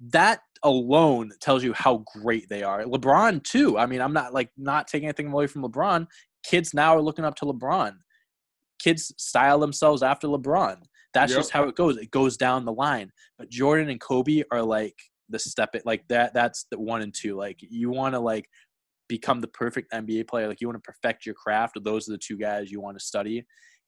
that 0.00 0.40
alone 0.62 1.30
tells 1.40 1.62
you 1.62 1.72
how 1.72 2.04
great 2.20 2.48
they 2.48 2.62
are. 2.62 2.84
LeBron 2.84 3.42
too. 3.44 3.78
I 3.78 3.86
mean, 3.86 4.00
I'm 4.00 4.12
not 4.12 4.32
like 4.32 4.50
not 4.56 4.88
taking 4.88 5.08
anything 5.08 5.32
away 5.32 5.46
from 5.46 5.62
LeBron. 5.62 6.06
Kids 6.44 6.72
now 6.74 6.96
are 6.96 7.02
looking 7.02 7.24
up 7.24 7.34
to 7.36 7.44
LeBron. 7.44 7.92
Kids 8.78 9.12
style 9.18 9.58
themselves 9.58 10.02
after 10.02 10.26
LeBron. 10.26 10.78
That's 11.12 11.32
Yep. 11.32 11.38
just 11.38 11.50
how 11.50 11.64
it 11.64 11.74
goes. 11.74 11.96
It 11.96 12.10
goes 12.10 12.36
down 12.36 12.64
the 12.64 12.72
line. 12.72 13.10
But 13.38 13.50
Jordan 13.50 13.90
and 13.90 14.00
Kobe 14.00 14.42
are 14.50 14.62
like 14.62 14.96
the 15.28 15.38
step 15.38 15.74
it 15.74 15.86
like 15.86 16.06
that. 16.08 16.34
That's 16.34 16.66
the 16.70 16.78
one 16.78 17.02
and 17.02 17.14
two. 17.14 17.36
Like 17.36 17.58
you 17.60 17.90
want 17.90 18.14
to 18.14 18.20
like 18.20 18.46
become 19.08 19.40
the 19.40 19.48
perfect 19.48 19.92
NBA 19.92 20.28
player. 20.28 20.48
Like 20.48 20.60
you 20.60 20.68
want 20.68 20.82
to 20.82 20.92
perfect 20.92 21.26
your 21.26 21.34
craft. 21.34 21.78
Those 21.82 22.08
are 22.08 22.12
the 22.12 22.18
two 22.18 22.36
guys 22.36 22.70
you 22.70 22.80
want 22.80 22.98
to 22.98 23.04
study. 23.04 23.44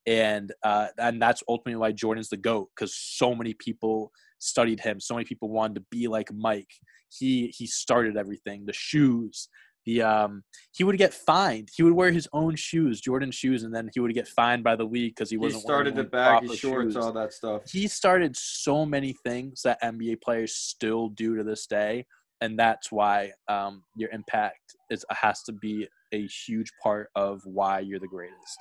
And 0.06 0.52
uh, 0.64 0.88
and 0.98 1.22
that's 1.22 1.42
ultimately 1.48 1.76
why 1.78 1.92
Jordan's 1.92 2.28
the 2.28 2.36
goat 2.36 2.70
because 2.74 2.94
so 2.96 3.34
many 3.34 3.54
people 3.54 4.10
studied 4.40 4.80
him. 4.80 4.98
So 4.98 5.14
many 5.14 5.24
people 5.24 5.48
wanted 5.48 5.74
to 5.76 5.84
be 5.90 6.08
like 6.08 6.32
Mike. 6.32 6.70
He 7.08 7.54
he 7.56 7.66
started 7.66 8.16
everything. 8.16 8.64
The 8.66 8.72
shoes, 8.72 9.48
the 9.84 10.02
um, 10.02 10.42
he 10.72 10.84
would 10.84 10.96
get 10.98 11.12
fined. 11.12 11.68
He 11.76 11.82
would 11.82 11.92
wear 11.92 12.10
his 12.12 12.28
own 12.32 12.54
shoes, 12.56 13.00
Jordan 13.00 13.30
shoes, 13.30 13.62
and 13.64 13.74
then 13.74 13.90
he 13.92 14.00
would 14.00 14.14
get 14.14 14.28
fined 14.28 14.62
by 14.62 14.76
the 14.76 14.84
league 14.84 15.14
because 15.14 15.30
he 15.30 15.34
He 15.34 15.38
wasn't 15.38 15.62
started 15.62 15.94
the 15.96 16.08
wearing 16.12 16.48
his 16.48 16.58
shorts, 16.58 16.94
shoes. 16.94 16.96
all 16.96 17.12
that 17.12 17.32
stuff. 17.32 17.62
He 17.70 17.88
started 17.88 18.36
so 18.36 18.86
many 18.86 19.14
things 19.24 19.62
that 19.62 19.82
NBA 19.82 20.22
players 20.22 20.54
still 20.54 21.08
do 21.08 21.36
to 21.36 21.42
this 21.44 21.66
day, 21.66 22.06
and 22.40 22.58
that's 22.58 22.92
why 22.92 23.32
um, 23.48 23.82
your 23.96 24.10
impact 24.10 24.60
is 24.90 25.04
has 25.10 25.42
to 25.44 25.52
be 25.52 25.88
a 26.12 26.26
huge 26.46 26.70
part 26.82 27.08
of 27.16 27.40
why 27.44 27.80
you're 27.80 27.98
the 28.00 28.06
greatest, 28.08 28.58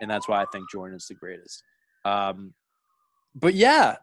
and 0.00 0.10
that's 0.10 0.28
why 0.28 0.42
I 0.42 0.46
think 0.52 0.70
Jordan 0.70 0.96
is 0.96 1.06
the 1.08 1.14
greatest. 1.14 1.62
Um, 2.04 2.54
but 3.34 3.54
yeah, 3.54 3.96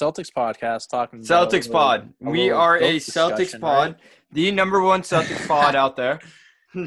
Celtics 0.00 0.30
podcast 0.32 0.88
talking 0.88 1.20
Celtics 1.20 1.70
pod. 1.70 2.12
a 2.24 2.30
We 2.30 2.50
are 2.50 2.76
a 2.76 2.96
Celtics 2.96 3.58
pod, 3.60 3.92
right? 3.92 3.96
the 4.32 4.50
number 4.52 4.80
one 4.82 5.02
Celtics 5.02 5.46
pod 5.48 5.74
out 5.74 5.96
there. 5.96 6.20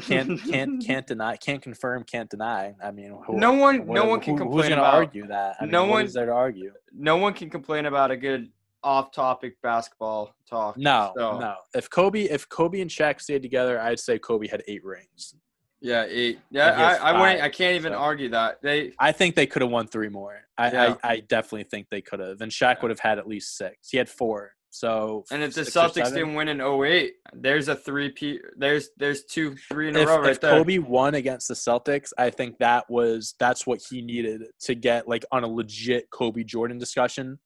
Can't 0.02 0.40
can't 0.44 0.84
can't 0.86 1.06
deny, 1.06 1.36
can't 1.36 1.60
confirm, 1.60 2.04
can't 2.04 2.30
deny. 2.30 2.74
I 2.82 2.92
mean, 2.92 3.18
who, 3.26 3.36
No 3.36 3.52
one- 3.54 3.86
no 3.88 4.04
one 4.04 4.20
can 4.20 4.34
who- 4.34 4.38
complain 4.44 4.58
Who's 4.62 4.68
gonna 4.68 4.82
about- 4.82 4.94
argue 4.94 5.26
that? 5.26 5.56
I 5.60 5.64
mean, 5.64 5.72
no 5.72 5.82
what 5.84 5.90
one- 5.90 6.04
is 6.04 6.14
there 6.14 6.26
to 6.26 6.32
argue? 6.32 6.72
no 6.92 7.16
one 7.16 7.32
can 7.34 7.50
complain 7.50 7.86
about 7.86 8.10
a 8.12 8.16
good 8.16 8.52
off-topic 8.84 9.60
basketball 9.62 10.34
talk. 10.48 10.76
No, 10.78 11.12
So, 11.16 11.38
no. 11.38 11.54
If 11.74 11.90
Kobe, 11.90 12.22
if 12.22 12.48
Kobe 12.48 12.80
and 12.80 12.90
Shaq 12.90 13.20
stayed 13.20 13.42
together, 13.42 13.80
I'd 13.80 14.00
say 14.00 14.18
Kobe 14.18 14.46
had 14.48 14.62
eight 14.68 14.84
rings. 14.84 15.34
Yeah, 15.80 16.04
eight. 16.08 16.40
Yeah, 16.50 16.76
has 16.76 16.98
I, 16.98 17.10
I 17.10 17.20
wouldn't. 17.20 17.40
I 17.42 17.48
can't 17.48 17.76
even 17.76 17.92
so. 17.92 17.98
argue 17.98 18.28
that. 18.30 18.60
They 18.62 18.92
I 18.98 19.12
think 19.12 19.34
they 19.34 19.46
could 19.46 19.62
have 19.62 19.70
won 19.70 19.86
three 19.86 20.08
more. 20.08 20.40
I, 20.58 20.70
Yeah. 20.70 20.94
I, 21.02 21.12
I 21.12 21.20
definitely 21.20 21.64
think 21.64 21.88
they 21.90 22.02
could 22.02 22.20
have. 22.20 22.40
And 22.40 22.52
Shaq 22.52 22.82
would 22.82 22.90
have 22.90 23.00
had 23.00 23.18
at 23.18 23.26
least 23.26 23.56
six. 23.56 23.88
He 23.90 23.96
had 23.96 24.08
four. 24.08 24.52
So 24.70 25.24
and 25.32 25.42
if 25.42 25.54
the 25.54 25.62
Celtics 25.62 25.94
seven. 25.94 26.14
didn't 26.14 26.34
win 26.34 26.48
in 26.48 26.60
08, 26.60 27.14
there's 27.34 27.68
a 27.68 27.74
three 27.74 28.10
P. 28.10 28.38
There's 28.56 28.90
there's 28.96 29.24
two 29.24 29.56
three 29.56 29.88
in 29.88 29.96
a 29.96 30.00
if, 30.00 30.08
row 30.08 30.20
right 30.20 30.30
if 30.30 30.40
there. 30.40 30.52
Kobe 30.52 30.78
won 30.78 31.16
against 31.16 31.48
the 31.48 31.54
Celtics, 31.54 32.12
I 32.16 32.30
think 32.30 32.58
that 32.58 32.88
was 32.88 33.34
that's 33.40 33.66
what 33.66 33.80
he 33.90 34.00
needed 34.00 34.42
to 34.60 34.74
get 34.74 35.08
like 35.08 35.24
on 35.32 35.42
a 35.42 35.48
legit 35.48 36.08
Kobe 36.10 36.44
Jordan 36.44 36.78
discussion, 36.78 37.40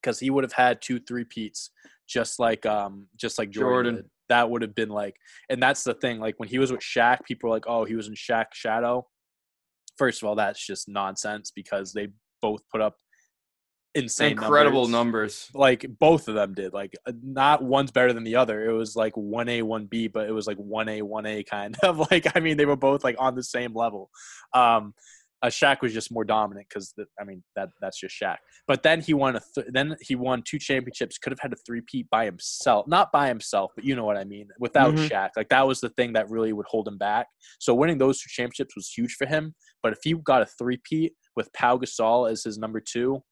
because 0.00 0.18
he 0.18 0.30
would 0.30 0.44
have 0.44 0.52
had 0.52 0.80
two 0.80 0.98
three 0.98 1.24
peats 1.24 1.70
just 2.08 2.38
like 2.38 2.64
um 2.64 3.06
just 3.16 3.38
like 3.38 3.50
Jordan. 3.50 3.94
Jordan. 3.94 4.10
That 4.30 4.48
would 4.48 4.62
have 4.62 4.74
been 4.74 4.88
like, 4.88 5.16
and 5.50 5.62
that's 5.62 5.84
the 5.84 5.94
thing. 5.94 6.18
Like 6.18 6.36
when 6.38 6.48
he 6.48 6.58
was 6.58 6.72
with 6.72 6.80
Shaq, 6.80 7.24
people 7.24 7.50
were 7.50 7.56
like, 7.56 7.66
"Oh, 7.68 7.84
he 7.84 7.94
was 7.94 8.08
in 8.08 8.14
Shaq's 8.14 8.56
shadow." 8.56 9.06
First 9.98 10.22
of 10.22 10.28
all, 10.28 10.36
that's 10.36 10.64
just 10.66 10.88
nonsense 10.88 11.52
because 11.54 11.92
they 11.92 12.08
both 12.40 12.62
put 12.72 12.80
up 12.80 12.96
insane, 13.94 14.32
Incredible 14.32 14.86
numbers 14.86 14.92
numbers. 14.92 15.50
like 15.52 15.84
both 15.98 16.28
of 16.28 16.34
them 16.36 16.54
did 16.54 16.72
like 16.72 16.94
not 17.24 17.62
one's 17.62 17.90
better 17.90 18.12
than 18.12 18.22
the 18.22 18.36
other 18.36 18.64
it 18.64 18.72
was 18.72 18.94
like 18.94 19.14
1a 19.14 19.62
1b 19.62 20.12
but 20.12 20.28
it 20.28 20.32
was 20.32 20.46
like 20.46 20.58
1a 20.58 21.02
1a 21.02 21.44
kind 21.46 21.76
of 21.82 21.98
like 22.10 22.26
i 22.36 22.40
mean 22.40 22.56
they 22.56 22.66
were 22.66 22.76
both 22.76 23.02
like 23.02 23.16
on 23.18 23.34
the 23.34 23.42
same 23.42 23.74
level 23.74 24.08
um 24.54 24.94
uh, 25.42 25.46
Shaq 25.46 25.80
was 25.80 25.92
just 25.92 26.12
more 26.12 26.24
dominant 26.24 26.66
because 26.68 26.94
I 27.20 27.24
mean 27.24 27.42
that 27.56 27.70
that's 27.80 27.98
just 27.98 28.14
Shaq. 28.20 28.36
But 28.66 28.82
then 28.82 29.00
he 29.00 29.14
won 29.14 29.36
a 29.36 29.40
th- 29.54 29.68
then 29.72 29.96
he 30.00 30.14
won 30.14 30.42
two 30.46 30.58
championships. 30.58 31.18
Could 31.18 31.32
have 31.32 31.40
had 31.40 31.52
a 31.52 31.56
three-peat 31.66 32.08
by 32.10 32.26
himself, 32.26 32.86
not 32.86 33.10
by 33.12 33.28
himself, 33.28 33.72
but 33.74 33.84
you 33.84 33.96
know 33.96 34.04
what 34.04 34.16
I 34.16 34.24
mean. 34.24 34.48
Without 34.58 34.94
Mhm. 34.94 35.08
Shaq, 35.08 35.30
like 35.36 35.48
that 35.48 35.66
was 35.66 35.80
the 35.80 35.88
thing 35.90 36.12
that 36.12 36.28
really 36.28 36.52
would 36.52 36.66
hold 36.66 36.86
him 36.86 36.98
back. 36.98 37.26
So 37.58 37.74
winning 37.74 37.98
those 37.98 38.20
two 38.20 38.28
championships 38.28 38.76
was 38.76 38.92
huge 38.94 39.14
for 39.14 39.26
him. 39.26 39.54
But 39.82 39.92
if 39.92 39.98
he 40.02 40.14
got 40.14 40.42
a 40.42 40.46
three-peat 40.46 41.14
with 41.36 41.52
Pau 41.52 41.78
Gasol 41.78 42.30
as 42.30 42.44
his 42.44 42.58
number 42.58 42.80
two, 42.80 43.22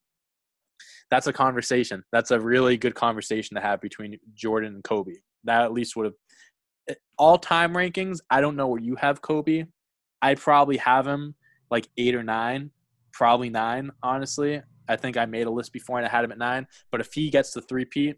that's 1.11 1.27
a 1.27 1.33
conversation. 1.33 2.05
That's 2.13 2.31
a 2.31 2.41
really 2.41 2.77
good 2.77 2.95
conversation 2.95 3.55
to 3.57 3.61
have 3.61 3.81
between 3.81 4.19
Jordan 4.35 4.75
and 4.75 4.85
Kobe. 4.85 5.15
That 5.45 5.63
at 5.63 5.73
least 5.73 5.97
would 5.97 6.07
have 6.07 6.97
all 7.19 7.39
time 7.39 7.75
rankings. 7.75 8.21
I 8.31 8.41
don't 8.41 8.57
know 8.57 8.69
where 8.69 8.81
you 8.81 8.97
have 8.97 9.21
Kobe. 9.21 9.67
I 10.23 10.35
probably 10.35 10.79
have 10.79 11.07
him 11.07 11.35
like 11.71 11.89
eight 11.97 12.15
or 12.15 12.23
nine, 12.23 12.71
probably 13.13 13.51
nine. 13.51 13.91
Honestly, 14.03 14.63
I 14.89 14.97
think 14.97 15.17
I 15.17 15.27
made 15.27 15.47
a 15.47 15.51
list 15.51 15.73
before 15.73 15.99
and 15.99 16.07
I 16.07 16.11
had 16.11 16.25
him 16.25 16.33
at 16.33 16.39
nine. 16.39 16.67
But 16.91 17.01
if 17.01 17.13
he 17.13 17.31
gets 17.31 17.53
the 17.53 17.61
three 17.61 17.85
peat, 17.85 18.17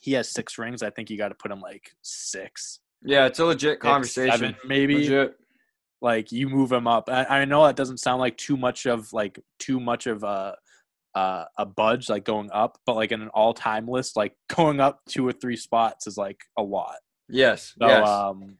he 0.00 0.12
has 0.12 0.30
six 0.30 0.58
rings. 0.58 0.82
I 0.82 0.90
think 0.90 1.10
you 1.10 1.18
got 1.18 1.28
to 1.28 1.34
put 1.34 1.50
him 1.50 1.60
like 1.60 1.90
six, 2.02 2.80
Yeah, 3.04 3.26
it's 3.26 3.38
a 3.38 3.44
legit 3.44 3.80
conversation. 3.80 4.32
seven, 4.32 4.56
maybe 4.64 4.96
Legit. 4.96 5.36
like 6.00 6.32
you 6.32 6.48
move 6.48 6.72
him 6.72 6.86
up. 6.86 7.08
I, 7.08 7.24
I 7.24 7.44
know 7.44 7.66
that 7.66 7.76
doesn't 7.76 7.98
sound 7.98 8.20
like 8.20 8.36
too 8.38 8.56
much 8.56 8.86
of 8.86 9.12
like 9.12 9.38
too 9.58 9.78
much 9.78 10.06
of 10.06 10.22
a 10.22 10.56
uh, 11.14 11.44
a 11.58 11.66
budge 11.66 12.08
like 12.08 12.24
going 12.24 12.50
up, 12.52 12.78
but 12.86 12.96
like 12.96 13.12
in 13.12 13.20
an 13.20 13.28
all 13.28 13.52
time 13.52 13.86
list, 13.86 14.16
like 14.16 14.32
going 14.56 14.80
up 14.80 15.00
two 15.08 15.26
or 15.26 15.32
three 15.32 15.56
spots 15.56 16.06
is 16.06 16.16
like 16.16 16.40
a 16.56 16.62
lot. 16.62 16.96
Yes. 17.28 17.74
So 17.78 17.86
yes. 17.86 18.08
um, 18.08 18.56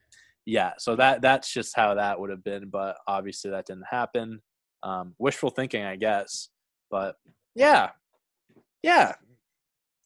yeah, 0.51 0.73
so 0.79 0.97
that 0.97 1.23
that's 1.23 1.53
just 1.53 1.77
how 1.77 1.95
that 1.95 2.19
would 2.19 2.31
have 2.31 2.43
been, 2.43 2.71
but 2.71 2.97
obviously 3.07 3.53
that 3.53 3.67
didn't 3.67 3.87
happen. 3.89 4.43
Um, 4.83 5.15
wishful 5.19 5.51
thinking, 5.51 5.85
I 5.85 5.95
guess, 5.95 6.49
but 6.91 7.15
yeah, 7.55 7.91
yeah, 8.83 9.15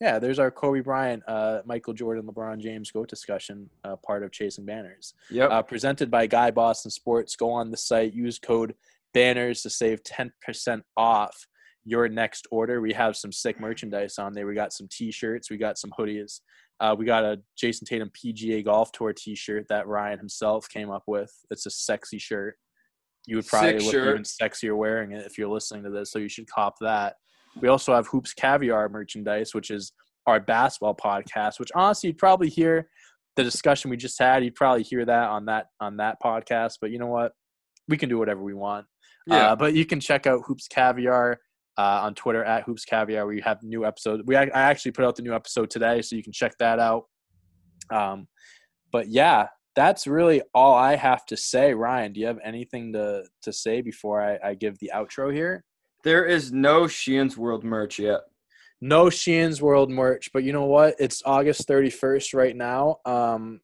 yeah. 0.03 0.19
There's 0.19 0.39
our 0.39 0.51
Kobe 0.51 0.81
Bryant, 0.81 1.23
uh, 1.27 1.63
Michael 1.65 1.95
Jordan, 1.95 2.27
LeBron 2.27 2.59
James 2.59 2.91
goat 2.91 3.09
discussion, 3.09 3.71
uh, 3.85 3.97
part 3.97 4.23
of 4.23 4.33
Chasing 4.33 4.67
Banners 4.67 5.15
yep. 5.31 5.51
uh, 5.51 5.63
presented 5.63 6.11
by 6.11 6.27
Guy 6.27 6.51
Boston 6.51 6.91
Sports. 6.91 7.37
Go 7.37 7.51
on 7.51 7.71
the 7.71 7.77
site, 7.79 8.13
use 8.13 8.39
code 8.39 8.75
banners 9.15 9.63
to 9.63 9.71
save 9.71 10.03
10% 10.03 10.83
off 10.99 11.47
your 11.87 12.07
next 12.07 12.47
order. 12.51 12.83
We 12.83 12.93
have 12.93 13.17
some 13.17 13.33
sick 13.33 13.59
merchandise 13.59 14.19
on 14.19 14.35
there. 14.35 14.47
We 14.47 14.55
got 14.55 14.75
some 14.75 14.89
t-shirts, 14.91 15.51
we 15.51 15.57
got 15.57 15.79
some 15.79 15.93
hoodies. 15.99 16.41
Uh, 16.85 16.95
we 16.95 17.07
got 17.07 17.25
a 17.25 17.41
Jayson 17.57 17.87
Tatum 17.87 18.11
PGA 18.11 18.63
Golf 18.63 18.93
Tour 18.93 19.15
t-shirt 19.15 19.65
that 19.71 19.87
Ryan 19.87 20.19
himself 20.19 20.69
came 20.69 20.91
up 20.91 21.05
with. 21.07 21.33
It's 21.51 21.65
a 21.65 21.71
sexy 21.71 22.19
shirt. 22.19 22.57
You 23.27 23.37
would 23.37 23.47
probably 23.47 23.79
Sick 23.79 23.83
look 23.85 23.93
shirt. 23.93 24.09
even 24.09 24.23
sexier 24.23 24.77
wearing 24.77 25.13
it 25.13 25.25
if 25.25 25.39
you're 25.39 25.49
listening 25.49 25.83
to 25.85 25.91
this, 25.91 26.11
so 26.11 26.19
you 26.19 26.29
should 26.29 26.47
cop 26.47 26.75
that. 26.83 27.15
We 27.59 27.69
also 27.69 27.95
have 27.95 28.07
Hoops 28.09 28.35
Caviar 28.35 28.91
merchandise, 28.91 29.55
which 29.55 29.71
is 29.71 29.93
our 30.27 30.41
basketball 30.41 30.95
podcast, 30.95 31.59
which 31.59 31.71
honestly 31.75 32.09
you'd 32.09 32.19
probably 32.19 32.51
hear 32.51 32.91
the 33.37 33.45
discussion 33.45 33.91
we 33.91 33.97
just 33.97 34.19
had. 34.19 34.45
You'd 34.45 34.55
probably 34.55 34.83
hear 34.83 35.07
that 35.07 35.29
on 35.31 35.47
that 35.47 35.69
on 35.81 35.97
that 35.97 36.19
podcast. 36.23 36.75
But 36.83 36.91
you 36.91 36.99
know 36.99 37.07
what? 37.07 37.33
We 37.89 37.97
can 37.97 38.11
do 38.11 38.19
whatever 38.19 38.43
we 38.43 38.53
want. 38.53 38.85
yeah. 39.27 39.53
Uh, 39.53 39.57
but 39.57 39.73
you 39.73 39.87
can 39.87 40.01
check 40.01 40.27
out 40.27 40.43
Hoops 40.47 40.69
Caviar 40.69 41.41
uh, 41.77 42.01
on 42.03 42.15
Twitter 42.15 42.45
at 42.45 42.65
Hoops 42.65 42.85
Caviar. 42.85 43.27
We 43.27 43.41
have 43.41 43.63
new 43.63 43.85
episodes. 43.85 44.23
We 44.27 44.37
I 44.37 44.49
actually 44.53 44.93
put 44.93 45.05
out 45.05 45.17
the 45.17 45.23
new 45.23 45.35
episode 45.35 45.71
today, 45.71 46.03
so 46.03 46.17
you 46.17 46.23
can 46.23 46.33
check 46.33 46.57
that 46.59 46.79
out. 46.79 47.05
Um, 47.91 48.29
but 48.93 49.09
yeah, 49.09 49.49
that's 49.75 50.07
really 50.07 50.43
all 50.55 50.75
I 50.75 50.97
have 50.97 51.27
to 51.27 51.37
say. 51.37 51.75
Ryan, 51.75 52.13
do 52.13 52.21
you 52.21 52.27
have 52.27 52.39
anything 52.45 52.93
to 52.93 53.25
to 53.43 53.53
say 53.53 53.81
before 53.81 54.23
I, 54.23 54.51
I 54.51 54.55
give 54.55 54.79
the 54.79 54.93
outro 54.95 55.33
here? 55.33 55.65
there 56.05 56.27
is 56.27 56.53
no 56.53 56.87
Sheehan's 56.87 57.37
World 57.37 57.65
merch 57.65 57.99
yet. 57.99 58.21
No 58.81 59.09
Sheehan's 59.09 59.61
World 59.61 59.91
merch, 59.91 60.31
but 60.33 60.45
you 60.45 60.53
know 60.53 60.67
what? 60.67 60.95
It's 61.01 61.23
August 61.25 61.67
31st 61.67 62.35
right 62.35 62.55
now. 62.55 62.99
Um, 63.07 63.61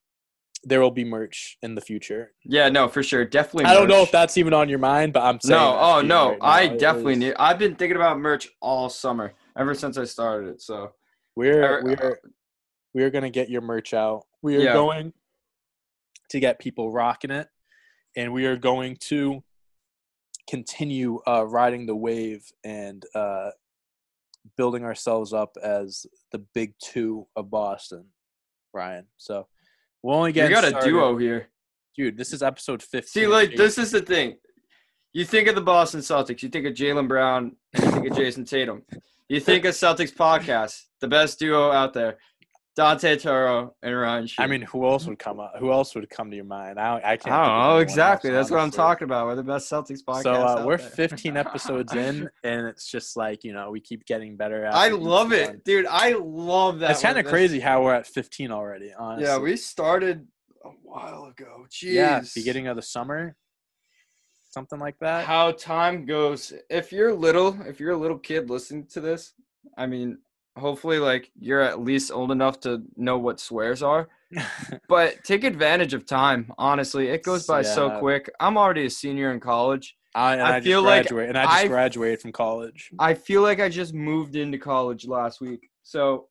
there 0.62 0.80
will 0.80 0.90
be 0.90 1.04
merch 1.04 1.56
in 1.62 1.74
the 1.74 1.80
future. 1.80 2.32
Yeah, 2.44 2.68
no, 2.68 2.88
for 2.88 3.02
sure. 3.02 3.24
Definitely. 3.24 3.64
I 3.66 3.74
don't 3.74 3.88
know 3.88 4.02
if 4.02 4.10
that's 4.10 4.36
even 4.36 4.52
on 4.52 4.68
your 4.68 4.78
mind, 4.78 5.12
but 5.12 5.22
I'm 5.22 5.40
saying. 5.40 5.58
No, 5.58 5.78
oh 5.80 6.00
no, 6.02 6.30
right. 6.30 6.38
I 6.42 6.62
It 6.64 6.78
definitely 6.78 7.16
need. 7.16 7.34
I've 7.38 7.58
been 7.58 7.74
thinking 7.74 7.96
about 7.96 8.18
merch 8.18 8.48
all 8.60 8.88
summer, 8.88 9.32
ever 9.56 9.74
since 9.74 9.96
I 9.96 10.04
started 10.04 10.50
it. 10.50 10.62
So 10.62 10.92
We're 11.36 11.82
we're 11.82 12.18
we're 12.92 13.10
gonna 13.10 13.30
get 13.30 13.48
your 13.48 13.62
merch 13.62 13.94
out. 13.94 14.24
We 14.42 14.56
are 14.56 14.62
Yeah. 14.64 14.72
going 14.74 15.12
to 16.30 16.40
get 16.40 16.58
people 16.58 16.92
rocking 16.92 17.30
it, 17.30 17.48
and 18.16 18.32
we 18.32 18.46
are 18.46 18.56
going 18.56 18.96
to 19.08 19.42
continue 20.48 21.20
uh, 21.26 21.44
riding 21.46 21.86
the 21.86 21.94
wave 21.96 22.44
and 22.64 23.04
uh, 23.14 23.50
building 24.56 24.84
ourselves 24.84 25.32
up 25.32 25.56
as 25.62 26.06
the 26.32 26.38
big 26.54 26.74
two 26.82 27.26
of 27.36 27.50
Boston, 27.50 28.06
Ryan. 28.72 29.06
So 29.16 29.46
we'll 30.02 30.16
only 30.16 30.32
get 30.32 30.50
got 30.50 30.64
a 30.64 30.80
duo 30.84 31.16
here. 31.16 31.48
dude. 31.96 32.16
This 32.16 32.32
is 32.32 32.42
episode 32.42 32.82
fifteen. 32.82 33.22
See, 33.24 33.26
like 33.26 33.56
this 33.56 33.78
is 33.78 33.90
the 33.90 34.00
thing. 34.00 34.36
You 35.12 35.24
think 35.24 35.48
of 35.48 35.54
the 35.56 35.60
Boston 35.60 36.00
Celtics, 36.00 36.42
you 36.42 36.48
think 36.48 36.66
of 36.66 36.74
Jaylen 36.74 37.08
Brown, 37.08 37.56
you 37.74 37.90
think 37.90 38.06
of 38.10 38.16
Jayson 38.16 38.44
Tatum. 38.48 38.82
You 39.28 39.40
think 39.40 39.64
of 39.64 39.74
Celtics 39.74 40.14
podcast, 40.14 40.76
the 41.00 41.08
best 41.08 41.38
duo 41.38 41.70
out 41.70 41.94
there. 41.94 42.18
Dante 42.80 43.14
Toro 43.18 43.74
and 43.82 43.94
Ryan. 43.94 44.26
I 44.38 44.46
mean, 44.46 44.62
who 44.62 44.86
else 44.86 45.04
would 45.04 45.18
come 45.18 45.38
up? 45.38 45.52
Who 45.58 45.70
else 45.70 45.94
would 45.94 46.08
come 46.08 46.30
to 46.30 46.36
your 46.36 46.46
mind? 46.46 46.80
I, 46.80 46.96
I 46.96 46.98
can't. 46.98 47.10
I 47.10 47.16
think 47.16 47.26
don't 47.26 47.76
of 47.76 47.82
exactly. 47.82 48.30
else, 48.30 48.36
That's 48.38 48.50
what 48.50 48.60
I'm 48.60 48.70
talking 48.70 49.04
about. 49.04 49.26
We're 49.26 49.34
the 49.34 49.42
best 49.42 49.70
Celtics 49.70 50.02
podcast. 50.02 50.22
So 50.22 50.32
uh, 50.32 50.64
we're 50.64 50.78
there. 50.78 50.88
15 50.88 51.36
episodes 51.36 51.94
in, 51.94 52.30
and 52.42 52.66
it's 52.66 52.90
just 52.90 53.18
like 53.18 53.44
you 53.44 53.52
know 53.52 53.70
we 53.70 53.80
keep 53.80 54.06
getting 54.06 54.38
better. 54.38 54.66
I 54.72 54.88
love 54.88 55.28
one. 55.28 55.38
it, 55.38 55.62
dude. 55.62 55.84
I 55.90 56.14
love 56.18 56.78
that. 56.78 56.92
It's 56.92 57.02
kind 57.02 57.18
of 57.18 57.26
crazy 57.26 57.60
how 57.60 57.84
we're 57.84 57.92
at 57.92 58.06
15 58.06 58.50
already. 58.50 58.94
Honestly. 58.98 59.26
Yeah, 59.26 59.36
we 59.36 59.58
started 59.58 60.26
a 60.64 60.70
while 60.82 61.26
ago. 61.26 61.66
Jeez. 61.70 61.92
yeah 61.92 62.22
beginning 62.34 62.66
of 62.66 62.76
the 62.76 62.82
summer, 62.82 63.36
something 64.52 64.78
like 64.78 64.98
that. 65.00 65.26
how 65.26 65.52
time 65.52 66.06
goes. 66.06 66.54
If 66.70 66.92
you're 66.92 67.12
little, 67.12 67.60
if 67.66 67.78
you're 67.78 67.92
a 67.92 67.98
little 67.98 68.18
kid 68.18 68.48
listening 68.48 68.86
to 68.92 69.02
this, 69.02 69.34
I 69.76 69.84
mean, 69.84 70.16
hopefully, 70.60 70.98
like 70.98 71.30
you're 71.38 71.60
at 71.60 71.80
least 71.80 72.12
old 72.12 72.30
enough 72.30 72.60
to 72.60 72.82
know 72.96 73.18
what 73.18 73.40
swears 73.40 73.82
are. 73.82 74.08
But 74.88 75.24
take 75.24 75.44
advantage 75.44 75.94
of 75.94 76.06
time. 76.06 76.52
Honestly, 76.58 77.08
it 77.08 77.22
goes 77.22 77.46
by 77.46 77.62
so 77.62 77.98
quick. 77.98 78.30
I'm 78.40 78.56
already 78.56 78.84
a 78.86 78.90
senior 78.90 79.32
in 79.32 79.40
college. 79.40 79.96
I, 80.14 80.32
and 80.34 80.42
I 80.42 80.56
I, 80.56 80.60
feel 80.60 80.80
just 80.82 80.86
like 80.86 81.02
graduated, 81.08 81.28
and 81.30 81.38
I 81.38 81.44
just 81.44 81.64
I- 81.64 81.68
graduated 81.68 82.20
from 82.20 82.32
college. 82.32 82.90
I 82.98 83.14
feel 83.14 83.42
like 83.42 83.60
I 83.60 83.68
just 83.68 83.94
moved 83.94 84.36
into 84.36 84.58
college 84.58 85.06
last 85.06 85.40
week. 85.40 85.68
So 85.82 86.28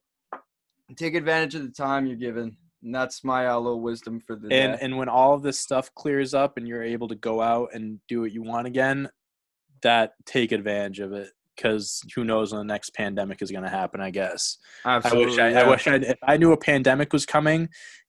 take 0.96 1.14
advantage 1.14 1.54
of 1.54 1.62
the 1.62 1.70
time 1.70 2.06
you're 2.06 2.16
given. 2.16 2.56
And 2.82 2.94
that's 2.94 3.22
my 3.24 3.46
uh, 3.46 3.58
little 3.58 3.80
wisdom 3.80 4.20
for 4.20 4.36
the 4.36 4.48
And 4.50 4.72
day. 4.72 4.78
and 4.80 4.96
when 4.96 5.08
all 5.08 5.34
of 5.34 5.42
this 5.42 5.58
stuff 5.58 5.94
clears 5.94 6.32
up 6.32 6.56
and 6.56 6.66
you're 6.66 6.82
able 6.82 7.08
to 7.08 7.14
go 7.14 7.40
out 7.42 7.70
and 7.74 8.00
do 8.08 8.22
what 8.22 8.32
you 8.32 8.42
want 8.42 8.66
again, 8.66 9.10
that 9.82 10.12
take 10.24 10.52
advantage 10.52 11.00
of 11.00 11.12
it 11.12 11.30
because 11.60 12.02
who 12.14 12.24
knows 12.24 12.52
when 12.52 12.60
the 12.60 12.72
next 12.72 12.90
pandemic 12.94 13.42
is 13.42 13.50
going 13.50 13.64
to 13.64 13.70
happen? 13.70 14.00
I 14.00 14.10
guess. 14.10 14.58
Absolutely. 14.84 15.22
I 15.22 15.26
wish 15.26 15.38
I, 15.38 15.48
yeah. 15.48 15.60
I 15.60 15.68
wish 15.68 15.86
I 15.88 15.94
if 15.96 16.18
I 16.22 16.36
knew 16.36 16.52
a 16.52 16.56
pandemic 16.56 17.12
was 17.12 17.26
coming 17.26 17.68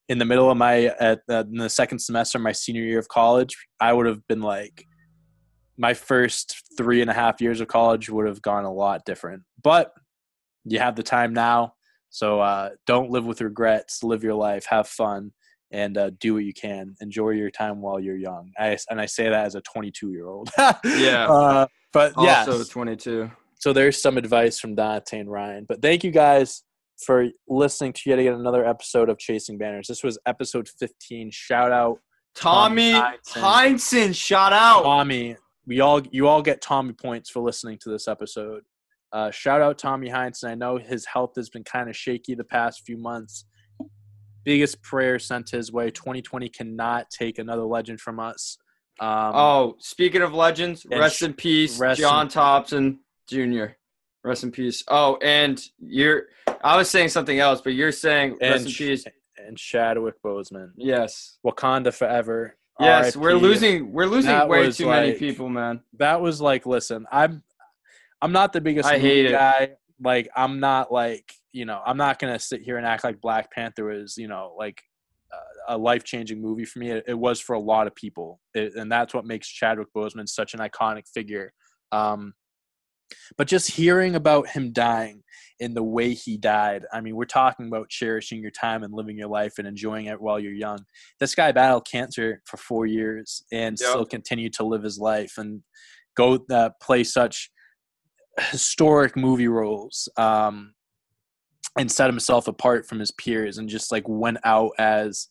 in 0.10 0.18
the 0.18 0.26
middle 0.26 0.49
of 0.49 0.58
my 0.58 0.86
at 0.99 1.22
the, 1.28 1.47
in 1.52 1.58
the 1.58 1.70
second 1.70 1.99
semester 1.99 2.38
of 2.38 2.43
my 2.43 2.52
senior 2.52 2.84
year 2.84 2.99
of 2.99 3.08
college, 3.08 3.56
I 3.80 3.93
would 3.93 4.06
have 4.06 4.26
been 4.28 4.41
like 4.41 4.86
my 5.78 5.93
first 5.93 6.62
three 6.78 7.02
and 7.02 7.10
a 7.10 7.14
half 7.14 7.41
years 7.41 7.62
of 7.62 7.68
college 7.68 8.10
would 8.10 8.28
have 8.28 8.41
gone 8.41 8.66
a 8.66 8.74
lot 8.74 9.06
different. 9.06 9.43
But 9.62 9.91
you 10.66 10.80
have 10.80 10.95
the 10.95 11.04
time 11.04 11.34
now, 11.34 11.74
so 12.10 12.39
uh, 12.39 12.72
don't 12.86 13.10
live 13.10 13.26
with 13.26 13.41
regrets. 13.41 14.04
Live 14.04 14.24
your 14.24 14.36
life, 14.36 14.66
have 14.66 14.88
fun, 14.88 15.32
and 15.72 15.97
uh, 15.97 16.12
do 16.20 16.34
what 16.34 16.43
you 16.43 16.54
can. 16.54 16.95
Enjoy 17.02 17.30
your 17.32 17.49
time 17.49 17.82
while 17.82 17.99
you're 17.99 18.18
young. 18.18 18.52
I, 18.60 18.78
and 18.89 18.99
I 18.99 19.06
say 19.06 19.30
that 19.30 19.45
as 19.45 19.56
a 19.56 19.62
22 19.62 20.12
year 20.12 20.28
old. 20.28 20.49
Yeah. 20.86 21.28
Uh, 21.30 21.68
but 21.93 22.14
yeah, 22.20 22.45
Also 22.47 22.64
22. 22.64 23.32
So 23.62 23.74
there's 23.74 24.01
some 24.01 24.18
advice 24.18 24.59
from 24.59 24.74
Dante 24.74 25.20
and 25.20 25.32
Ryan. 25.32 25.66
But 25.70 25.84
thank 25.84 26.03
you 26.03 26.09
guys 26.09 26.64
for 27.05 27.28
listening 27.47 27.93
to 27.93 28.01
yet 28.07 28.18
again 28.18 28.34
another 28.34 28.66
episode 28.66 29.07
of 29.07 29.20
Chasing 29.20 29.59
Banners. 29.59 29.88
This 29.88 30.03
was 30.03 30.18
episode 30.26 30.68
15. 30.80 31.30
Shout 31.32 31.72
out 31.72 31.99
Tommy 32.34 32.93
Tommy 32.93 33.18
Heinsohn, 33.28 34.16
shout 34.16 34.51
out. 34.51 34.82
Tommy. 34.82 35.36
We 35.68 35.80
all 35.80 36.01
you 36.12 36.28
all 36.28 36.41
get 36.41 36.59
Tommy 36.59 36.93
points 36.93 37.30
for 37.30 37.39
listening 37.39 37.78
to 37.84 37.89
this 37.89 38.07
episode. 38.07 38.64
Uh, 39.14 39.30
shout 39.30 39.62
out 39.62 39.78
Tommy 39.78 40.09
Heinsohn. 40.09 40.49
I 40.49 40.55
know 40.55 40.78
his 40.78 41.05
health 41.05 41.34
has 41.36 41.49
been 41.49 41.64
kind 41.64 41.88
of 41.88 41.95
shaky 41.95 42.34
the 42.34 42.43
past 42.43 42.82
few 42.84 42.97
months. 42.97 43.45
Biggest 44.43 44.82
prayer 44.82 45.20
sent 45.20 45.51
his 45.51 45.72
way. 45.72 45.91
2020 45.91 46.49
cannot 46.49 47.12
take 47.12 47.38
another 47.38 47.62
legend 47.64 48.01
from 48.01 48.20
us. 48.20 48.57
Um, 48.99 49.32
Oh, 49.36 49.76
speaking 49.80 50.24
of 50.24 50.34
legends, 50.34 50.84
rest 50.89 51.18
sh- 51.18 51.24
in 51.24 51.34
peace, 51.36 51.78
rest 51.78 51.99
John 52.01 52.26
in- 52.26 52.30
Thompson 52.32 52.99
Jr. 53.32 53.66
Rest 54.24 54.44
in 54.44 54.52
peace. 54.52 54.84
Oh, 54.88 55.18
and 55.22 55.60
you're 55.80 56.26
I 56.64 56.78
was 56.78 56.90
saying 56.90 57.10
something 57.10 57.40
else, 57.40 57.62
but 57.62 57.74
you're 57.74 57.92
saying 57.92 58.38
rest 58.40 58.42
and 58.44 58.66
in 58.66 58.72
sh- 58.72 58.78
peace. 58.78 59.06
and 59.38 59.58
Chadwick 59.58 60.22
Boseman. 60.24 60.72
Yes. 60.78 61.40
Wakanda 61.46 61.92
forever. 61.94 62.56
Yes, 62.80 63.16
we're 63.16 63.34
losing 63.34 63.92
we're 63.92 64.06
losing 64.06 64.32
That 64.32 64.48
way 64.50 64.72
too 64.72 64.88
many 64.88 65.14
people, 65.14 65.50
man. 65.50 65.82
that 66.00 66.20
was 66.22 66.42
like 66.42 66.66
listen 66.66 67.06
i'm 67.12 67.44
i'm 68.24 68.32
not 68.32 68.54
the 68.54 68.62
biggest 68.62 68.90
I 68.90 68.98
hate 68.98 69.26
it. 69.28 69.78
like 70.04 70.30
i'm 70.36 70.60
not 70.60 70.92
like 70.92 71.32
you 71.52 71.66
know 71.66 71.80
i'm 71.86 71.98
not 71.98 72.18
gonna 72.18 72.40
sit 72.40 72.62
here 72.62 72.78
and 72.78 72.86
act 72.88 73.04
like 73.04 73.22
black 73.22 73.52
panther 73.52 73.86
was 73.86 74.18
you 74.18 74.28
know 74.28 74.56
like 74.58 74.82
a 75.68 75.78
life-changing 75.78 76.42
movie 76.42 76.66
for 76.66 76.80
me 76.80 76.90
it, 76.90 77.04
it 77.08 77.14
was 77.14 77.40
for 77.40 77.54
a 77.54 77.60
lot 77.60 77.86
of 77.86 77.94
people 77.94 78.40
it, 78.56 78.74
and 78.76 78.92
that's 78.92 79.14
what 79.14 79.26
makes 79.26 79.48
chadwick 79.48 79.88
boseman 79.96 80.28
such 80.28 80.56
an 80.56 80.60
iconic 80.60 81.04
figure 81.14 81.54
um 81.92 82.34
but 83.38 83.47
just 83.47 83.72
hearing 83.72 84.16
about 84.16 84.47
him 84.49 84.72
dying 84.72 85.24
in 85.59 85.74
the 85.74 85.84
way 85.84 86.14
he 86.14 86.38
died 86.38 86.86
i 86.91 86.99
mean 86.99 87.16
we're 87.16 87.26
talking 87.26 87.68
about 87.68 87.89
cherishing 87.89 88.41
your 88.41 88.51
time 88.51 88.84
and 88.84 88.93
living 88.93 89.18
your 89.18 89.28
life 89.28 89.53
and 89.59 89.68
enjoying 89.68 90.05
it 90.07 90.20
while 90.20 90.39
you're 90.39 90.51
young 90.51 90.80
this 91.20 91.36
guy 91.36 91.51
battled 91.51 91.88
cancer 91.88 92.41
for 92.45 92.57
four 92.57 92.86
years 92.86 93.43
and 93.51 93.78
Yep. 93.80 93.89
still 93.89 94.05
continued 94.05 94.53
to 94.53 94.64
live 94.64 94.84
his 94.84 94.97
life 94.97 95.34
and 95.38 95.62
go 96.16 96.39
uh, 96.51 96.70
play 96.82 97.03
such 97.03 97.51
historic 98.39 99.16
movie 99.16 99.47
roles 99.47 100.09
um, 100.18 100.74
and 101.78 101.91
set 101.91 102.07
himself 102.09 102.47
apart 102.47 102.88
from 102.88 102.99
his 102.99 103.12
peers 103.12 103.57
and 103.57 103.70
just 103.70 103.91
like 103.91 104.03
went 104.07 104.38
out 104.43 104.72
as 104.78 105.28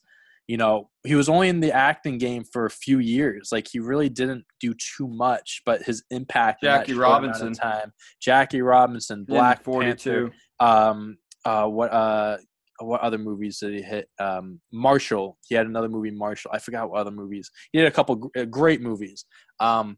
you 0.47 0.57
know 0.57 0.89
he 1.03 1.15
was 1.15 1.29
only 1.29 1.49
in 1.49 1.59
the 1.59 1.71
acting 1.71 2.17
game 2.17 2.43
for 2.43 2.65
a 2.65 2.69
few 2.69 2.99
years. 2.99 3.49
Like 3.51 3.67
he 3.71 3.79
really 3.79 4.09
didn't 4.09 4.45
do 4.59 4.73
too 4.73 5.07
much 5.07 5.61
but 5.65 5.81
his 5.83 6.03
impact 6.11 6.61
Jackie 6.63 6.93
short 6.93 7.05
amount 7.05 7.25
of 7.25 7.41
Robinson. 7.41 7.53
time 7.53 7.91
jackie 8.21 8.61
robinson 8.61 9.19
In 9.19 9.25
black 9.25 9.63
42. 9.63 10.29
Panther, 10.29 10.33
um 10.59 11.17
uh 11.45 11.65
what 11.65 11.91
uh 11.91 12.37
what 12.79 13.01
other 13.01 13.17
movies 13.17 13.59
did 13.59 13.73
he 13.73 13.81
hit? 13.81 14.09
Um 14.19 14.59
marshall. 14.71 15.37
He 15.47 15.55
had 15.55 15.67
another 15.67 15.89
movie 15.89 16.11
marshall. 16.11 16.51
I 16.53 16.59
forgot 16.59 16.89
what 16.89 16.99
other 16.99 17.11
movies. 17.11 17.49
He 17.71 17.79
did 17.79 17.87
a 17.87 17.91
couple 17.91 18.31
uh, 18.37 18.45
great 18.45 18.81
movies. 18.81 19.25
Um 19.59 19.97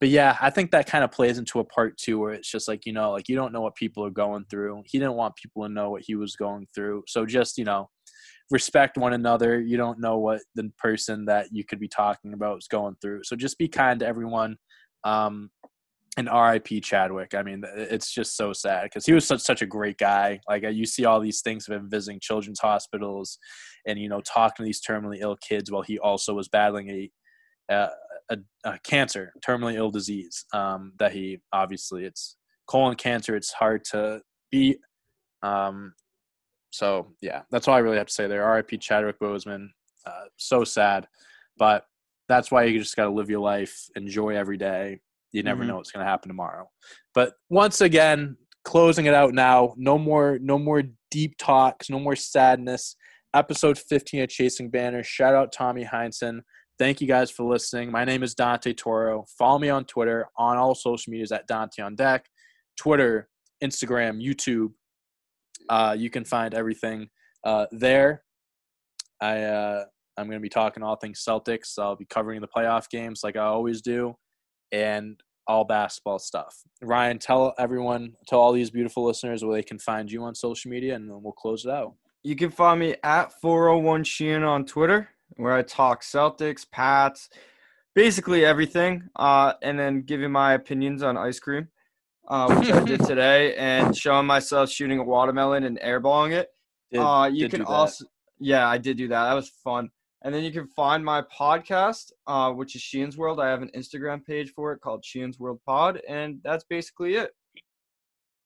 but 0.00 0.08
yeah 0.08 0.34
i 0.40 0.48
think 0.48 0.70
that 0.70 0.86
kind 0.86 1.04
of 1.04 1.12
plays 1.12 1.36
into 1.36 1.60
a 1.60 1.64
part 1.64 1.94
two 1.98 2.18
where 2.18 2.32
it's 2.32 2.50
just 2.50 2.66
like 2.68 2.86
you 2.86 2.92
know 2.92 3.10
like 3.12 3.28
you 3.28 3.36
don't 3.36 3.52
know 3.52 3.60
what 3.60 3.74
people 3.74 4.04
are 4.04 4.10
going 4.10 4.44
through. 4.50 4.82
He 4.86 4.98
didn't 4.98 5.14
want 5.14 5.36
people 5.36 5.62
to 5.62 5.68
know 5.68 5.90
what 5.90 6.02
he 6.02 6.14
was 6.14 6.36
going 6.36 6.66
through. 6.74 7.04
So 7.06 7.26
just 7.26 7.58
you 7.58 7.64
know 7.64 7.90
respect 8.50 8.96
one 8.98 9.12
another 9.12 9.60
you 9.60 9.76
don't 9.76 10.00
know 10.00 10.18
what 10.18 10.40
the 10.54 10.70
person 10.78 11.24
that 11.24 11.46
you 11.52 11.64
could 11.64 11.78
be 11.78 11.88
talking 11.88 12.32
about 12.32 12.58
is 12.58 12.68
going 12.68 12.96
through 13.00 13.20
so 13.22 13.36
just 13.36 13.58
be 13.58 13.68
kind 13.68 14.00
to 14.00 14.06
everyone 14.06 14.56
um 15.04 15.50
and 16.16 16.28
RIP 16.28 16.82
Chadwick. 16.82 17.34
I 17.34 17.42
mean, 17.42 17.62
it's 17.74 18.12
just 18.12 18.36
so 18.36 18.52
sad 18.52 18.84
because 18.84 19.06
he 19.06 19.12
was 19.12 19.26
such 19.26 19.40
such 19.40 19.62
a 19.62 19.66
great 19.66 19.98
guy. 19.98 20.40
Like 20.48 20.64
you 20.64 20.84
see 20.84 21.04
all 21.04 21.20
these 21.20 21.40
things 21.40 21.68
of 21.68 21.74
him 21.74 21.88
visiting 21.88 22.20
children's 22.20 22.60
hospitals, 22.60 23.38
and 23.86 23.98
you 23.98 24.08
know 24.08 24.20
talking 24.20 24.64
to 24.64 24.66
these 24.66 24.82
terminally 24.82 25.18
ill 25.20 25.36
kids 25.36 25.70
while 25.70 25.82
he 25.82 25.98
also 25.98 26.34
was 26.34 26.48
battling 26.48 26.90
a 26.90 27.10
a, 27.70 27.88
a, 28.30 28.38
a 28.64 28.78
cancer, 28.80 29.32
terminally 29.46 29.74
ill 29.74 29.90
disease. 29.90 30.44
Um, 30.52 30.92
that 30.98 31.12
he 31.12 31.38
obviously 31.52 32.04
it's 32.04 32.36
colon 32.66 32.96
cancer. 32.96 33.36
It's 33.36 33.52
hard 33.52 33.84
to 33.92 34.20
beat. 34.50 34.78
Um, 35.42 35.94
so 36.70 37.12
yeah, 37.20 37.42
that's 37.50 37.68
all 37.68 37.74
I 37.74 37.78
really 37.78 37.98
have 37.98 38.06
to 38.06 38.12
say 38.12 38.26
there. 38.26 38.50
RIP 38.52 38.80
Chadwick 38.80 39.18
Boseman. 39.20 39.68
Uh, 40.06 40.24
so 40.36 40.64
sad, 40.64 41.06
but 41.58 41.84
that's 42.28 42.50
why 42.50 42.64
you 42.64 42.78
just 42.78 42.96
got 42.96 43.04
to 43.04 43.10
live 43.10 43.28
your 43.28 43.40
life, 43.40 43.76
enjoy 43.96 44.36
every 44.36 44.56
day. 44.56 45.00
You 45.32 45.42
never 45.42 45.62
Mhm. 45.62 45.68
know 45.68 45.76
what's 45.76 45.90
going 45.90 46.04
to 46.04 46.10
happen 46.10 46.28
tomorrow. 46.28 46.70
But 47.14 47.34
once 47.50 47.80
again, 47.80 48.36
closing 48.64 49.06
it 49.06 49.14
out 49.14 49.34
now. 49.34 49.74
No 49.76 49.98
more, 49.98 50.38
no 50.40 50.58
more 50.58 50.82
deep 51.10 51.36
talks. 51.38 51.90
No 51.90 51.98
more 52.00 52.16
sadness. 52.16 52.96
Episode 53.34 53.78
15 53.78 54.22
of 54.22 54.28
Chasing 54.28 54.70
Banners. 54.70 55.06
Shout 55.06 55.34
out 55.34 55.52
Tommy 55.52 55.84
Heinsohn. 55.84 56.40
Thank 56.78 57.00
you 57.00 57.06
guys 57.06 57.30
for 57.30 57.44
listening. 57.44 57.90
My 57.92 58.04
name 58.04 58.22
is 58.22 58.34
Dante 58.34 58.72
Toro. 58.72 59.24
Follow 59.38 59.58
me 59.58 59.68
on 59.68 59.84
Twitter 59.84 60.26
on 60.36 60.56
all 60.56 60.74
social 60.74 61.10
medias 61.10 61.30
at 61.30 61.46
Dante 61.46 61.82
on 61.82 61.94
Deck. 61.94 62.26
Twitter, 62.76 63.28
Instagram, 63.62 64.22
YouTube. 64.24 64.72
Uh, 65.70 65.96
you 65.98 66.10
can 66.10 66.24
find 66.26 66.52
everything 66.52 67.08
uh, 67.44 67.66
there. 67.70 68.22
I 69.20 69.42
uh, 69.44 69.84
I'm 70.16 70.26
going 70.26 70.38
to 70.38 70.42
be 70.42 70.50
talking 70.50 70.82
all 70.82 70.96
things 70.96 71.24
Celtics. 71.26 71.78
I'll 71.78 71.96
be 71.96 72.04
covering 72.04 72.42
the 72.42 72.48
playoff 72.48 72.90
games 72.90 73.22
like 73.24 73.36
I 73.36 73.44
always 73.44 73.80
do, 73.80 74.16
and 74.72 75.22
all 75.46 75.64
basketball 75.64 76.18
stuff. 76.18 76.62
Ryan, 76.82 77.18
tell 77.18 77.54
everyone, 77.58 78.14
tell 78.28 78.40
all 78.40 78.52
these 78.52 78.70
beautiful 78.70 79.04
listeners 79.04 79.44
where 79.44 79.56
they 79.56 79.62
can 79.62 79.78
find 79.78 80.10
you 80.10 80.22
on 80.24 80.34
social 80.34 80.70
media, 80.70 80.94
and 80.94 81.08
then 81.08 81.22
we'll 81.22 81.32
close 81.32 81.64
it 81.64 81.70
out. 81.70 81.94
You 82.22 82.36
can 82.36 82.50
find 82.50 82.78
me 82.78 82.96
at 83.02 83.32
401 83.40 84.04
Sheehan 84.04 84.44
on 84.44 84.66
Twitter, 84.66 85.08
where 85.36 85.54
I 85.54 85.62
talk 85.62 86.02
Celtics, 86.02 86.66
Pats, 86.70 87.30
basically 87.94 88.44
everything, 88.44 89.08
uh, 89.16 89.54
and 89.62 89.78
then 89.78 90.02
giving 90.02 90.30
my 90.30 90.52
opinions 90.52 91.02
on 91.02 91.16
ice 91.16 91.40
cream, 91.40 91.68
uh, 92.30 92.54
which 92.54 92.70
I 92.70 92.82
did 92.84 93.00
today, 93.06 93.54
and 93.56 93.94
showing 93.96 94.26
myself 94.26 94.70
shooting 94.70 94.98
a 94.98 95.04
watermelon 95.04 95.64
and 95.64 95.78
airballing 95.80 96.32
it. 96.32 96.48
Did- 96.90 97.00
uh, 97.00 97.28
you 97.30 97.48
can 97.48 97.62
also, 97.62 98.06
yeah, 98.38 98.66
I 98.66 98.78
did 98.78 98.96
do 98.96 99.08
that. 99.08 99.24
That 99.24 99.34
was 99.34 99.50
fun. 99.62 99.90
And 100.22 100.34
then 100.34 100.44
you 100.44 100.50
can 100.52 100.66
find 100.68 101.02
my 101.04 101.22
podcast, 101.22 102.12
uh, 102.26 102.50
which 102.52 102.74
is 102.76 102.82
Sheehan's 102.82 103.16
World. 103.16 103.40
I 103.40 103.48
have 103.48 103.62
an 103.62 103.70
Instagram 103.76 104.24
page 104.24 104.52
for 104.54 104.72
it 104.72 104.80
called 104.80 105.02
Sheehan's 105.04 105.38
World 105.38 105.60
Pod, 105.66 106.00
and 106.08 106.40
that's 106.44 106.64
basically 106.64 107.14
it. 107.16 107.30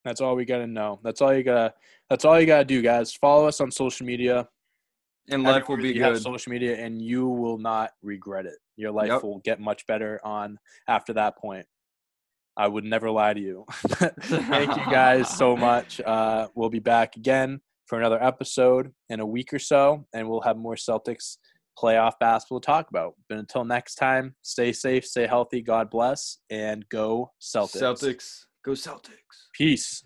That's 0.04 0.20
all 0.20 0.36
we 0.36 0.44
gotta 0.44 0.66
know. 0.66 1.00
That's 1.02 1.20
all 1.22 1.34
you 1.34 1.42
gotta. 1.42 1.74
That's 2.10 2.24
all 2.24 2.38
you 2.38 2.46
gotta 2.46 2.64
do, 2.64 2.82
guys. 2.82 3.12
Follow 3.14 3.46
us 3.48 3.60
on 3.60 3.70
social 3.70 4.06
media. 4.06 4.46
And 5.30 5.42
life 5.42 5.68
will 5.70 5.78
be 5.78 5.88
you 5.94 6.02
have 6.02 6.12
good. 6.14 6.22
social 6.22 6.52
media, 6.52 6.76
and 6.76 7.00
you 7.00 7.26
will 7.26 7.56
not 7.58 7.92
regret 8.02 8.44
it. 8.44 8.56
Your 8.76 8.90
life 8.92 9.08
Yep. 9.08 9.22
will 9.22 9.38
get 9.38 9.58
much 9.58 9.86
better 9.86 10.20
on 10.22 10.58
after 10.86 11.14
that 11.14 11.38
point. 11.38 11.66
I 12.56 12.68
would 12.68 12.84
never 12.84 13.10
lie 13.10 13.34
to 13.34 13.40
you. 13.40 13.64
Thank 13.72 14.76
you 14.76 14.84
guys 14.90 15.28
so 15.36 15.56
much. 15.56 16.00
Uh, 16.00 16.48
we'll 16.54 16.70
be 16.70 16.78
back 16.78 17.16
again 17.16 17.60
for 17.86 17.98
another 17.98 18.22
episode 18.22 18.92
in 19.08 19.20
a 19.20 19.26
week 19.26 19.52
or 19.52 19.58
so, 19.58 20.06
and 20.14 20.28
we'll 20.28 20.40
have 20.42 20.56
more 20.56 20.76
Celtics 20.76 21.36
playoff 21.78 22.12
basketball 22.20 22.60
to 22.60 22.66
talk 22.66 22.88
about. 22.88 23.14
But 23.28 23.38
until 23.38 23.64
next 23.64 23.96
time, 23.96 24.36
stay 24.42 24.72
safe, 24.72 25.04
stay 25.04 25.26
healthy, 25.26 25.62
God 25.62 25.90
bless, 25.90 26.38
and 26.50 26.88
go 26.88 27.32
Celtics. 27.40 27.82
Celtics. 27.82 28.40
Go 28.64 28.72
Celtics. 28.72 29.50
Peace. 29.52 30.04